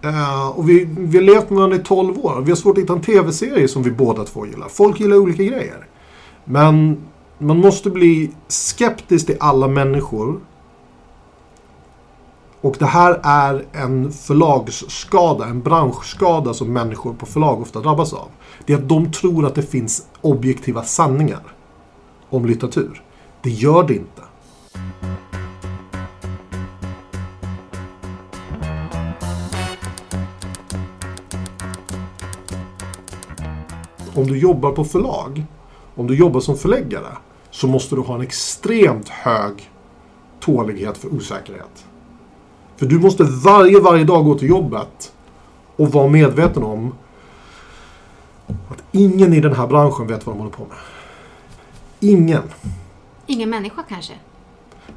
Eh, 0.01 0.47
och 0.47 0.69
vi, 0.69 0.89
vi 0.97 1.17
har 1.17 1.23
levt 1.23 1.49
med 1.49 1.57
varandra 1.57 1.77
i 1.77 1.83
12 1.83 2.25
år. 2.25 2.41
Vi 2.41 2.51
har 2.51 2.55
svårt 2.55 2.77
att 2.77 2.83
hitta 2.83 2.93
en 2.93 3.01
tv-serie 3.01 3.67
som 3.67 3.83
vi 3.83 3.91
båda 3.91 4.23
två 4.23 4.45
gillar. 4.45 4.67
Folk 4.67 4.99
gillar 4.99 5.17
olika 5.17 5.43
grejer. 5.43 5.87
Men 6.45 6.97
man 7.37 7.57
måste 7.57 7.89
bli 7.89 8.31
skeptisk 8.47 9.25
till 9.25 9.37
alla 9.39 9.67
människor. 9.67 10.39
Och 12.65 12.75
det 12.79 12.85
här 12.85 13.19
är 13.23 13.65
en 13.71 14.11
förlagsskada, 14.11 15.45
en 15.45 15.61
branschskada 15.61 16.53
som 16.53 16.73
människor 16.73 17.13
på 17.13 17.25
förlag 17.25 17.61
ofta 17.61 17.79
drabbas 17.79 18.13
av. 18.13 18.27
Det 18.65 18.73
är 18.73 18.77
att 18.77 18.89
de 18.89 19.11
tror 19.11 19.45
att 19.45 19.55
det 19.55 19.61
finns 19.61 20.07
objektiva 20.21 20.83
sanningar 20.83 21.41
om 22.29 22.45
litteratur. 22.45 23.03
Det 23.41 23.49
gör 23.49 23.83
det 23.83 23.93
inte. 23.93 24.21
Om 34.15 34.27
du 34.27 34.37
jobbar 34.37 34.71
på 34.71 34.83
förlag, 34.83 35.43
om 35.95 36.07
du 36.07 36.15
jobbar 36.15 36.39
som 36.39 36.57
förläggare, 36.57 37.17
så 37.51 37.67
måste 37.67 37.95
du 37.95 38.01
ha 38.01 38.15
en 38.15 38.21
extremt 38.21 39.09
hög 39.09 39.71
tålighet 40.39 40.97
för 40.97 41.13
osäkerhet. 41.13 41.85
För 42.77 42.85
du 42.85 42.99
måste 42.99 43.23
varje, 43.23 43.79
varje 43.79 44.03
dag 44.03 44.25
gå 44.25 44.37
till 44.37 44.49
jobbet 44.49 45.13
och 45.75 45.91
vara 45.91 46.07
medveten 46.07 46.63
om 46.63 46.93
Ingen 48.91 49.33
i 49.33 49.41
den 49.41 49.53
här 49.53 49.67
branschen 49.67 50.07
vet 50.07 50.25
vad 50.25 50.35
de 50.35 50.39
håller 50.39 50.51
på 50.51 50.63
med. 50.63 50.77
Ingen. 51.99 52.43
Ingen 53.25 53.49
människa 53.49 53.83
kanske? 53.89 54.13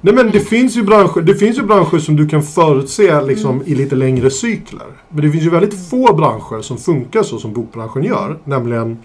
Nej 0.00 0.14
men 0.14 0.30
det 0.30 0.40
finns 0.40 0.76
ju 0.76 0.82
branscher, 0.82 1.20
det 1.20 1.34
finns 1.34 1.58
ju 1.58 1.62
branscher 1.62 1.98
som 1.98 2.16
du 2.16 2.28
kan 2.28 2.42
förutse 2.42 3.22
liksom 3.22 3.62
i 3.66 3.74
lite 3.74 3.96
längre 3.96 4.30
cykler. 4.30 4.86
Men 5.08 5.24
det 5.24 5.30
finns 5.30 5.44
ju 5.44 5.50
väldigt 5.50 5.88
få 5.88 6.14
branscher 6.14 6.62
som 6.62 6.78
funkar 6.78 7.22
så 7.22 7.38
som 7.38 7.52
bokbranschen 7.52 8.04
gör. 8.04 8.38
Nämligen 8.44 8.98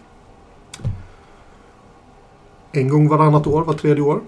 en 2.71 2.89
gång 2.89 3.07
varannat 3.07 3.47
år, 3.47 3.63
var 3.63 3.73
tredje 3.73 4.03
år. 4.03 4.21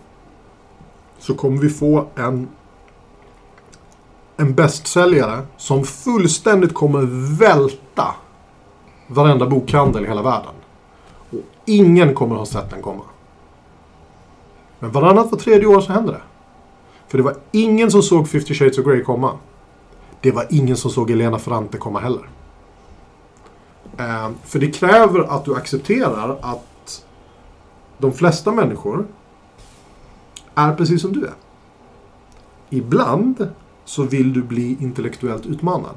Så 1.19 1.33
kommer 1.33 1.57
vi 1.57 1.69
få 1.69 2.07
en 2.15 2.47
en 4.38 4.53
bästsäljare 4.53 5.41
som 5.57 5.83
fullständigt 5.83 6.73
kommer 6.73 7.01
välta 7.39 8.15
varenda 9.07 9.45
bokhandel 9.45 10.05
i 10.05 10.07
hela 10.07 10.21
världen. 10.21 10.53
Och 11.29 11.39
ingen 11.65 12.13
kommer 12.13 12.36
ha 12.36 12.45
sett 12.45 12.69
den 12.69 12.81
komma. 12.81 13.03
Men 14.79 14.91
varannat 14.91 15.31
var 15.31 15.39
tredje 15.39 15.67
år 15.67 15.81
så 15.81 15.93
händer 15.93 16.13
det. 16.13 16.21
För 17.07 17.17
det 17.17 17.23
var 17.23 17.36
ingen 17.51 17.91
som 17.91 18.01
såg 18.01 18.29
50 18.29 18.53
Shades 18.53 18.77
of 18.77 18.86
Grey 18.86 19.03
komma. 19.03 19.31
Det 20.21 20.31
var 20.31 20.47
ingen 20.49 20.77
som 20.77 20.91
såg 20.91 21.11
Elena 21.11 21.39
Ferrante 21.39 21.77
komma 21.77 21.99
heller. 21.99 22.29
Eh, 23.97 24.29
för 24.43 24.59
det 24.59 24.71
kräver 24.71 25.19
att 25.19 25.45
du 25.45 25.55
accepterar 25.55 26.38
att 26.41 27.05
de 27.97 28.13
flesta 28.13 28.51
människor 28.51 29.07
är 30.55 30.73
precis 30.73 31.01
som 31.01 31.13
du 31.13 31.25
är. 31.25 31.33
Ibland 32.69 33.49
så 33.86 34.03
vill 34.03 34.33
du 34.33 34.43
bli 34.43 34.77
intellektuellt 34.79 35.45
utmanad. 35.45 35.95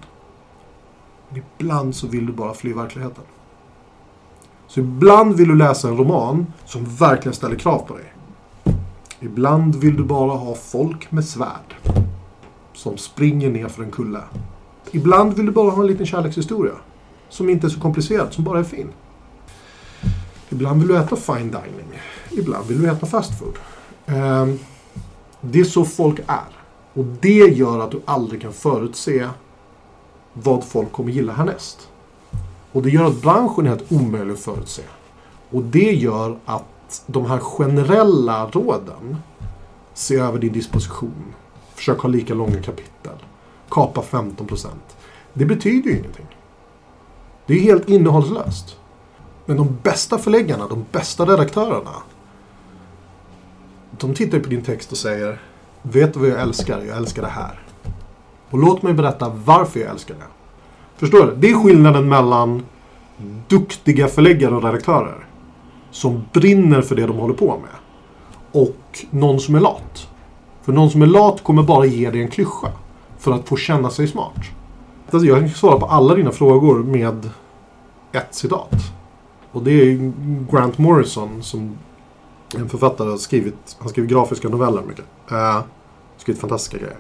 Ibland 1.35 1.95
så 1.95 2.07
vill 2.07 2.27
du 2.27 2.33
bara 2.33 2.55
fly 2.55 2.73
verkligheten. 2.73 3.25
Så 4.67 4.81
ibland 4.81 5.37
vill 5.37 5.49
du 5.49 5.57
läsa 5.57 5.89
en 5.89 5.97
roman 5.97 6.47
som 6.65 6.85
verkligen 6.85 7.35
ställer 7.35 7.57
krav 7.57 7.79
på 7.79 7.97
dig. 7.97 8.13
Ibland 9.21 9.75
vill 9.75 9.97
du 9.97 10.05
bara 10.05 10.37
ha 10.37 10.55
folk 10.55 11.13
med 11.13 11.25
svärd. 11.25 11.75
Som 12.75 12.97
springer 12.97 13.51
ner 13.51 13.69
för 13.69 13.83
en 13.83 13.91
kulle. 13.91 14.21
Ibland 14.91 15.35
vill 15.35 15.47
du 15.47 15.53
bara 15.53 15.71
ha 15.71 15.83
en 15.83 15.87
liten 15.87 16.07
kärlekshistoria. 16.07 16.75
Som 17.29 17.49
inte 17.49 17.67
är 17.67 17.69
så 17.69 17.81
komplicerad, 17.81 18.33
som 18.33 18.45
bara 18.45 18.59
är 18.59 18.65
fin. 18.65 18.89
Ibland 20.49 20.81
vill 20.81 20.89
du 20.89 20.97
äta 20.97 21.17
fine 21.17 21.51
dining. 21.51 22.01
Ibland 22.31 22.67
vill 22.67 22.83
du 22.83 22.91
äta 22.91 23.07
fast 23.07 23.39
food. 23.39 23.59
Ehm, 24.07 24.59
det 25.41 25.61
är 25.61 25.65
så 25.65 25.85
folk 25.85 26.19
är. 26.27 26.58
Och 26.99 27.05
det 27.05 27.49
gör 27.49 27.79
att 27.79 27.91
du 27.91 28.01
aldrig 28.05 28.43
kan 28.43 28.53
förutse 28.53 29.29
vad 30.33 30.65
folk 30.65 30.93
kommer 30.93 31.11
gilla 31.11 31.33
härnäst. 31.33 31.89
Och 32.73 32.83
det 32.83 32.91
gör 32.91 33.05
att 33.05 33.23
branschen 33.23 33.67
är 33.67 33.71
helt 33.71 33.93
omöjlig 33.93 34.33
att 34.35 34.41
förutse. 34.41 34.83
Och 35.51 35.63
det 35.63 35.93
gör 35.93 36.39
att 36.45 37.03
de 37.07 37.27
här 37.27 37.39
generella 37.39 38.47
råden, 38.47 39.17
se 39.95 40.17
över 40.17 40.39
din 40.39 40.53
disposition, 40.53 41.35
försök 41.75 42.01
ha 42.01 42.09
lika 42.09 42.35
långa 42.35 42.63
kapitel, 42.63 43.25
kapa 43.71 44.01
15%. 44.01 44.67
Det 45.33 45.45
betyder 45.45 45.91
ju 45.91 45.99
ingenting. 45.99 46.37
Det 47.47 47.55
är 47.55 47.61
helt 47.61 47.89
innehållslöst. 47.89 48.77
Men 49.47 49.57
de 49.57 49.79
bästa 49.83 50.19
förläggarna, 50.19 50.67
de 50.69 50.85
bästa 50.93 51.27
redaktörerna, 51.27 51.95
de 53.99 54.15
tittar 54.15 54.39
på 54.39 54.49
din 54.49 54.63
text 54.63 54.93
och 54.93 54.99
säger 54.99 55.41
Vet 55.93 56.15
du 56.15 56.21
vad 56.21 56.29
jag 56.29 56.41
älskar? 56.41 56.83
Jag 56.89 56.97
älskar 56.97 57.23
det 57.23 57.29
här. 57.29 57.61
Och 58.51 58.59
låt 58.59 58.83
mig 58.83 58.95
berätta 58.95 59.33
varför 59.45 59.81
jag 59.81 59.91
älskar 59.91 60.15
det. 60.15 60.27
Förstår 60.97 61.27
du? 61.27 61.35
Det 61.37 61.51
är 61.51 61.65
skillnaden 61.65 62.09
mellan 62.09 62.63
duktiga 63.49 64.09
förläggare 64.09 64.55
och 64.55 64.63
redaktörer. 64.63 65.27
Som 65.91 66.25
brinner 66.33 66.83
för 66.83 66.97
det 66.97 67.07
de 67.07 67.17
håller 67.17 67.35
på 67.35 67.59
med. 67.59 67.71
Och 68.63 69.07
någon 69.11 69.41
som 69.41 69.55
är 69.55 69.61
lat. 69.61 70.09
För 70.63 70.73
någon 70.73 70.91
som 70.91 71.03
är 71.03 71.07
lat 71.07 71.43
kommer 71.43 71.63
bara 71.63 71.87
ge 71.87 72.11
dig 72.11 72.23
en 72.23 72.29
klyscha. 72.29 72.69
För 73.19 73.33
att 73.33 73.49
få 73.49 73.57
känna 73.57 73.91
sig 73.91 74.09
smart. 74.09 74.41
Alltså 75.11 75.29
jag 75.29 75.39
kan 75.39 75.49
svara 75.49 75.79
på 75.79 75.87
alla 75.87 76.15
dina 76.15 76.31
frågor 76.31 76.79
med 76.79 77.31
ett 78.13 78.35
citat. 78.35 78.75
Och 79.53 79.63
det 79.63 79.71
är 79.71 80.13
Grant 80.51 80.79
Morrison 80.79 81.43
som 81.43 81.79
en 82.57 82.69
författare 82.69 83.11
har 83.11 83.17
skrivit. 83.17 83.77
Han 83.79 83.89
skriver 83.89 84.09
grafiska 84.09 84.49
noveller 84.49 84.83
mycket. 84.83 85.05
Uh, 85.33 85.61
skrivit 86.19 86.41
fantastiska 86.41 86.79
grejer. 86.79 86.99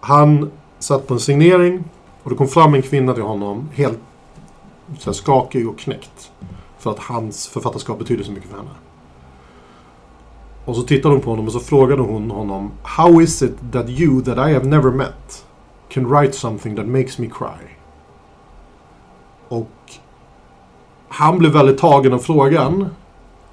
Han 0.00 0.50
satt 0.78 1.06
på 1.06 1.14
en 1.14 1.20
signering 1.20 1.84
och 2.22 2.30
det 2.30 2.36
kom 2.36 2.48
fram 2.48 2.74
en 2.74 2.82
kvinna 2.82 3.14
till 3.14 3.22
honom 3.22 3.68
helt 3.74 3.98
så 4.98 5.10
här, 5.10 5.14
skakig 5.14 5.68
och 5.68 5.78
knäckt. 5.78 6.32
För 6.78 6.90
att 6.90 6.98
hans 6.98 7.48
författarskap 7.48 7.98
betyder 7.98 8.24
så 8.24 8.32
mycket 8.32 8.50
för 8.50 8.56
henne. 8.56 8.70
Och 10.64 10.76
så 10.76 10.82
tittade 10.82 11.14
hon 11.14 11.22
på 11.22 11.30
honom 11.30 11.46
och 11.46 11.52
så 11.52 11.60
frågade 11.60 12.02
hon 12.02 12.30
honom 12.30 12.70
How 12.82 13.20
is 13.20 13.42
it 13.42 13.54
that 13.72 13.88
you 13.88 14.22
that 14.22 14.48
I 14.48 14.52
have 14.52 14.64
never 14.64 14.90
met 14.90 15.44
can 15.88 16.06
write 16.06 16.32
something 16.32 16.76
that 16.76 16.86
makes 16.86 17.18
me 17.18 17.26
cry? 17.26 17.68
Och 19.48 19.70
han 21.08 21.38
blev 21.38 21.52
väldigt 21.52 21.78
tagen 21.78 22.12
av 22.12 22.18
frågan 22.18 22.88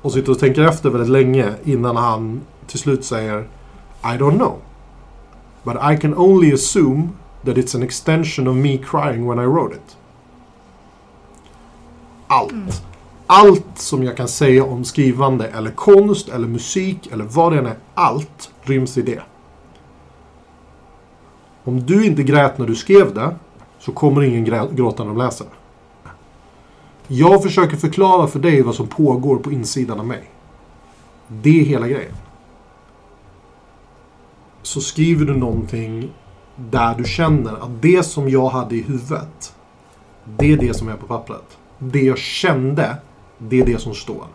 och 0.01 0.12
sitter 0.12 0.32
och 0.32 0.39
tänker 0.39 0.62
efter 0.62 0.89
väldigt 0.89 1.10
länge 1.10 1.53
innan 1.64 1.95
han 1.95 2.41
till 2.68 2.80
slut 2.80 3.05
säger 3.05 3.47
i 4.04 4.18
don't 4.18 4.38
know. 4.38 4.62
But 5.64 5.78
I 5.93 5.97
can 5.97 6.14
only 6.16 6.54
assume 6.54 7.18
that 7.43 7.58
it's 7.58 7.76
an 7.76 7.84
extension 7.84 8.47
of 8.47 8.56
me 8.56 8.78
crying 8.78 9.26
when 9.26 9.39
I 9.39 9.45
wrote 9.45 9.76
it. 9.76 9.97
Allt. 12.28 12.52
Mm. 12.52 12.70
Allt 13.28 13.66
som 13.76 14.04
jag 14.04 14.18
kan 14.18 14.28
säga 14.28 14.64
om 14.64 14.84
skrivande 14.84 15.47
eller 15.47 15.72
konst 15.72 16.30
eller 16.30 16.47
musik 16.47 17.08
eller 17.12 17.24
vad 17.24 17.52
det 17.52 17.60
än 17.60 17.66
är. 17.66 17.76
Allt 17.93 18.52
ryms 18.62 18.97
i 18.97 19.02
det. 19.02 19.22
Om 21.64 21.86
du 21.86 22.06
inte 22.06 22.24
grät 22.24 22.58
när 22.58 22.68
du 22.68 22.76
skrev 22.76 23.14
det 23.14 23.36
så 23.80 23.91
kommer 23.91 24.22
ingen 24.22 24.45
gråta 24.76 25.04
när 25.04 25.10
de 25.10 25.18
läser 25.18 25.45
det. 25.45 25.52
Jag 27.08 27.43
försöker 27.43 27.78
förklara 27.78 28.28
för 28.28 28.39
dig 28.39 28.62
vad 28.62 28.76
som 28.76 28.88
pågår 28.88 29.38
på 29.38 29.52
insidan 29.52 30.00
av 30.00 30.06
mig. 30.06 30.32
Det 31.28 31.62
är 31.62 31.66
hela 31.66 31.88
grejen. 31.88 32.16
Så 34.70 34.82
skriver 34.82 35.26
du 35.26 35.38
någonting 35.38 36.13
där 36.55 36.95
du 36.95 37.03
känner 37.03 37.53
att 37.53 37.82
det 37.82 38.03
som 38.03 38.30
jag 38.30 38.49
hade 38.49 38.76
i 38.76 38.82
huvudet, 38.82 39.55
det 40.38 40.51
är 40.51 40.57
det 40.57 40.74
som 40.74 40.89
är 40.89 40.95
på 40.95 41.07
pappret. 41.07 41.57
Det 41.80 42.01
jag 42.01 42.17
kände, 42.17 42.97
det 43.38 43.61
är 43.61 43.65
det 43.65 43.82
som 43.82 43.93
står. 43.93 44.26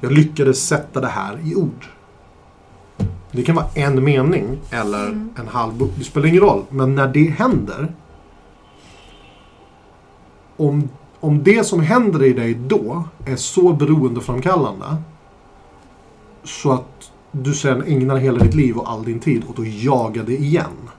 Jag 0.00 0.12
lyckades 0.12 0.66
sätta 0.66 1.00
det 1.00 1.08
här 1.08 1.38
i 1.44 1.54
ord. 1.54 1.86
Det 3.32 3.42
kan 3.42 3.54
vara 3.54 3.66
en 3.74 4.04
mening 4.04 4.58
eller 4.70 5.06
mm. 5.06 5.30
en 5.36 5.48
halv 5.48 5.74
bok. 5.74 5.90
Det 5.96 6.04
spelar 6.04 6.26
ingen 6.26 6.40
roll. 6.40 6.64
Men 6.70 6.94
när 6.94 7.08
det 7.08 7.30
händer. 7.30 7.94
Om 10.56 10.88
om 11.20 11.42
det 11.42 11.64
som 11.64 11.80
händer 11.80 12.22
i 12.22 12.32
dig 12.32 12.54
då 12.54 13.04
är 13.26 13.36
så 13.36 13.72
beroendeframkallande 13.72 14.96
så 16.44 16.72
att 16.72 17.09
du 17.32 17.54
sen 17.54 17.82
ägnar 17.82 18.16
hela 18.16 18.38
ditt 18.38 18.54
liv 18.54 18.76
och 18.76 18.90
all 18.90 19.04
din 19.04 19.20
tid 19.20 19.44
åt 19.48 19.58
att 19.58 19.66
jaga 19.66 20.22
det 20.22 20.36
igen. 20.36 20.90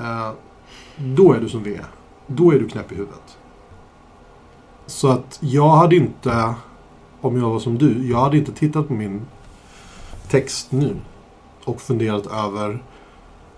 Uh, 0.00 0.30
då 0.96 1.32
är 1.32 1.40
du 1.40 1.48
som 1.48 1.62
vi 1.62 1.74
är. 1.74 1.86
Då 2.26 2.50
är 2.50 2.58
du 2.58 2.68
knäpp 2.68 2.92
i 2.92 2.94
huvudet. 2.94 3.38
Så 4.86 5.08
att 5.08 5.38
jag 5.40 5.68
hade 5.68 5.96
inte, 5.96 6.54
om 7.20 7.40
jag 7.40 7.50
var 7.50 7.58
som 7.58 7.78
du, 7.78 8.08
jag 8.08 8.18
hade 8.18 8.38
inte 8.38 8.52
tittat 8.52 8.88
på 8.88 8.94
min 8.94 9.22
text 10.28 10.72
nu 10.72 10.96
och 11.64 11.80
funderat 11.80 12.26
över 12.26 12.82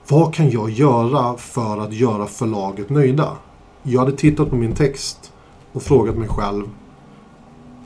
vad 0.09 0.35
kan 0.35 0.51
jag 0.51 0.71
göra 0.71 1.37
för 1.37 1.79
att 1.79 1.93
göra 1.93 2.27
förlaget 2.27 2.91
nöjda? 2.91 3.37
Jag 3.83 4.01
hade 4.01 4.13
tittat 4.13 4.51
på 4.51 4.57
min 4.57 4.75
text 4.75 5.33
och 5.73 5.83
frågat 5.83 6.17
mig 6.17 6.29
själv. 6.29 6.71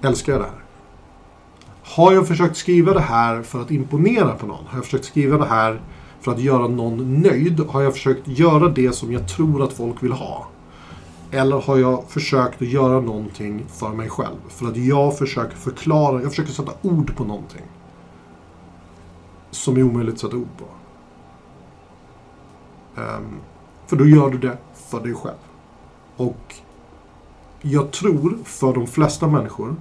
Älskar 0.03 0.33
jag 0.33 0.41
det 0.41 0.47
här? 0.47 0.59
Har 1.91 2.12
jag 2.12 2.28
försökt 2.28 2.57
skriva 2.57 2.95
det 2.95 3.01
här 3.01 3.43
för 3.43 3.62
att 3.62 3.70
imponera 3.70 4.34
på 4.34 4.47
någon? 4.47 4.66
Har 4.66 4.78
jag 4.78 4.84
försökt 4.84 5.05
skriva 5.05 5.38
det 5.38 5.45
här 5.45 5.80
för 6.20 6.32
att 6.32 6.41
göra 6.41 6.68
någon 6.68 7.22
nöjd? 7.22 7.61
Har 7.61 7.82
jag 7.82 7.93
försökt 7.93 8.28
göra 8.28 8.68
det 8.68 8.93
som 8.93 9.12
jag 9.12 9.28
tror 9.28 9.62
att 9.62 9.72
folk 9.72 10.03
vill 10.03 10.12
ha? 10.12 10.47
Eller 11.30 11.61
har 11.61 11.76
jag 11.76 12.05
försökt 12.09 12.62
att 12.62 12.68
göra 12.68 13.01
någonting 13.01 13.64
för 13.68 13.88
mig 13.88 14.09
själv? 14.09 14.36
För 14.49 14.66
att 14.66 14.76
jag 14.76 15.18
försöker 15.18 15.57
förklara, 15.57 16.22
jag 16.22 16.30
försöker 16.30 16.53
sätta 16.53 16.72
ord 16.82 17.16
på 17.16 17.24
någonting. 17.24 17.62
Som 19.51 19.76
är 19.76 19.82
omöjligt 19.82 20.14
att 20.14 20.20
sätta 20.20 20.36
ord 20.36 20.49
på. 20.59 20.64
Um, 23.01 23.41
för 23.86 23.97
då 23.97 24.07
gör 24.07 24.30
du 24.30 24.38
det 24.38 24.59
för 24.74 25.01
dig 25.01 25.14
själv. 25.14 25.38
Och 26.16 26.55
jag 27.61 27.91
tror 27.91 28.38
för 28.45 28.74
de 28.74 28.86
flesta 28.86 29.26
människor 29.26 29.76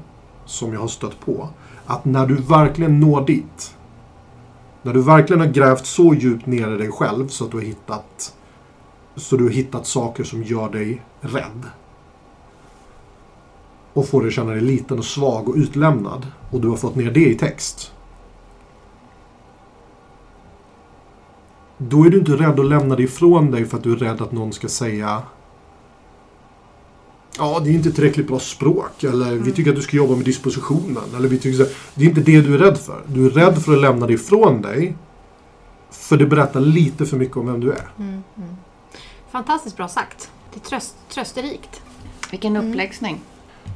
som 0.45 0.73
jag 0.73 0.79
har 0.79 0.87
stött 0.87 1.19
på 1.19 1.49
att 1.89 2.05
när 2.05 2.25
du 2.25 2.35
verkligen 2.35 2.99
når 2.99 3.25
dit. 3.25 3.75
När 4.81 4.93
du 4.93 5.01
verkligen 5.01 5.39
har 5.39 5.47
grävt 5.47 5.85
så 5.85 6.13
djupt 6.13 6.45
ner 6.45 6.75
i 6.75 6.77
dig 6.77 6.91
själv 6.91 7.27
så 7.27 7.45
att 7.45 7.51
du 7.51 7.57
har 7.57 7.63
hittat 7.63 8.35
så 9.15 9.37
du 9.37 9.43
har 9.43 9.51
hittat 9.51 9.87
saker 9.87 10.23
som 10.23 10.43
gör 10.43 10.69
dig 10.69 11.01
rädd. 11.21 11.65
och 13.93 14.07
får 14.07 14.21
dig 14.21 14.27
att 14.27 14.33
känna 14.33 14.51
dig 14.51 14.61
liten 14.61 14.99
och 14.99 15.05
svag 15.05 15.49
och 15.49 15.55
utlämnad 15.55 16.27
och 16.51 16.61
du 16.61 16.67
har 16.67 16.75
fått 16.75 16.95
ner 16.95 17.11
det 17.11 17.29
i 17.29 17.35
text. 17.35 17.91
Då 21.77 22.05
är 22.05 22.09
du 22.09 22.19
inte 22.19 22.31
rädd 22.31 22.59
att 22.59 22.65
lämna 22.65 22.95
det 22.95 23.03
ifrån 23.03 23.51
dig 23.51 23.65
för 23.65 23.77
att 23.77 23.83
du 23.83 23.91
är 23.91 23.97
rädd 23.97 24.21
att 24.21 24.31
någon 24.31 24.53
ska 24.53 24.67
säga 24.67 25.21
Ja, 27.39 27.59
det 27.63 27.69
är 27.69 27.73
inte 27.73 27.91
tillräckligt 27.91 28.27
bra 28.27 28.39
språk. 28.39 29.03
Eller 29.03 29.31
vi 29.31 29.51
tycker 29.51 29.69
att 29.71 29.75
du 29.75 29.81
ska 29.81 29.97
jobba 29.97 30.15
med 30.15 30.25
dispositionen. 30.25 31.03
Eller 31.17 31.27
vi 31.29 31.37
tycker 31.39 31.63
så, 31.65 31.71
det 31.93 32.03
är 32.05 32.09
inte 32.09 32.21
det 32.21 32.41
du 32.41 32.53
är 32.53 32.57
rädd 32.57 32.77
för. 32.77 33.01
Du 33.07 33.25
är 33.25 33.29
rädd 33.29 33.61
för 33.63 33.73
att 33.73 33.81
lämna 33.81 34.07
det 34.07 34.13
ifrån 34.13 34.61
dig. 34.61 34.95
För 35.91 36.17
det 36.17 36.25
berättar 36.25 36.59
lite 36.59 37.05
för 37.05 37.17
mycket 37.17 37.37
om 37.37 37.47
vem 37.47 37.59
du 37.59 37.71
är. 37.71 37.89
Fantastiskt 39.31 39.77
bra 39.77 39.87
sagt. 39.87 40.31
Det 40.53 40.59
är 40.59 40.69
tröst, 40.69 40.95
trösterikt. 41.09 41.81
Vilken 42.31 42.55
uppläxning. 42.57 43.19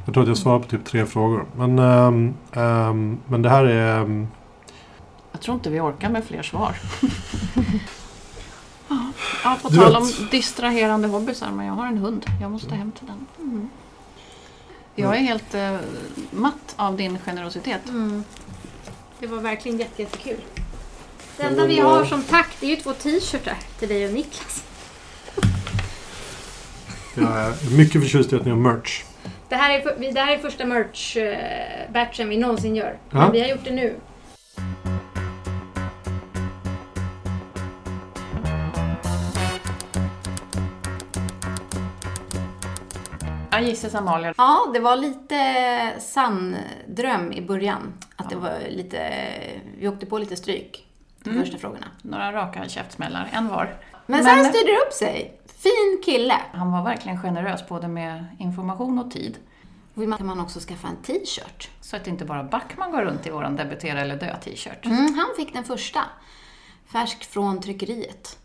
Jag 0.05 0.13
tror 0.13 0.21
att 0.23 0.27
jag 0.27 0.37
svarar 0.37 0.59
på 0.59 0.67
typ 0.67 0.85
tre 0.85 1.05
frågor. 1.05 1.45
Men, 1.57 1.79
ehm, 1.79 2.33
ehm, 2.51 3.17
men 3.27 3.41
det 3.41 3.49
här 3.49 3.65
är... 3.65 4.01
ehm, 4.01 4.27
Jag 5.31 5.41
tror 5.41 5.55
inte 5.55 5.69
vi 5.69 5.79
orkar 5.79 6.09
med 6.09 6.23
fler 6.25 6.43
svar. 6.43 6.75
Ja, 9.43 9.57
på 9.61 9.69
Du 9.69 9.75
tal 9.77 9.95
om 9.95 10.05
vet- 10.07 10.31
distraherande 10.31 11.07
hobbysar, 11.07 11.51
men 11.51 11.65
jag 11.65 11.73
har 11.73 11.87
en 11.87 11.97
hund. 11.97 12.25
Jag 12.41 12.51
måste 12.51 12.75
hem 12.75 12.91
till 12.91 13.07
den. 13.07 13.69
Jag 14.95 15.15
är 15.15 15.19
helt 15.19 15.53
eh, 15.53 15.75
matt 16.31 16.73
av 16.75 16.97
din 16.97 17.19
generositet. 17.25 17.81
Det 19.19 19.27
var 19.27 19.37
verkligen 19.37 19.77
jätte, 19.77 20.01
jättekul. 20.01 20.37
Det 21.37 21.43
enda 21.43 21.65
vi 21.65 21.79
har 21.79 22.05
som 22.05 22.23
tack 22.23 22.49
det 22.59 22.65
är 22.65 22.69
ju 22.69 22.75
två 22.75 22.93
t-shirtar 22.93 23.57
till 23.79 23.89
dig 23.89 24.05
och 24.07 24.13
Niklas. 24.13 24.63
Jag 27.15 27.39
är 27.39 27.77
mycket 27.77 28.01
förtjust 28.01 28.33
i 28.33 28.35
att 28.35 28.45
ni 28.45 28.51
har 28.51 28.57
merch. 28.57 29.03
Det 29.49 29.55
här 29.55 29.79
är, 29.79 30.13
det 30.13 30.19
här 30.19 30.33
är 30.33 30.37
första 30.37 30.63
merch-batchen 30.65 32.29
vi 32.29 32.37
någonsin 32.37 32.75
gör. 32.75 32.97
Ja. 33.09 33.17
Men 33.17 33.31
vi 33.31 33.41
har 33.41 33.47
gjort 33.47 33.63
det 33.63 33.71
nu. 33.71 33.95
Gissar 43.63 43.99
Amalia. 43.99 44.33
Ja, 44.37 44.71
det 44.73 44.79
var 44.79 44.95
lite 44.95 45.39
sann 45.99 46.55
dröm 46.87 47.31
i 47.31 47.41
början. 47.41 47.93
Att 48.15 48.29
det 48.29 48.35
var 48.35 48.59
lite... 48.69 49.09
Vi 49.77 49.87
åkte 49.87 50.05
på 50.05 50.17
lite 50.17 50.35
stryk 50.35 50.87
de 51.23 51.33
första 51.33 51.57
frågorna. 51.57 51.85
Några 52.01 52.33
raka 52.33 52.69
käftsmällar, 52.69 53.29
en 53.33 53.47
var. 53.47 53.75
Men 54.05 54.23
sen 54.23 54.45
styrde 54.45 54.71
det 54.71 54.79
upp 54.87 54.93
sig. 54.93 55.39
Fin 55.45 56.01
kille. 56.05 56.35
Han 56.51 56.71
var 56.71 56.83
verkligen 56.83 57.21
generös 57.21 57.67
både 57.67 57.87
med 57.87 58.25
information 58.39 58.99
och 58.99 59.11
tid. 59.11 59.37
Vill 59.93 60.09
man 60.09 60.17
kan 60.17 60.27
man 60.27 60.39
också 60.39 60.59
skaffa 60.59 60.87
en 60.87 60.95
t-shirt. 60.95 61.69
Så 61.81 61.95
att 61.95 62.07
inte 62.07 62.25
bara 62.25 62.43
Backman 62.43 62.91
går 62.91 63.01
runt 63.01 63.27
i 63.27 63.29
våran 63.29 63.55
debutera 63.55 64.01
eller 64.01 64.15
dö 64.15 64.37
t-shirt. 64.37 64.85
Mm, 64.85 65.13
han 65.13 65.27
fick 65.37 65.53
den 65.53 65.63
första. 65.63 66.01
Färsk 66.91 67.23
från 67.23 67.61
tryckeriet. 67.61 68.37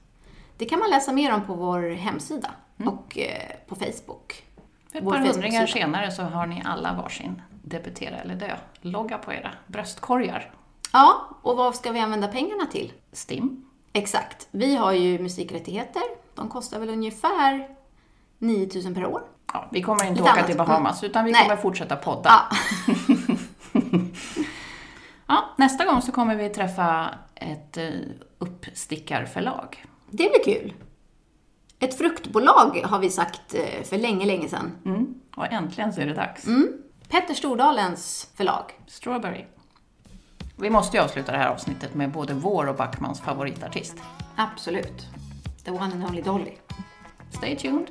Det 0.56 0.64
kan 0.64 0.78
man 0.78 0.90
läsa 0.90 1.12
mer 1.12 1.34
om 1.34 1.46
på 1.46 1.54
vår 1.54 1.90
hemsida 1.90 2.50
och 2.84 3.18
eh, 3.18 3.66
på 3.68 3.74
Facebook. 3.74 4.44
Ett 4.92 5.04
par 5.04 5.18
hundringar 5.18 5.66
senare 5.66 6.10
så 6.10 6.22
har 6.22 6.46
ni 6.46 6.62
alla 6.64 6.92
varsin 6.92 7.42
debutera 7.62 8.16
eller 8.16 8.34
dö. 8.34 8.56
Logga 8.80 9.18
på 9.18 9.32
era 9.32 9.50
bröstkorgar. 9.66 10.50
Ja, 10.92 11.28
och 11.42 11.56
vad 11.56 11.74
ska 11.74 11.92
vi 11.92 12.00
använda 12.00 12.28
pengarna 12.28 12.66
till? 12.66 12.92
Stim. 13.12 13.64
Exakt. 13.92 14.48
Vi 14.50 14.76
har 14.76 14.92
ju 14.92 15.18
musikrättigheter. 15.18 16.02
De 16.34 16.48
kostar 16.48 16.80
väl 16.80 16.88
ungefär 16.88 17.68
9000 18.38 18.94
per 18.94 19.06
år. 19.06 19.22
Ja, 19.52 19.68
vi 19.72 19.82
kommer 19.82 20.02
inte 20.04 20.10
Lite 20.12 20.22
åka 20.22 20.32
annat. 20.32 20.46
till 20.46 20.56
Bahamas 20.56 21.04
utan 21.04 21.24
vi 21.24 21.32
Nej. 21.32 21.42
kommer 21.42 21.56
fortsätta 21.56 21.96
podda. 21.96 22.30
Ja, 22.30 22.56
Ja, 25.26 25.44
nästa 25.56 25.84
gång 25.84 26.02
så 26.02 26.12
kommer 26.12 26.36
vi 26.36 26.48
träffa 26.48 27.10
ett 27.34 27.76
eh, 27.76 27.88
uppstickarförlag. 28.38 29.84
det 30.10 30.30
blir 30.30 30.44
kul. 30.54 30.74
Ett 31.80 31.98
fruktbolag 31.98 32.82
har 32.84 32.98
vi 32.98 33.10
sagt 33.10 33.54
eh, 33.54 33.82
för 33.84 33.98
länge, 33.98 34.26
länge 34.26 34.48
sedan. 34.48 34.72
Mm. 34.84 35.14
Och 35.36 35.52
äntligen 35.52 35.92
så 35.92 36.00
är 36.00 36.06
det 36.06 36.14
dags. 36.14 36.46
Petter 37.08 37.34
Stordalens 37.34 38.28
förlag. 38.34 38.64
Strawberry. 38.86 39.44
Vi 40.56 40.70
måste 40.70 40.96
ju 40.96 41.02
avsluta 41.02 41.32
det 41.32 41.38
här 41.38 41.48
avsnittet 41.48 41.94
med 41.94 42.12
både 42.12 42.34
vår 42.34 42.68
och 42.68 42.76
Backmans 42.76 43.20
favoritartist. 43.20 43.96
Absolut. 44.36 45.06
The 45.64 45.70
one 45.70 45.84
and 45.84 46.04
only 46.04 46.22
Dolly. 46.22 46.52
Stay 47.30 47.56
tuned. 47.56 47.90